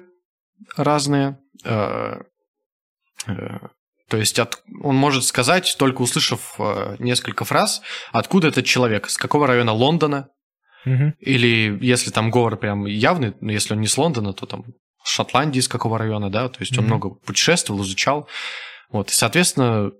разные. 0.76 1.38
э, 1.64 2.20
э, 3.26 3.58
то 4.08 4.16
есть 4.18 4.38
от- 4.38 4.62
он 4.82 4.94
может 4.96 5.24
сказать, 5.24 5.74
только 5.78 6.02
услышав 6.02 6.54
э, 6.58 6.96
несколько 6.98 7.44
фраз, 7.44 7.82
откуда 8.12 8.48
этот 8.48 8.64
человек, 8.66 9.08
с 9.08 9.16
какого 9.16 9.46
района 9.46 9.72
Лондона, 9.72 10.28
Мгм. 10.84 11.14
или 11.18 11.76
если 11.80 12.10
там 12.12 12.30
говор 12.30 12.56
прям 12.58 12.86
явный, 12.86 13.34
но 13.40 13.50
если 13.50 13.74
он 13.74 13.80
не 13.80 13.88
с 13.88 13.98
Лондона, 13.98 14.32
то 14.32 14.46
там 14.46 14.64
Шотландии, 15.08 15.60
с 15.60 15.68
какого 15.68 15.98
района, 15.98 16.30
да, 16.30 16.48
то 16.48 16.60
есть 16.60 16.72
он 16.78 16.84
Мгм. 16.84 16.86
много 16.86 17.10
путешествовал, 17.10 17.82
изучал. 17.82 18.28
Вот, 18.90 19.10
и, 19.10 19.14
соответственно, 19.14 19.90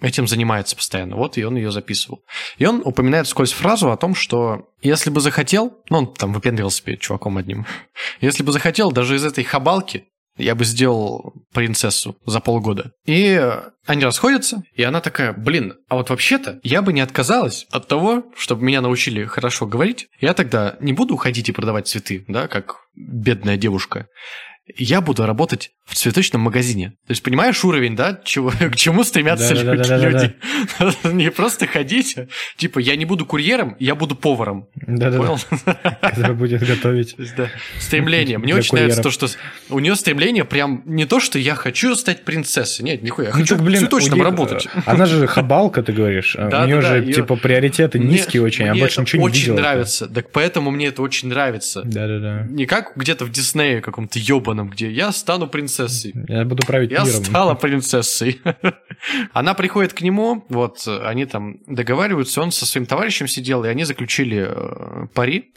этим 0.00 0.26
занимается 0.26 0.76
постоянно. 0.76 1.16
Вот, 1.16 1.38
и 1.38 1.44
он 1.44 1.56
ее 1.56 1.70
записывал. 1.70 2.24
И 2.58 2.66
он 2.66 2.82
упоминает 2.84 3.28
сквозь 3.28 3.52
фразу 3.52 3.90
о 3.90 3.96
том, 3.96 4.14
что 4.14 4.68
если 4.82 5.10
бы 5.10 5.20
захотел, 5.20 5.78
ну, 5.88 5.98
он 5.98 6.12
там 6.14 6.32
выпендривался 6.32 6.82
перед 6.82 7.00
чуваком 7.00 7.36
одним, 7.36 7.66
если 8.20 8.42
бы 8.42 8.52
захотел, 8.52 8.92
даже 8.92 9.16
из 9.16 9.24
этой 9.24 9.44
хабалки 9.44 10.06
я 10.36 10.54
бы 10.54 10.64
сделал 10.64 11.34
принцессу 11.52 12.16
за 12.26 12.40
полгода. 12.40 12.92
И 13.06 13.40
они 13.86 14.04
расходятся, 14.04 14.62
и 14.74 14.82
она 14.82 15.00
такая, 15.00 15.32
блин, 15.32 15.74
а 15.88 15.96
вот 15.96 16.10
вообще-то 16.10 16.58
я 16.62 16.82
бы 16.82 16.92
не 16.92 17.00
отказалась 17.00 17.66
от 17.70 17.86
того, 17.86 18.24
чтобы 18.36 18.64
меня 18.64 18.80
научили 18.80 19.24
хорошо 19.24 19.66
говорить. 19.66 20.08
Я 20.20 20.34
тогда 20.34 20.76
не 20.80 20.92
буду 20.92 21.14
уходить 21.14 21.48
и 21.48 21.52
продавать 21.52 21.86
цветы, 21.86 22.24
да, 22.28 22.48
как 22.48 22.76
бедная 22.94 23.56
девушка. 23.56 24.08
Я 24.76 25.00
буду 25.00 25.26
работать 25.26 25.72
в 25.84 25.94
цветочном 25.94 26.40
магазине. 26.40 26.90
То 27.06 27.10
есть, 27.10 27.22
понимаешь 27.22 27.62
уровень, 27.64 27.94
да, 27.96 28.18
чего, 28.24 28.50
к 28.58 28.76
чему 28.76 29.04
стремятся 29.04 29.54
Да-да-да-да-да. 29.54 30.08
люди? 30.08 30.34
Не 31.14 31.30
просто 31.30 31.66
ходить, 31.66 32.14
а, 32.16 32.26
типа, 32.56 32.78
я 32.78 32.96
не 32.96 33.04
буду 33.04 33.26
курьером, 33.26 33.76
я 33.78 33.94
буду 33.94 34.16
поваром. 34.16 34.66
Да-да-да. 34.74 35.18
Понял? 35.18 35.38
Который 36.00 36.34
будет 36.34 36.66
готовить. 36.66 37.14
Есть, 37.18 37.36
да, 37.36 37.48
стремление. 37.78 38.38
Мне 38.38 38.54
очень 38.54 38.74
нравится 38.76 39.02
курьеров. 39.02 39.18
то, 39.20 39.28
что 39.28 39.74
у 39.74 39.78
нее 39.80 39.94
стремление 39.96 40.44
прям 40.44 40.82
не 40.86 41.04
то, 41.04 41.20
что 41.20 41.38
я 41.38 41.54
хочу 41.54 41.94
стать 41.96 42.24
принцессой. 42.24 42.84
Нет, 42.84 43.02
нихуя, 43.02 43.28
я 43.28 43.34
Ну, 43.34 43.40
хочу 43.40 43.56
так, 43.56 43.64
блин, 43.64 43.80
цветочным 43.80 44.14
у 44.14 44.16
них, 44.16 44.24
работать. 44.24 44.66
э, 44.74 44.80
Она 44.86 45.04
же 45.06 45.26
хабалка, 45.26 45.82
ты 45.82 45.92
говоришь. 45.92 46.34
Да, 46.38 46.62
У 46.62 46.66
нее 46.66 46.76
да, 46.76 46.82
же, 46.82 46.88
да, 46.88 46.96
её- 46.96 47.12
типа, 47.12 47.36
приоритеты 47.36 47.98
Мне- 47.98 48.14
низкие 48.14 48.42
очень, 48.42 48.66
а 48.68 48.72
мне 48.72 48.80
больше 48.80 49.02
ничего 49.02 49.20
не 49.20 49.26
очень 49.26 49.40
видела. 49.40 49.56
нравится. 49.56 50.08
Так 50.08 50.30
поэтому 50.32 50.70
мне 50.70 50.86
это 50.86 51.02
очень 51.02 51.28
нравится. 51.28 51.82
Да-да-да. 51.84 52.46
Не 52.48 52.64
как 52.66 52.92
где-то 52.96 53.26
в 53.26 53.30
Диснее 53.30 53.82
каком-то 53.82 54.18
ебаном, 54.54 54.70
где 54.70 54.90
я 54.90 55.12
стану 55.12 55.46
принцессой. 55.46 56.14
Я 56.28 56.44
буду 56.44 56.66
править 56.66 56.90
Я 56.90 57.04
миром. 57.04 57.24
стала 57.24 57.54
принцессой. 57.54 58.40
Она 59.32 59.54
приходит 59.54 59.92
к 59.92 60.00
нему, 60.00 60.44
вот 60.48 60.86
они 60.86 61.26
там 61.26 61.56
договариваются, 61.66 62.40
он 62.40 62.52
со 62.52 62.66
своим 62.66 62.86
товарищем 62.86 63.26
сидел, 63.28 63.64
и 63.64 63.68
они 63.68 63.84
заключили 63.84 64.46
э, 64.48 65.06
пари. 65.14 65.52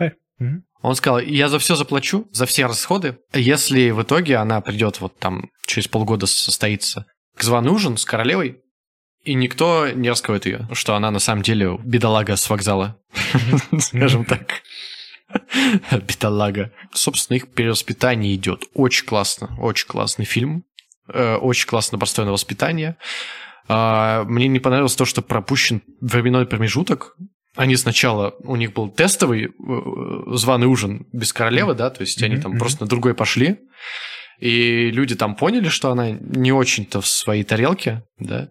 Он 0.82 0.96
сказал, 0.96 1.20
я 1.20 1.50
за 1.50 1.60
все 1.60 1.76
заплачу, 1.76 2.28
за 2.32 2.46
все 2.46 2.66
расходы, 2.66 3.18
если 3.34 3.90
в 3.90 4.04
итоге 4.04 4.38
она 4.38 4.62
придет 4.62 5.02
вот 5.02 5.18
там 5.18 5.50
через 5.66 5.88
полгода 5.88 6.28
состоится 6.28 7.06
к 7.36 7.44
званый 7.44 7.72
ужин 7.72 7.98
с 7.98 8.06
королевой, 8.06 8.62
и 9.24 9.34
никто 9.34 9.90
не 9.90 10.10
раскроет 10.10 10.46
ее, 10.46 10.68
что 10.74 10.96
она 10.96 11.12
на 11.12 11.20
самом 11.20 11.42
деле 11.42 11.78
бедолага 11.84 12.36
с 12.36 12.50
вокзала, 12.50 12.98
скажем 13.80 14.26
так. 14.26 14.62
Бедолага. 15.92 16.72
Собственно, 16.94 17.38
их 17.38 17.48
перевоспитание 17.54 18.34
идет. 18.36 18.64
Очень 18.74 19.06
классно, 19.06 19.56
очень 19.60 19.88
классный 19.88 20.26
фильм. 20.26 20.64
Э, 21.12 21.36
Очень 21.36 21.68
классно 21.68 21.98
построено 21.98 22.32
воспитание. 22.34 22.98
А, 23.70 24.24
Мне 24.26 24.48
не 24.48 24.60
понравилось 24.60 24.96
то, 24.96 25.06
что 25.06 25.22
пропущен 25.22 25.82
временной 26.02 26.46
промежуток. 26.46 27.16
Они 27.56 27.76
сначала, 27.76 28.36
у 28.44 28.56
них 28.56 28.74
был 28.74 28.90
тестовый 28.90 29.46
э, 29.46 29.50
званый 30.36 30.68
ужин 30.68 31.08
без 31.12 31.34
королевы, 31.34 31.74
да, 31.74 31.90
то 31.90 32.02
есть 32.02 32.22
они 32.22 32.36
Мгм, 32.36 32.42
там 32.44 32.52
мгм. 32.52 32.60
просто 32.60 32.84
на 32.84 32.88
другой 32.88 33.16
пошли, 33.16 33.58
и 34.40 34.92
люди 34.92 35.16
там 35.16 35.36
поняли, 35.36 35.70
что 35.70 35.90
она 35.92 36.12
не 36.12 36.52
очень-то 36.52 37.02
в 37.02 37.08
своей 37.08 37.44
тарелке, 37.44 38.04
да, 38.20 38.50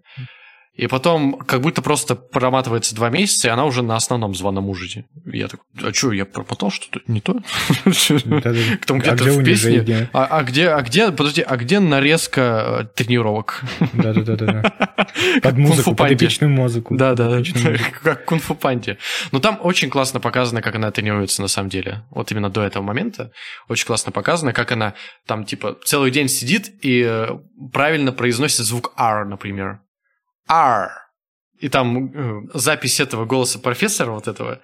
и 0.77 0.87
потом 0.89 1.39
как 1.39 1.63
будто 1.63 1.81
просто 1.81 2.15
проматывается 2.15 2.95
два 2.95 3.09
месяца, 3.09 3.49
и 3.49 3.51
она 3.51 3.65
уже 3.65 3.83
на 3.83 3.97
основном 3.97 4.35
званом 4.35 4.69
ужине. 4.69 5.07
Я 5.25 5.49
такой, 5.49 5.65
а 5.83 5.93
что, 5.93 6.13
я 6.13 6.27
промотал 6.27 6.71
что-то 6.71 7.01
не 7.07 7.21
то? 7.21 7.41
Да-да-да. 7.85 8.53
Там 8.87 8.99
где-то 8.99 9.25
где 9.25 9.31
в 9.31 9.45
песне... 9.45 10.09
А 10.13 10.27
а 10.27 10.43
где, 10.43 10.69
а 10.69 10.83
где, 10.83 11.11
подожди, 11.13 11.41
а 11.41 11.57
где 11.57 11.81
нарезка 11.81 12.81
э, 12.83 12.85
тренировок? 12.95 13.63
Да-да-да-да. 13.95 14.63
Под 15.43 15.57
музыку, 15.57 15.95
под 15.95 16.13
эпичную 16.13 16.51
музыку. 16.51 16.95
Да, 16.95 17.15
да, 17.15 17.31
Под 17.31 17.41
эпичную 17.41 17.79
музыку. 17.79 17.91
как 18.03 18.25
кунг-фу 18.27 18.55
панди. 18.55 18.99
Но 19.33 19.39
там 19.39 19.59
очень 19.63 19.89
классно 19.89 20.21
показано, 20.21 20.61
как 20.61 20.75
она 20.75 20.91
тренируется 20.91 21.41
на 21.41 21.49
самом 21.49 21.71
деле. 21.71 22.05
Вот 22.11 22.31
именно 22.33 22.51
до 22.51 22.63
этого 22.63 22.83
момента 22.83 23.33
очень 23.69 23.87
классно 23.87 24.13
показано, 24.13 24.53
как 24.53 24.73
она 24.73 24.95
там 25.27 25.45
типа 25.45 25.79
целый 25.85 26.11
день 26.11 26.29
сидит 26.29 26.71
и 26.83 27.03
э, 27.07 27.29
правильно 27.73 28.13
произносит 28.13 28.67
звук 28.67 28.93
R, 28.99 29.25
например. 29.27 29.81
R. 30.49 30.91
И 31.59 31.69
там 31.69 32.13
э, 32.15 32.49
запись 32.55 33.01
этого 33.01 33.25
голоса 33.25 33.59
профессора 33.59 34.11
вот 34.11 34.29
этого, 34.29 34.61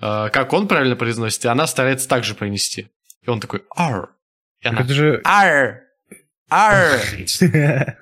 э, 0.00 0.28
как 0.32 0.52
он 0.52 0.68
правильно 0.68 0.96
произносит, 0.96 1.44
и 1.44 1.48
она 1.48 1.66
старается 1.66 2.08
так 2.08 2.24
же 2.24 2.34
произнести. 2.34 2.88
И 3.22 3.30
он 3.30 3.40
такой 3.40 3.64
R. 3.76 4.10
И 4.60 4.68
она 4.68 4.80
Это 4.80 4.94
же... 4.94 5.20
R. 5.24 5.80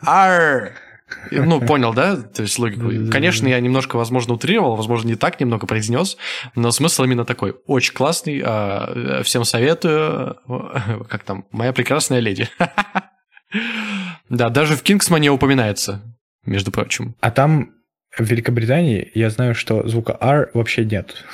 R. 0.06 0.72
И, 1.30 1.38
Ну, 1.38 1.60
понял, 1.60 1.94
да? 1.94 2.16
То 2.16 2.42
есть 2.42 2.58
логику. 2.58 3.10
Конечно, 3.10 3.48
я 3.48 3.60
немножко, 3.60 3.96
возможно, 3.96 4.34
утрировал, 4.34 4.76
возможно, 4.76 5.08
не 5.08 5.16
так 5.16 5.40
немного 5.40 5.66
произнес, 5.66 6.16
но 6.54 6.70
смысл 6.70 7.04
именно 7.04 7.24
такой. 7.24 7.56
Очень 7.66 7.94
классный. 7.94 8.42
а, 8.44 9.22
Всем 9.22 9.44
советую. 9.44 10.36
Как 11.08 11.22
там? 11.24 11.46
Моя 11.50 11.72
прекрасная 11.72 12.20
леди. 12.20 12.48
Да, 14.28 14.50
даже 14.50 14.76
в 14.76 14.82
Кингсмане 14.82 15.30
упоминается, 15.30 16.02
между 16.44 16.70
прочим. 16.70 17.14
А 17.20 17.30
там 17.30 17.74
в 18.16 18.24
Великобритании 18.24 19.10
я 19.14 19.30
знаю, 19.30 19.54
что 19.54 19.86
звука 19.86 20.16
R 20.20 20.50
вообще 20.54 20.84
нет. 20.84 21.24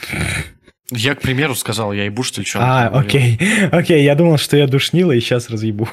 Я, 0.91 1.15
к 1.15 1.23
примеру, 1.23 1.55
сказал, 1.55 1.95
я 1.95 2.05
ебу, 2.05 2.23
что 2.23 2.43
ли, 2.43 2.47
что 2.47 2.59
А, 2.61 2.89
окей. 2.89 3.39
Окей, 3.73 4.05
я 4.05 4.15
думал, 4.15 4.37
что 4.37 4.59
я 4.59 4.67
душнила 4.67 5.13
и 5.13 5.21
сейчас 5.21 5.49
разъебу. 5.49 5.89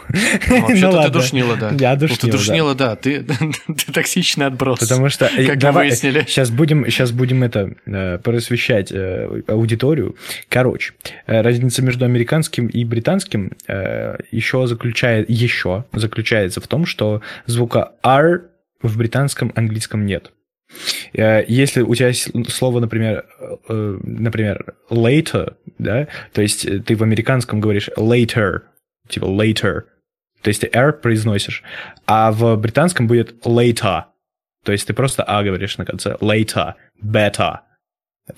Ну, 0.49 0.61
Вообще-то 0.67 0.91
Ну 0.91 1.03
ты 1.03 1.09
душнила, 1.09 1.55
да. 1.55 1.71
Я 1.79 1.93
Ну, 1.93 1.99
ты 1.99 2.07
душнил, 2.07 2.31
да. 2.31 2.37
душнила, 2.37 2.75
да. 2.75 2.95
Ты 2.97 3.23
ты 3.67 3.91
токсичный 3.93 4.47
отброс. 4.47 4.79
Потому 4.79 5.07
что 5.07 5.27
э, 5.27 5.45
Как 5.47 5.63
мы 5.63 5.71
выяснили. 5.71 6.25
Сейчас 6.27 6.51
будем, 6.51 6.85
сейчас 6.87 7.13
будем 7.13 7.41
это 7.41 7.73
э, 7.85 8.17
просвещать 8.17 8.91
э, 8.91 9.43
аудиторию. 9.47 10.17
Короче, 10.49 10.91
э, 11.25 11.39
разница 11.39 11.81
между 11.81 12.03
американским 12.03 12.67
и 12.67 12.83
британским 12.83 13.53
э, 13.67 14.17
еще 14.31 14.67
заключает 14.67 15.29
еще 15.29 15.85
заключается 15.93 16.59
в 16.59 16.67
том, 16.67 16.85
что 16.85 17.21
звука 17.45 17.93
R 18.03 18.50
в 18.81 18.97
британском 18.97 19.51
английском 19.55 20.05
нет. 20.05 20.31
Э, 21.13 21.43
Если 21.47 21.81
у 21.81 21.93
тебя 21.95 22.07
есть 22.09 22.29
слово, 22.51 22.79
например, 22.79 23.25
э, 23.67 23.99
например, 24.03 24.75
later, 24.89 25.55
да, 25.77 26.07
то 26.33 26.41
есть 26.41 26.65
э, 26.65 26.79
ты 26.79 26.95
в 26.95 27.03
американском 27.03 27.59
говоришь 27.59 27.89
later, 27.97 28.61
типа 29.09 29.25
later, 29.25 29.81
то 30.41 30.47
есть 30.47 30.61
ты 30.61 30.69
R 30.73 30.93
произносишь, 30.93 31.63
а 32.07 32.31
в 32.31 32.55
британском 32.55 33.07
будет 33.07 33.45
later, 33.45 34.05
то 34.63 34.71
есть 34.71 34.87
ты 34.87 34.93
просто 34.93 35.23
А 35.23 35.43
говоришь 35.43 35.77
на 35.77 35.85
конце, 35.85 36.15
later, 36.21 36.73
better. 37.03 37.59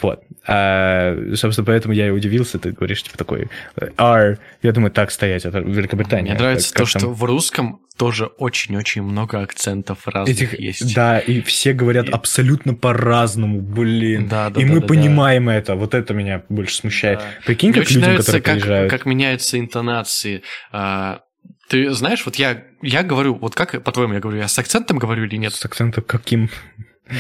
Вот. 0.02 0.24
А, 0.48 1.16
собственно, 1.36 1.66
поэтому 1.66 1.94
я 1.94 2.08
и 2.08 2.12
удивился, 2.12 2.58
ты 2.58 2.72
говоришь, 2.72 3.04
типа, 3.04 3.18
такой 3.18 3.50
R. 3.98 4.40
Я 4.64 4.72
думаю, 4.72 4.92
так 4.92 5.12
стоять, 5.12 5.46
это 5.46 5.60
Великобритания. 5.60 6.32
Мне 6.32 6.40
нравится 6.40 6.70
Как- 6.74 6.78
то, 6.78 6.84
как 6.84 6.90
что 6.90 7.00
там 7.02 7.14
в 7.14 7.24
русском 7.26 7.82
тоже 7.98 8.26
очень-очень 8.26 9.04
много 9.04 9.40
акцентов 9.42 10.08
разных 10.08 10.36
Этих, 10.36 10.60
есть. 10.60 10.96
да, 10.96 11.20
и 11.20 11.42
все 11.42 11.74
говорят 11.74 12.08
И- 12.10 12.12
абсолютно 12.12 12.74
по-разному, 12.74 13.62
блин. 13.62 14.28
Да, 14.28 14.50
да, 14.50 14.60
и 14.62 14.66
да, 14.66 14.72
мы 14.74 14.80
да, 14.82 14.88
понимаем 14.88 15.50
это, 15.50 15.76
вот 15.76 15.94
это 15.94 16.14
меня 16.14 16.44
больше 16.50 16.76
смущает. 16.76 17.20
Да. 17.20 17.26
Прикинь, 17.46 17.70
Мне 17.72 17.80
как 17.82 17.90
людям, 17.90 18.02
нравится, 18.04 18.32
которые 18.32 18.42
как, 18.44 18.54
приезжают. 18.64 18.90
как 18.92 19.06
меняются 19.06 19.60
интонации. 19.60 20.42
А, 20.72 21.22
ты 21.70 21.92
знаешь, 21.92 22.26
вот 22.26 22.36
я, 22.36 22.64
я 22.82 23.04
говорю, 23.04 23.36
вот 23.36 23.56
как, 23.56 23.84
по-твоему, 23.84 24.14
я 24.16 24.20
говорю, 24.20 24.40
я 24.40 24.48
с 24.48 24.58
акцентом 24.58 24.98
говорю 24.98 25.26
или 25.26 25.36
нет? 25.38 25.54
С 25.54 25.64
акцентом 25.66 26.04
каким? 26.04 26.50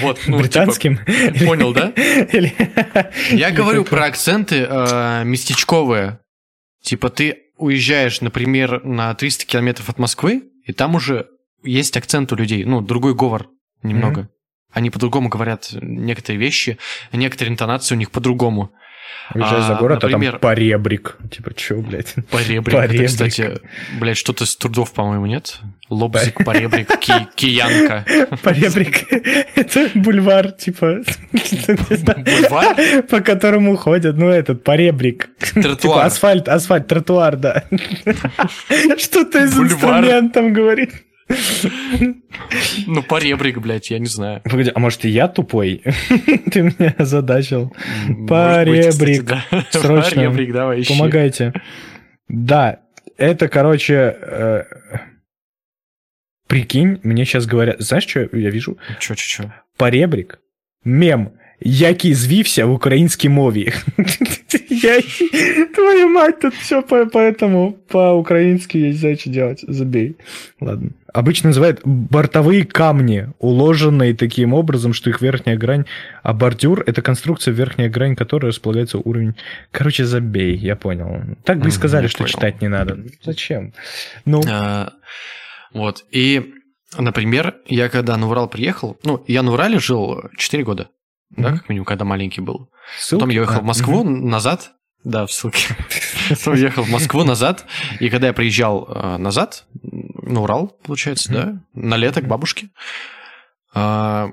Вот, 0.01 0.19
ну, 0.27 0.39
Британским? 0.39 0.97
типа, 1.05 1.45
понял, 1.45 1.73
да? 1.73 1.89
Или- 1.95 2.53
Я 3.31 3.51
говорю 3.51 3.83
про 3.85 4.05
акценты 4.05 4.65
э, 4.67 5.23
местечковые. 5.25 6.19
Типа 6.81 7.09
ты 7.09 7.37
уезжаешь, 7.57 8.21
например, 8.21 8.83
на 8.83 9.13
300 9.13 9.45
километров 9.45 9.89
от 9.89 9.99
Москвы, 9.99 10.43
и 10.63 10.73
там 10.73 10.95
уже 10.95 11.27
есть 11.63 11.95
акцент 11.97 12.31
у 12.31 12.35
людей, 12.35 12.65
ну, 12.65 12.81
другой 12.81 13.15
говор 13.15 13.47
немного. 13.81 14.29
Они 14.71 14.89
по-другому 14.89 15.29
говорят 15.29 15.69
некоторые 15.81 16.39
вещи, 16.39 16.77
некоторые 17.11 17.53
интонации 17.53 17.95
у 17.95 17.97
них 17.97 18.11
по-другому. 18.11 18.71
Уезжаешь 19.33 19.63
за 19.65 19.77
А, 19.77 19.79
город, 19.79 20.03
а 20.03 20.07
например- 20.07 20.31
там 20.33 20.39
поребрик. 20.41 21.17
Типа, 21.31 21.53
чё, 21.53 21.77
блядь? 21.81 22.13
Поребрик. 22.29 22.73
Поребрик. 22.73 23.01
Это, 23.01 23.07
кстати, 23.09 23.59
блядь, 23.99 24.17
что-то 24.17 24.43
из 24.43 24.55
трудов, 24.55 24.91
по-моему, 24.93 25.25
нет? 25.25 25.59
Лобзик, 25.89 26.43
поребрик, 26.43 26.87
ки- 26.99 27.27
киянка. 27.35 28.05
Поребрик. 28.43 29.03
Это 29.55 29.89
бульвар, 29.95 30.51
типа, 30.51 31.01
Бульвар? 31.31 33.03
по 33.03 33.21
которому 33.21 33.75
ходят, 33.77 34.17
ну, 34.17 34.27
этот, 34.29 34.63
поребрик. 34.63 35.29
Типа 35.39 35.61
Тротуар. 35.61 36.05
асфальт, 36.05 36.47
асфальт, 36.49 36.87
тротуар, 36.87 37.35
да. 37.37 37.63
Что-то 38.97 39.43
из 39.43 39.57
инструментом 39.57 40.53
говорит. 40.53 40.91
Ну, 42.86 43.02
поребрик, 43.02 43.58
блядь, 43.58 43.90
я 43.90 43.98
не 43.98 44.06
знаю. 44.06 44.40
Погоди, 44.44 44.72
а 44.74 44.78
может 44.78 45.04
и 45.04 45.08
я 45.08 45.28
тупой? 45.28 45.82
Ты 46.50 46.62
меня 46.62 46.94
озадачил. 46.96 47.74
Может 48.06 48.68
быть, 48.68 48.88
кстати, 48.88 48.98
Поребрик. 48.98 49.24
да. 49.24 49.44
Срочно. 49.70 50.22
Поребрик, 50.22 50.52
давай, 50.52 50.80
ищи. 50.80 50.92
Помогайте. 50.96 51.52
Да, 52.28 52.80
это, 53.18 53.48
короче, 53.48 54.16
э, 54.20 54.64
прикинь, 56.46 57.00
мне 57.02 57.24
сейчас 57.24 57.46
говорят, 57.46 57.76
знаешь, 57.80 58.06
что 58.06 58.20
я 58.32 58.50
вижу? 58.50 58.78
Чё, 58.98 59.14
чё, 59.14 59.42
чё? 59.42 59.52
Поребрик, 59.76 60.38
мем, 60.84 61.30
який 61.60 62.14
звівся 62.14 62.66
в 62.66 62.72
українській 62.72 63.28
Твою 64.83 66.09
мать, 66.09 66.39
тут 66.41 66.53
все 66.55 66.81
по, 66.81 67.05
по 67.05 67.17
этому, 67.17 67.73
по-украински, 67.89 68.77
я 68.77 68.87
не 68.87 68.93
знаю, 68.93 69.17
что 69.17 69.29
делать. 69.29 69.63
Забей. 69.67 70.17
Ладно. 70.59 70.91
Обычно 71.13 71.49
называют 71.49 71.81
бортовые 71.85 72.65
камни, 72.65 73.29
уложенные 73.39 74.15
таким 74.15 74.53
образом, 74.53 74.93
что 74.93 75.09
их 75.09 75.21
верхняя 75.21 75.57
грань... 75.57 75.85
А 76.23 76.33
бордюр— 76.33 76.83
это 76.87 77.01
конструкция, 77.01 77.53
верхняя 77.53 77.89
грань 77.89 78.15
которой 78.15 78.47
располагается 78.47 78.97
уровень... 78.97 79.35
Короче, 79.71 80.05
забей, 80.05 80.55
я 80.55 80.75
понял. 80.75 81.21
Так 81.43 81.59
бы 81.59 81.67
и 81.67 81.71
сказали, 81.71 82.07
что 82.07 82.25
читать 82.25 82.61
не 82.61 82.67
надо. 82.67 82.97
Зачем? 83.23 83.73
Ну... 84.25 84.41
А, 84.49 84.93
вот, 85.71 86.03
и, 86.11 86.53
например, 86.97 87.55
я 87.67 87.89
когда 87.89 88.17
на 88.17 88.27
Урал 88.27 88.47
приехал... 88.47 88.97
Ну, 89.03 89.23
я 89.27 89.43
на 89.43 89.53
Урале 89.53 89.79
жил 89.79 90.23
4 90.37 90.63
года, 90.63 90.89
да, 91.37 91.51
как 91.51 91.69
минимум, 91.69 91.85
когда 91.85 92.05
маленький 92.05 92.41
был. 92.41 92.69
Потом 93.09 93.29
я 93.29 93.41
уехал 93.41 93.61
в 93.61 93.65
Москву 93.65 94.03
назад, 94.03 94.73
да, 95.03 95.25
в 95.25 95.31
ссылке. 95.31 95.75
Потом 96.29 96.55
ехал 96.55 96.83
в 96.83 96.89
Москву 96.89 97.23
назад, 97.23 97.65
и 97.99 98.09
когда 98.09 98.27
я 98.27 98.33
приезжал 98.33 98.87
э, 98.87 99.17
назад, 99.17 99.65
на 99.81 100.41
Урал, 100.41 100.77
получается, 100.83 101.31
да, 101.31 101.61
на 101.73 101.97
лето 101.97 102.21
к 102.21 102.27
бабушке, 102.27 102.69
э, 103.75 104.27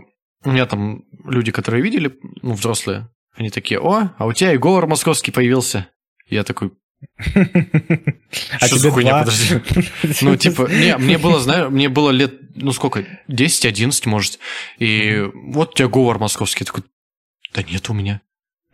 у 0.45 0.51
меня 0.51 0.67
там 0.67 1.05
люди, 1.25 1.51
которые 1.51 1.83
видели, 1.83 2.19
ну, 2.43 2.55
взрослые, 2.55 3.09
они 3.35 3.51
такие, 3.51 3.81
о, 3.81 4.11
а 4.17 4.27
у 4.27 4.33
тебя 4.33 4.53
и 4.53 4.59
говор 4.59 4.87
московский 4.87 5.33
появился. 5.33 5.89
Я 6.29 6.45
такой, 6.45 6.73
а 7.19 8.67
что 8.67 8.79
за 8.79 8.91
хуйня, 8.91 9.21
подожди? 9.21 9.61
Ну, 10.23 10.37
типа, 10.37 10.69
не, 10.71 10.97
мне 10.97 11.19
было, 11.19 11.41
знаю, 11.41 11.71
мне 11.71 11.89
было 11.89 12.11
лет, 12.11 12.35
ну, 12.55 12.73
сколько, 12.73 13.05
10-11, 13.29 14.09
может, 14.09 14.39
и 14.79 15.29
вот 15.35 15.71
у 15.71 15.75
тебя 15.75 15.89
говор 15.89 16.19
московский. 16.19 16.65
Такой, 16.65 16.85
да 17.55 17.63
нет 17.63 17.89
у 17.91 17.95
меня. 17.95 18.21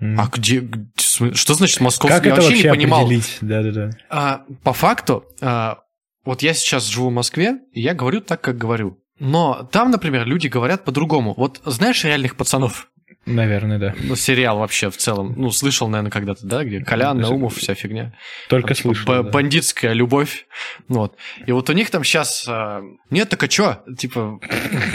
А 0.01 0.29
где, 0.33 0.69
что 0.97 1.55
значит 1.55 1.81
московский? 1.81 2.17
Как 2.17 2.27
я 2.27 2.33
это 2.33 2.43
вообще 2.43 2.63
не 2.65 2.69
понимал. 2.69 3.09
Да, 3.41 3.63
да, 3.63 3.71
да. 3.71 3.91
А, 4.11 4.45
по 4.63 4.75
факту, 4.75 5.25
а, 5.41 5.79
вот 6.25 6.43
я 6.43 6.53
сейчас 6.53 6.87
живу 6.87 7.09
в 7.09 7.13
Москве, 7.13 7.61
и 7.73 7.81
я 7.81 7.95
говорю 7.95 8.21
так, 8.21 8.43
как 8.43 8.59
говорю. 8.59 8.99
Но 9.19 9.67
там, 9.73 9.91
например, 9.91 10.27
люди 10.27 10.49
говорят 10.49 10.85
по-другому. 10.85 11.33
Вот 11.35 11.63
знаешь 11.65 12.05
реальных 12.05 12.37
пацанов? 12.37 12.91
Наверное, 13.27 13.79
да. 13.79 13.95
Ну, 14.01 14.15
сериал 14.15 14.59
вообще 14.59 14.89
в 14.89 14.97
целом. 14.97 15.35
Ну, 15.37 15.51
слышал, 15.51 15.89
наверное, 15.89 16.13
когда-то, 16.13 16.47
да, 16.47 16.63
где 16.63 16.81
Колян, 16.81 17.19
Наумов, 17.19 17.57
вся 17.57 17.75
фигня. 17.75 18.15
Только 18.49 18.69
там, 18.69 18.77
типа, 18.77 18.89
слышал, 18.89 19.07
да. 19.07 19.23
Бандитская 19.25 19.93
любовь. 19.93 20.47
Вот. 20.89 21.17
И 21.45 21.53
вот 21.53 21.69
у 21.69 21.73
них 21.73 21.91
там 21.91 22.05
сейчас... 22.05 22.47
А... 22.49 22.83
Нет, 23.11 23.29
так 23.29 23.43
а 23.43 23.49
чё? 23.49 23.83
Типа, 23.99 24.39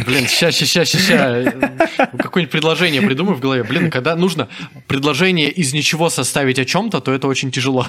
блин, 0.05 0.27
сейчас, 0.27 0.55
сейчас, 0.55 0.89
сейчас, 0.89 1.01
сейчас. 1.01 1.53
Какое-нибудь 2.17 2.51
предложение 2.51 3.01
придумай 3.01 3.35
в 3.35 3.41
голове. 3.41 3.63
Блин, 3.63 3.91
когда 3.91 4.15
нужно 4.15 4.47
предложение 4.87 5.49
из 5.49 5.73
ничего 5.73 6.09
составить 6.09 6.57
о 6.57 6.65
чем-то, 6.65 7.01
то 7.01 7.13
это 7.13 7.27
очень 7.27 7.51
тяжело. 7.51 7.85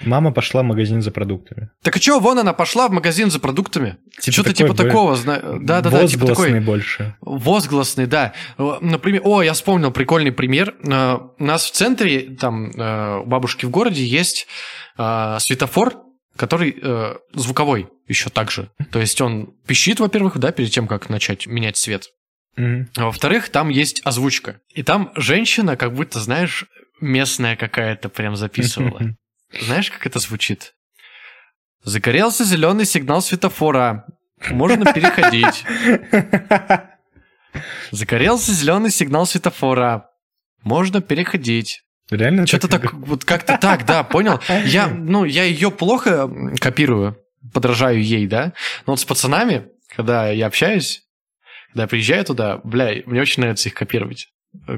Мама 0.00 0.32
пошла 0.32 0.62
в 0.62 0.64
магазин 0.64 1.02
за 1.02 1.10
продуктами. 1.10 1.70
Так 1.82 1.96
а 1.96 1.98
чё, 1.98 2.18
вон 2.20 2.38
она 2.38 2.52
пошла 2.52 2.88
в 2.88 2.92
магазин 2.92 3.30
за 3.30 3.40
продуктами. 3.40 3.96
Типа 4.20 4.32
Что-то 4.32 4.54
типа 4.54 4.74
такого. 4.74 5.16
Да-да-да, 5.16 6.06
типа 6.06 6.26
такой. 6.26 6.52
Возгласный 6.52 6.60
больше. 6.60 7.16
Возгласный, 7.20 8.06
да. 8.06 8.32
Э, 8.56 8.78
Например, 8.80 9.20
о, 9.24 9.42
я 9.42 9.54
вспомнил 9.66 9.90
прикольный 9.90 10.30
пример. 10.30 10.76
Э, 10.84 11.16
У 11.40 11.44
нас 11.44 11.64
в 11.64 11.72
центре, 11.72 12.36
там, 12.36 12.70
э, 12.70 13.18
у 13.18 13.26
бабушки 13.26 13.66
в 13.66 13.70
городе 13.70 14.04
есть 14.04 14.46
э, 14.96 15.38
светофор, 15.40 16.04
который 16.36 16.78
э, 16.80 17.14
звуковой 17.32 17.88
еще 18.06 18.30
так 18.30 18.52
же. 18.52 18.70
То 18.92 19.00
есть 19.00 19.20
он 19.20 19.54
пищит, 19.66 19.98
во-первых, 19.98 20.38
да, 20.38 20.52
перед 20.52 20.70
тем, 20.70 20.86
как 20.86 21.08
начать 21.10 21.48
менять 21.48 21.76
свет. 21.76 22.10
А 22.56 23.06
во-вторых, 23.06 23.48
там 23.48 23.68
есть 23.68 24.02
озвучка. 24.04 24.60
И 24.72 24.84
там 24.84 25.10
женщина, 25.16 25.76
как 25.76 25.92
будто, 25.94 26.20
знаешь, 26.20 26.64
местная 27.00 27.56
какая-то 27.56 28.08
прям 28.08 28.36
записывала. 28.36 29.16
Знаешь, 29.62 29.90
как 29.90 30.06
это 30.06 30.20
звучит? 30.20 30.74
Загорелся 31.82 32.44
зеленый 32.44 32.84
сигнал 32.84 33.20
светофора. 33.20 34.06
Можно 34.48 34.92
переходить. 34.92 35.64
Загорелся 37.90 38.52
зеленый 38.52 38.90
сигнал 38.90 39.26
светофора. 39.26 40.10
Можно 40.62 41.00
переходить. 41.00 41.82
Реально? 42.10 42.46
Что-то 42.46 42.68
так, 42.68 42.92
вот 42.92 43.24
как-то 43.24 43.58
так, 43.58 43.84
да, 43.84 44.04
понял? 44.04 44.40
Я, 44.64 44.86
ну, 44.88 45.24
я 45.24 45.44
ее 45.44 45.70
плохо 45.70 46.30
копирую, 46.60 47.16
подражаю 47.52 48.02
ей, 48.02 48.26
да? 48.26 48.52
Но 48.86 48.92
вот 48.92 49.00
с 49.00 49.04
пацанами, 49.04 49.66
когда 49.94 50.30
я 50.30 50.46
общаюсь, 50.46 51.02
когда 51.68 51.82
я 51.82 51.88
приезжаю 51.88 52.24
туда, 52.24 52.60
бля, 52.62 53.02
мне 53.06 53.20
очень 53.20 53.40
нравится 53.42 53.68
их 53.68 53.74
копировать. 53.74 54.28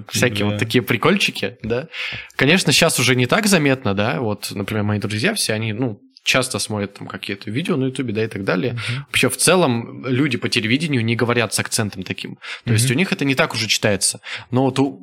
Всякие 0.08 0.40
Да. 0.40 0.44
вот 0.46 0.58
такие 0.58 0.82
прикольчики, 0.82 1.58
да. 1.62 1.88
Конечно, 2.34 2.72
сейчас 2.72 2.98
уже 2.98 3.14
не 3.14 3.26
так 3.26 3.46
заметно, 3.46 3.94
да. 3.94 4.20
Вот, 4.20 4.50
например, 4.50 4.82
мои 4.82 4.98
друзья 4.98 5.34
все, 5.34 5.52
они, 5.52 5.72
ну, 5.72 6.00
часто 6.28 6.58
смотрят 6.58 6.94
там 6.94 7.08
какие-то 7.08 7.50
видео 7.50 7.76
на 7.76 7.86
Ютубе, 7.86 8.12
да, 8.12 8.22
и 8.22 8.28
так 8.28 8.44
далее. 8.44 8.76
Вообще, 9.06 9.28
в 9.30 9.36
целом, 9.38 10.04
люди 10.06 10.36
по 10.36 10.48
телевидению 10.50 11.02
не 11.04 11.16
говорят 11.16 11.54
с 11.54 11.58
акцентом 11.58 12.02
таким. 12.02 12.36
То 12.64 12.72
есть 12.74 12.84
Мгм. 12.84 12.94
у 12.94 12.98
них 12.98 13.12
это 13.12 13.24
не 13.24 13.34
так 13.34 13.54
уже 13.54 13.66
читается. 13.66 14.20
Но 14.50 14.64
вот 14.64 14.78
у 14.78 15.00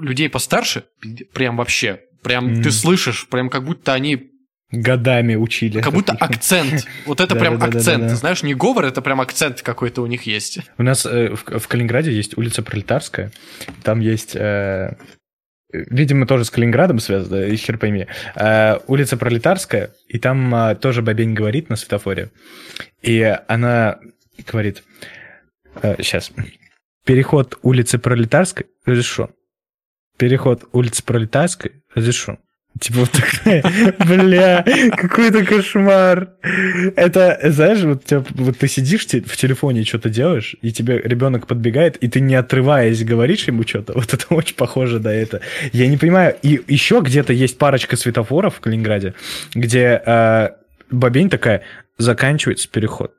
людей 0.00 0.30
постарше 0.30 0.84
прям 1.34 1.58
вообще, 1.58 2.00
прям 2.22 2.46
Мгм. 2.46 2.62
ты 2.62 2.70
слышишь, 2.70 3.28
прям 3.28 3.50
как 3.50 3.64
будто 3.64 3.92
они, 3.92 4.30
Годами 4.72 5.34
учили. 5.36 5.80
как 5.80 5.92
будто 5.92 6.12
акцент. 6.12 6.86
Вот 7.04 7.20
это 7.20 7.36
прям 7.36 7.62
акцент. 7.62 8.10
Знаешь, 8.10 8.42
не 8.42 8.54
говор, 8.54 8.84
это 8.86 9.02
прям 9.02 9.20
акцент 9.20 9.60
какой-то 9.62 10.00
у 10.02 10.06
них 10.06 10.22
есть. 10.22 10.58
У 10.78 10.82
нас 10.82 11.04
э, 11.06 11.34
в, 11.36 11.58
в 11.58 11.68
Калининграде 11.68 12.10
есть 12.12 12.36
улица 12.38 12.62
Пролетарская. 12.62 13.30
Там 13.84 14.00
есть... 14.00 14.34
э, 15.80 15.84
видимо, 15.90 16.26
тоже 16.26 16.44
с 16.44 16.50
Калининградом 16.50 16.98
связано, 16.98 17.44
и 17.44 17.56
хер 17.56 17.78
пойми. 17.78 18.06
Э, 18.34 18.78
улица 18.86 19.16
Пролетарская, 19.16 19.90
и 20.08 20.18
там 20.18 20.54
э, 20.54 20.74
тоже 20.76 21.02
бабень 21.02 21.34
говорит 21.34 21.68
на 21.68 21.76
светофоре. 21.76 22.30
И 23.02 23.36
она 23.48 23.98
говорит... 24.46 24.82
сейчас. 25.98 26.32
Переход 27.04 27.58
улицы 27.62 27.98
Пролетарской 27.98 28.66
разрешен. 28.84 29.28
Переход 30.16 30.64
улицы 30.72 31.04
Пролетарской 31.04 31.82
разрешен. 31.94 32.38
Типа 32.80 33.00
вот 33.00 33.10
такая, 33.12 33.62
бля, 33.98 34.64
какой-то 34.96 35.44
кошмар. 35.44 36.28
Это, 36.96 37.38
знаешь, 37.44 37.80
вот, 37.82 38.04
тебя- 38.04 38.24
вот 38.30 38.58
ты 38.58 38.68
сидишь 38.68 39.06
в 39.06 39.36
телефоне 39.36 39.84
что-то 39.84 40.10
делаешь, 40.10 40.56
и 40.60 40.72
тебе 40.72 40.98
ребенок 41.02 41.46
подбегает, 41.46 41.96
и 41.96 42.08
ты 42.08 42.20
не 42.20 42.34
отрываясь 42.34 43.02
говоришь 43.04 43.44
ему 43.46 43.62
что-то. 43.66 43.94
Вот 43.94 44.12
это 44.12 44.26
очень 44.34 44.56
похоже 44.56 45.00
на 45.00 45.08
это. 45.08 45.40
Я 45.72 45.86
не 45.86 45.96
понимаю. 45.96 46.36
И 46.42 46.60
еще 46.68 47.00
где-то 47.00 47.32
есть 47.32 47.56
парочка 47.58 47.96
светофоров 47.96 48.56
в 48.56 48.60
Калининграде, 48.60 49.14
где 49.54 50.02
э, 50.04 50.48
бабень 50.90 51.30
такая, 51.30 51.62
заканчивается 51.98 52.68
переход. 52.68 53.12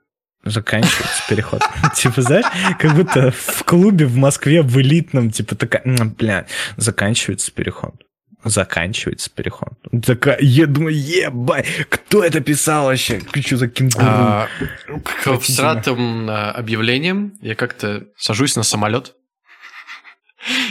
Заканчивается 0.45 1.23
переход. 1.29 1.61
Типа, 1.95 2.21
знаешь, 2.21 2.45
как 2.79 2.95
будто 2.95 3.31
в 3.31 3.63
клубе 3.63 4.05
в 4.05 4.15
Москве 4.17 4.61
в 4.61 4.79
элитном, 4.79 5.31
типа, 5.31 5.55
такая, 5.55 5.81
«М, 5.83 6.09
бля, 6.11 6.45
заканчивается 6.77 7.51
переход. 7.51 7.95
Заканчивается 8.43 9.29
переход. 9.29 9.73
Такая, 10.05 10.37
я 10.39 10.67
думаю, 10.67 10.95
ебать, 10.95 11.67
кто 11.89 12.23
это 12.23 12.39
писал 12.39 12.85
вообще? 12.85 13.19
Что 13.33 13.57
за 13.57 13.67
кенгуру? 13.67 14.05
А, 14.07 14.47
к 15.03 15.39
всратым 15.39 16.29
а, 16.29 16.51
объявлениям 16.51 17.33
я 17.41 17.55
как-то 17.55 18.07
сажусь 18.15 18.55
на 18.55 18.63
самолет. 18.63 19.15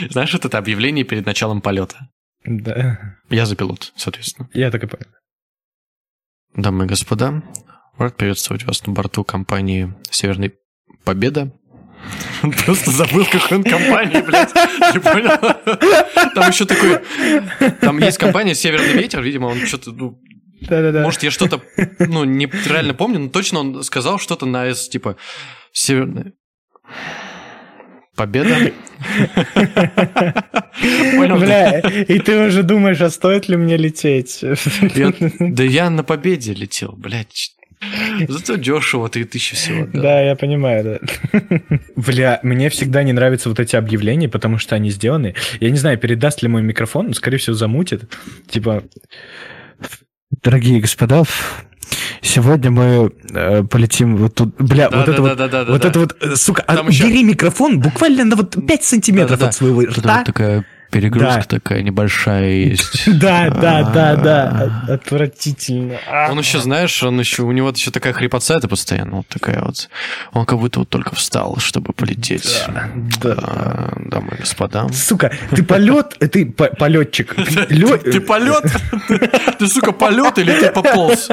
Знаешь, 0.09 0.33
вот 0.33 0.45
это 0.45 0.57
объявление 0.57 1.03
перед 1.05 1.25
началом 1.25 1.61
полета. 1.61 2.09
Да, 2.45 3.17
Я 3.29 3.45
за 3.45 3.55
пилот, 3.55 3.91
соответственно. 3.95 4.49
я 4.53 4.71
так 4.71 4.83
и 4.83 4.87
понял. 4.87 5.07
Дамы 6.55 6.85
и 6.85 6.87
господа, 6.87 7.43
рад 7.97 8.15
приветствовать 8.15 8.63
вас 8.63 8.85
на 8.87 8.93
борту 8.93 9.23
компании 9.23 9.93
«Северный 10.09 10.53
Победа». 11.03 11.51
Просто 12.65 12.91
забыл, 12.91 13.25
какой 13.25 13.57
он 13.57 13.63
компании, 13.63 14.21
блядь. 14.21 14.53
Не 14.93 14.99
понял? 14.99 16.31
Там 16.35 16.49
еще 16.49 16.65
такой... 16.65 16.99
Там 17.81 17.97
есть 17.99 18.17
компания 18.17 18.55
«Северный 18.55 18.93
ветер», 18.93 19.21
видимо, 19.21 19.47
он 19.47 19.65
что-то... 19.65 19.91
Ну, 19.91 20.19
Да-да-да. 20.61 21.01
может, 21.03 21.23
я 21.23 21.31
что-то, 21.31 21.61
ну, 21.99 22.23
неправильно 22.23 22.93
помню, 22.93 23.19
но 23.19 23.29
точно 23.29 23.59
он 23.59 23.83
сказал 23.83 24.19
что-то 24.19 24.45
на 24.45 24.65
«С», 24.67 24.87
типа 24.89 25.15
«Северный...» 25.71 26.33
Победа. 28.15 28.71
Понял? 31.15 31.37
Бля, 31.37 31.79
и 31.79 32.19
ты 32.19 32.47
уже 32.47 32.63
думаешь, 32.63 32.99
а 33.01 33.09
стоит 33.11 33.47
ли 33.47 33.57
мне 33.57 33.77
лететь? 33.77 34.39
Я- 34.95 35.13
Да 35.39 35.63
я 35.63 35.89
на 35.89 36.03
победе 36.03 36.53
летел, 36.53 36.93
блядь. 36.97 37.51
Зато 38.27 38.55
дешево, 38.55 39.07
3000 39.09 39.55
всего. 39.55 39.83
отдал. 39.83 40.01
Да, 40.01 40.21
я 40.21 40.35
понимаю, 40.35 40.83
да. 40.83 41.39
Бля, 41.95 42.39
мне 42.43 42.69
всегда 42.69 43.03
не 43.03 43.13
нравятся 43.13 43.49
вот 43.49 43.59
эти 43.59 43.75
объявления, 43.75 44.29
потому 44.29 44.57
что 44.57 44.75
они 44.75 44.89
сделаны. 44.89 45.35
Я 45.59 45.69
не 45.69 45.77
знаю, 45.77 45.97
передаст 45.97 46.41
ли 46.41 46.47
мой 46.49 46.61
микрофон, 46.61 47.07
но, 47.07 47.13
скорее 47.13 47.37
всего, 47.37 47.55
замутит. 47.55 48.11
Типа, 48.49 48.83
дорогие 50.43 50.81
господа, 50.81 51.23
сегодня 52.21 52.71
мы 52.71 53.11
э, 53.33 53.63
полетим 53.63 54.17
вот 54.17 54.35
тут. 54.35 54.55
Бля, 54.57 54.89
Да, 54.89 54.97
вот 54.97 55.05
да, 55.05 55.11
это 55.13 55.21
да, 55.21 55.21
вот, 55.29 55.37
да, 55.37 55.47
да, 55.47 55.65
вот 55.71 55.81
да. 55.81 55.87
это 55.89 55.99
вот, 55.99 56.17
э, 56.21 56.35
сука, 56.35 56.63
Там 56.63 56.87
а 56.87 56.89
еще- 56.89 57.03
бери 57.07 57.23
микрофон 57.23 57.79
буквально 57.79 58.25
на 58.25 58.35
вот 58.35 58.55
5 58.67 58.83
сантиметров 58.83 59.31
Да-да-да. 59.31 59.49
от 59.49 59.55
своего 59.55 59.81
рта. 59.81 60.17
вот 60.17 60.25
такая 60.25 60.65
перегрузка 60.97 61.43
такая 61.47 61.81
небольшая 61.83 62.49
есть. 62.49 63.07
Да, 63.17 63.49
да, 63.49 63.83
да, 63.83 64.15
да. 64.15 64.83
Отвратительно. 64.87 65.97
Он 66.29 66.39
еще, 66.39 66.59
знаешь, 66.59 67.03
он 67.03 67.19
еще, 67.19 67.43
у 67.43 67.51
него 67.51 67.69
еще 67.69 67.91
такая 67.91 68.13
хрипотцета 68.13 68.67
постоянно, 68.67 69.17
вот 69.17 69.27
такая 69.27 69.61
вот. 69.61 69.89
Он 70.33 70.45
как 70.45 70.59
будто 70.59 70.79
вот 70.79 70.89
только 70.89 71.15
встал, 71.15 71.57
чтобы 71.57 71.93
полететь. 71.93 72.63
Да, 73.21 73.93
дамы 73.97 74.29
и 74.35 74.41
господа. 74.41 74.87
Сука, 74.89 75.31
ты 75.51 75.63
полет, 75.63 76.17
ты 76.19 76.45
полетчик. 76.45 77.35
Ты 78.07 78.21
полет? 78.21 78.63
Ты, 79.59 79.67
сука, 79.67 79.91
полет 79.91 80.37
или 80.37 80.51
ты 80.51 80.71
пополз? 80.71 81.27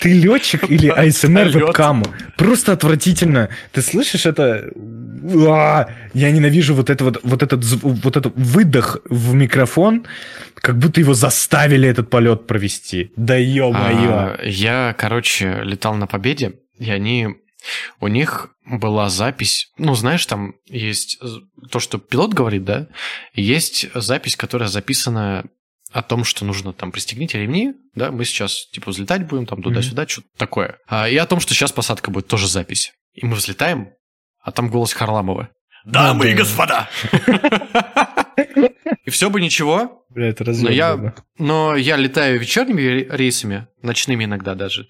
Ты 0.00 0.12
летчик 0.12 0.70
или 0.70 0.88
АСМР 0.88 1.48
вебкаму? 1.48 2.04
Просто 2.36 2.72
отвратительно. 2.72 3.48
Ты 3.72 3.82
слышишь 3.82 4.26
это? 4.26 4.70
Я 5.24 6.30
ненавижу 6.30 6.74
вот, 6.74 6.90
это 6.90 7.04
вот, 7.04 7.20
вот, 7.22 7.42
этот, 7.42 7.64
вот 7.64 8.16
этот 8.16 8.34
выдох 8.36 8.98
в 9.08 9.32
микрофон, 9.34 10.06
как 10.54 10.78
будто 10.78 11.00
его 11.00 11.14
заставили 11.14 11.88
этот 11.88 12.10
полет 12.10 12.46
провести. 12.46 13.10
Да 13.16 13.36
ё-моё. 13.36 14.12
А, 14.12 14.38
я, 14.44 14.94
короче, 14.98 15.60
летал 15.62 15.94
на 15.94 16.06
Победе, 16.06 16.54
и 16.78 16.90
они... 16.90 17.28
У 17.98 18.08
них 18.08 18.50
была 18.66 19.08
запись, 19.08 19.72
ну, 19.78 19.94
знаешь, 19.94 20.26
там 20.26 20.56
есть 20.68 21.18
то, 21.70 21.80
что 21.80 21.96
пилот 21.96 22.34
говорит, 22.34 22.64
да, 22.64 22.88
есть 23.34 23.86
запись, 23.94 24.36
которая 24.36 24.68
записана 24.68 25.46
о 25.90 26.02
том, 26.02 26.24
что 26.24 26.44
нужно 26.44 26.74
там 26.74 26.92
пристегните 26.92 27.40
ремни, 27.40 27.72
да, 27.94 28.10
мы 28.10 28.26
сейчас 28.26 28.66
типа 28.70 28.90
взлетать 28.90 29.26
будем 29.26 29.46
там 29.46 29.62
туда-сюда, 29.62 30.02
mm-hmm. 30.02 30.08
что-то 30.08 30.28
такое. 30.36 30.78
А, 30.86 31.08
и 31.08 31.16
о 31.16 31.24
том, 31.24 31.40
что 31.40 31.54
сейчас 31.54 31.72
посадка 31.72 32.10
будет 32.10 32.26
тоже 32.26 32.48
запись. 32.48 32.92
И 33.14 33.24
мы 33.24 33.36
взлетаем, 33.36 33.90
а 34.44 34.52
там 34.52 34.68
голос 34.68 34.92
Харламова. 34.92 35.48
Дамы 35.84 36.30
и 36.30 36.34
господа! 36.34 36.88
И 39.04 39.10
все 39.10 39.28
бы 39.30 39.40
ничего. 39.40 40.06
Бля, 40.10 40.28
это 40.28 40.44
но 40.44 40.70
я, 40.70 41.14
но 41.38 41.76
я 41.76 41.96
летаю 41.96 42.38
вечерними 42.38 43.06
рейсами, 43.10 43.66
ночными 43.82 44.24
иногда 44.24 44.54
даже, 44.54 44.86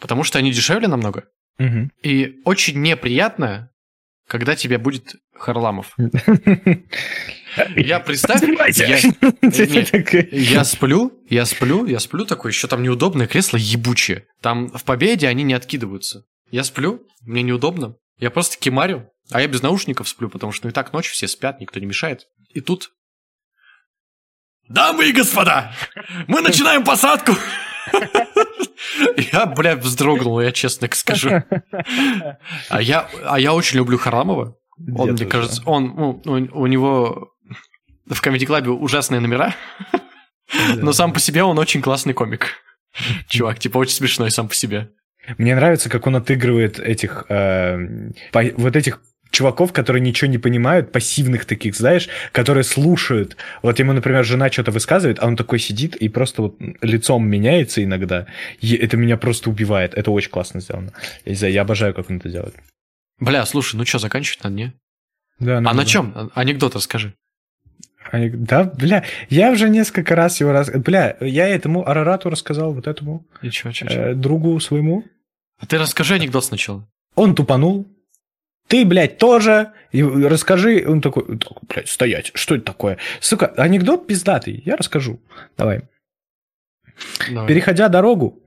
потому 0.00 0.24
что 0.24 0.38
они 0.38 0.50
дешевле 0.50 0.88
намного. 0.88 1.24
Угу. 1.58 1.90
И 2.02 2.40
очень 2.44 2.80
неприятно, 2.80 3.70
когда 4.26 4.56
тебя 4.56 4.78
будет 4.78 5.14
Харламов. 5.34 5.96
Я 7.76 8.00
представь, 8.00 8.42
я, 8.78 8.98
я 10.56 10.64
сплю, 10.64 11.12
я 11.28 11.44
сплю, 11.44 11.86
я 11.86 12.00
сплю 12.00 12.24
такой, 12.24 12.50
еще 12.50 12.66
там 12.66 12.82
неудобное 12.82 13.26
кресло 13.26 13.58
ебучее. 13.58 14.24
Там 14.40 14.68
в 14.68 14.84
победе 14.84 15.28
они 15.28 15.42
не 15.42 15.52
откидываются. 15.52 16.24
Я 16.50 16.64
сплю, 16.64 17.06
мне 17.20 17.42
неудобно. 17.42 17.96
Я 18.18 18.30
просто 18.30 18.56
кемарю, 18.58 19.10
а 19.30 19.40
я 19.40 19.48
без 19.48 19.62
наушников 19.62 20.08
сплю, 20.08 20.28
потому 20.28 20.52
что 20.52 20.66
ну 20.66 20.70
и 20.70 20.72
так 20.72 20.92
ночь, 20.92 21.10
все 21.10 21.28
спят, 21.28 21.60
никто 21.60 21.80
не 21.80 21.86
мешает. 21.86 22.28
И 22.50 22.60
тут... 22.60 22.92
Дамы 24.68 25.08
и 25.08 25.12
господа, 25.12 25.74
мы 26.28 26.40
начинаем 26.40 26.84
посадку. 26.84 27.32
Я, 29.32 29.46
бля, 29.46 29.76
вздрогнул, 29.76 30.40
я 30.40 30.52
честно 30.52 30.88
скажу. 30.92 31.42
А 32.68 32.82
я, 32.82 33.08
а 33.24 33.38
я 33.38 33.54
очень 33.54 33.78
люблю 33.78 33.98
Харамова. 33.98 34.56
Он, 34.96 35.12
мне 35.12 35.26
кажется, 35.26 35.62
он, 35.64 35.94
ну, 35.96 36.22
у 36.24 36.66
него 36.66 37.32
в 38.06 38.20
Comedy 38.22 38.46
Club 38.46 38.68
ужасные 38.68 39.20
номера, 39.20 39.54
но 40.76 40.92
сам 40.92 41.12
по 41.12 41.20
себе 41.20 41.42
он 41.44 41.58
очень 41.58 41.82
классный 41.82 42.14
комик. 42.14 42.56
Чувак, 43.28 43.58
типа, 43.58 43.78
очень 43.78 43.94
смешной 43.94 44.30
сам 44.30 44.48
по 44.48 44.54
себе. 44.54 44.90
Мне 45.38 45.54
нравится, 45.54 45.88
как 45.88 46.06
он 46.06 46.16
отыгрывает 46.16 46.78
этих, 46.78 47.24
э, 47.28 48.10
по, 48.32 48.42
вот 48.56 48.76
этих 48.76 49.00
чуваков, 49.30 49.72
которые 49.72 50.02
ничего 50.02 50.30
не 50.30 50.38
понимают, 50.38 50.92
пассивных 50.92 51.44
таких, 51.46 51.74
знаешь, 51.74 52.08
которые 52.32 52.64
слушают. 52.64 53.36
Вот 53.62 53.78
ему, 53.78 53.92
например, 53.92 54.24
жена 54.24 54.50
что-то 54.50 54.70
высказывает, 54.70 55.18
а 55.20 55.26
он 55.26 55.36
такой 55.36 55.58
сидит 55.58 55.96
и 55.96 56.08
просто 56.08 56.42
вот 56.42 56.56
лицом 56.82 57.26
меняется 57.26 57.82
иногда. 57.82 58.26
И 58.60 58.74
это 58.76 58.96
меня 58.96 59.16
просто 59.16 59.50
убивает. 59.50 59.94
Это 59.94 60.10
очень 60.10 60.30
классно 60.30 60.60
сделано. 60.60 60.92
Я, 61.24 61.48
я 61.48 61.62
обожаю, 61.62 61.94
как 61.94 62.10
он 62.10 62.18
это 62.18 62.28
делает. 62.28 62.54
Бля, 63.18 63.44
слушай, 63.46 63.76
ну 63.76 63.84
что, 63.84 63.98
заканчивать 63.98 64.44
надо, 64.44 64.56
не? 64.56 64.72
Да, 65.38 65.60
надо, 65.60 65.70
а 65.70 65.74
на 65.74 65.86
чем? 65.86 66.30
Анекдот 66.34 66.74
расскажи. 66.74 67.14
Да, 68.12 68.64
бля, 68.64 69.04
я 69.30 69.50
уже 69.50 69.70
несколько 69.70 70.14
раз 70.14 70.38
его 70.40 70.52
раз... 70.52 70.70
Бля, 70.70 71.16
я 71.20 71.48
этому 71.48 71.88
Арарату 71.88 72.28
рассказал, 72.28 72.74
вот 72.74 72.86
этому 72.86 73.26
Ничего, 73.40 73.72
чё, 73.72 73.86
э, 73.86 74.14
другу 74.14 74.60
своему. 74.60 75.04
А 75.58 75.66
ты 75.66 75.78
расскажи 75.78 76.14
анекдот 76.14 76.44
сначала. 76.44 76.86
Он 77.14 77.34
тупанул. 77.34 77.86
Ты, 78.68 78.84
блядь, 78.84 79.18
тоже. 79.18 79.72
И 79.92 80.02
расскажи. 80.02 80.84
Он 80.86 81.00
такой, 81.00 81.24
блядь, 81.68 81.88
стоять. 81.88 82.32
Что 82.34 82.54
это 82.54 82.64
такое? 82.64 82.98
Сука, 83.20 83.46
анекдот 83.56 84.06
пиздатый. 84.06 84.62
Я 84.64 84.76
расскажу. 84.76 85.18
Давай. 85.56 85.82
Давай. 87.30 87.48
Переходя 87.48 87.88
дорогу, 87.88 88.42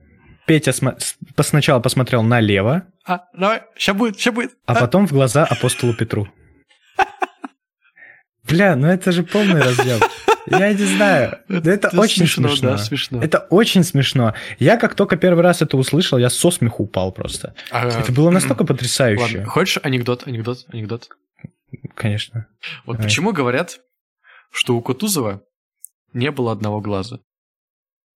Петя 0.46 0.72
см... 0.72 0.96
сначала 1.40 1.80
посмотрел 1.80 2.22
налево. 2.22 2.86
А, 3.04 3.24
давай, 3.34 3.62
сейчас 3.76 3.96
будет, 3.96 4.16
сейчас 4.16 4.34
будет. 4.34 4.52
А, 4.64 4.72
а 4.72 4.80
потом 4.80 5.06
в 5.06 5.12
глаза 5.12 5.44
апостолу 5.44 5.94
Петру. 5.94 6.28
Бля, 8.48 8.76
ну 8.76 8.86
это 8.86 9.12
же 9.12 9.22
полный 9.22 9.60
раздел. 9.60 10.00
Я 10.46 10.72
не 10.72 10.84
знаю. 10.84 11.38
Это, 11.48 11.70
это, 11.70 11.88
это 11.88 12.00
очень 12.00 12.26
смешно. 12.26 12.48
смешно. 12.48 12.70
Да, 12.70 12.78
смешно. 12.78 13.22
Это 13.22 13.38
очень 13.50 13.82
смешно. 13.82 14.34
Я 14.58 14.76
как 14.76 14.94
только 14.94 15.16
первый 15.16 15.42
раз 15.42 15.60
это 15.60 15.76
услышал, 15.76 16.18
я 16.18 16.30
со 16.30 16.50
смеху 16.52 16.84
упал 16.84 17.10
просто. 17.10 17.54
А, 17.70 17.88
это 17.88 18.12
было 18.12 18.30
настолько 18.30 18.64
потрясающе. 18.64 19.38
Ладно. 19.38 19.46
Хочешь 19.46 19.78
анекдот, 19.82 20.26
анекдот, 20.26 20.64
анекдот? 20.68 21.08
Конечно. 21.94 22.46
Вот 22.84 22.96
Давай. 22.96 23.08
почему 23.08 23.32
говорят, 23.32 23.80
что 24.52 24.76
у 24.76 24.82
Кутузова 24.82 25.42
не 26.12 26.30
было 26.30 26.52
одного 26.52 26.80
глаза? 26.80 27.18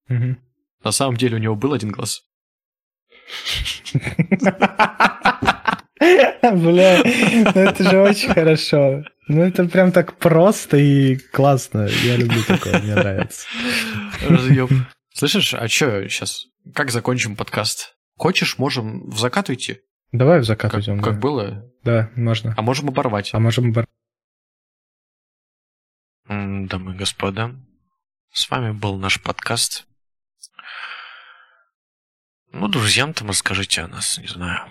Угу. 0.09 0.37
На 0.85 0.93
самом 0.93 1.16
деле 1.16 1.37
у 1.37 1.41
него 1.41 1.57
был 1.57 1.72
один 1.72 1.91
глаз. 1.91 2.22
Бля, 6.01 7.03
ну 7.03 7.61
это 7.61 7.91
же 7.91 8.01
очень 8.01 8.33
хорошо. 8.33 9.05
Ну, 9.33 9.43
это 9.45 9.64
прям 9.68 9.93
так 9.93 10.18
просто 10.18 10.76
и 10.76 11.14
классно. 11.14 11.87
Я 12.03 12.16
люблю 12.16 12.43
такое, 12.43 12.81
мне 12.81 12.97
нравится. 12.97 13.47
Разъеб. 14.28 14.68
Слышишь, 15.14 15.55
а 15.55 15.68
что 15.68 16.09
сейчас? 16.09 16.47
Как 16.74 16.91
закончим 16.91 17.37
подкаст? 17.37 17.95
Хочешь, 18.16 18.59
можем 18.59 19.09
в 19.09 19.20
закат 19.20 19.49
уйти? 19.49 19.83
Давай 20.11 20.41
в 20.41 20.45
закат 20.45 20.72
как, 20.72 20.81
уйдем. 20.81 21.01
Как 21.01 21.14
да. 21.14 21.20
было? 21.20 21.64
Да, 21.85 22.11
можно. 22.16 22.55
А 22.57 22.62
можем 22.62 22.89
оборвать. 22.89 23.31
А 23.33 23.39
можем 23.39 23.70
оборвать. 23.70 23.89
Дамы 26.26 26.95
и 26.95 26.97
господа, 26.97 27.55
с 28.33 28.51
вами 28.51 28.72
был 28.72 28.97
наш 28.97 29.22
подкаст. 29.22 29.87
Ну, 32.51 32.66
друзьям-то 32.66 33.24
расскажите 33.24 33.83
о 33.83 33.87
нас, 33.87 34.18
не 34.18 34.26
знаю. 34.26 34.66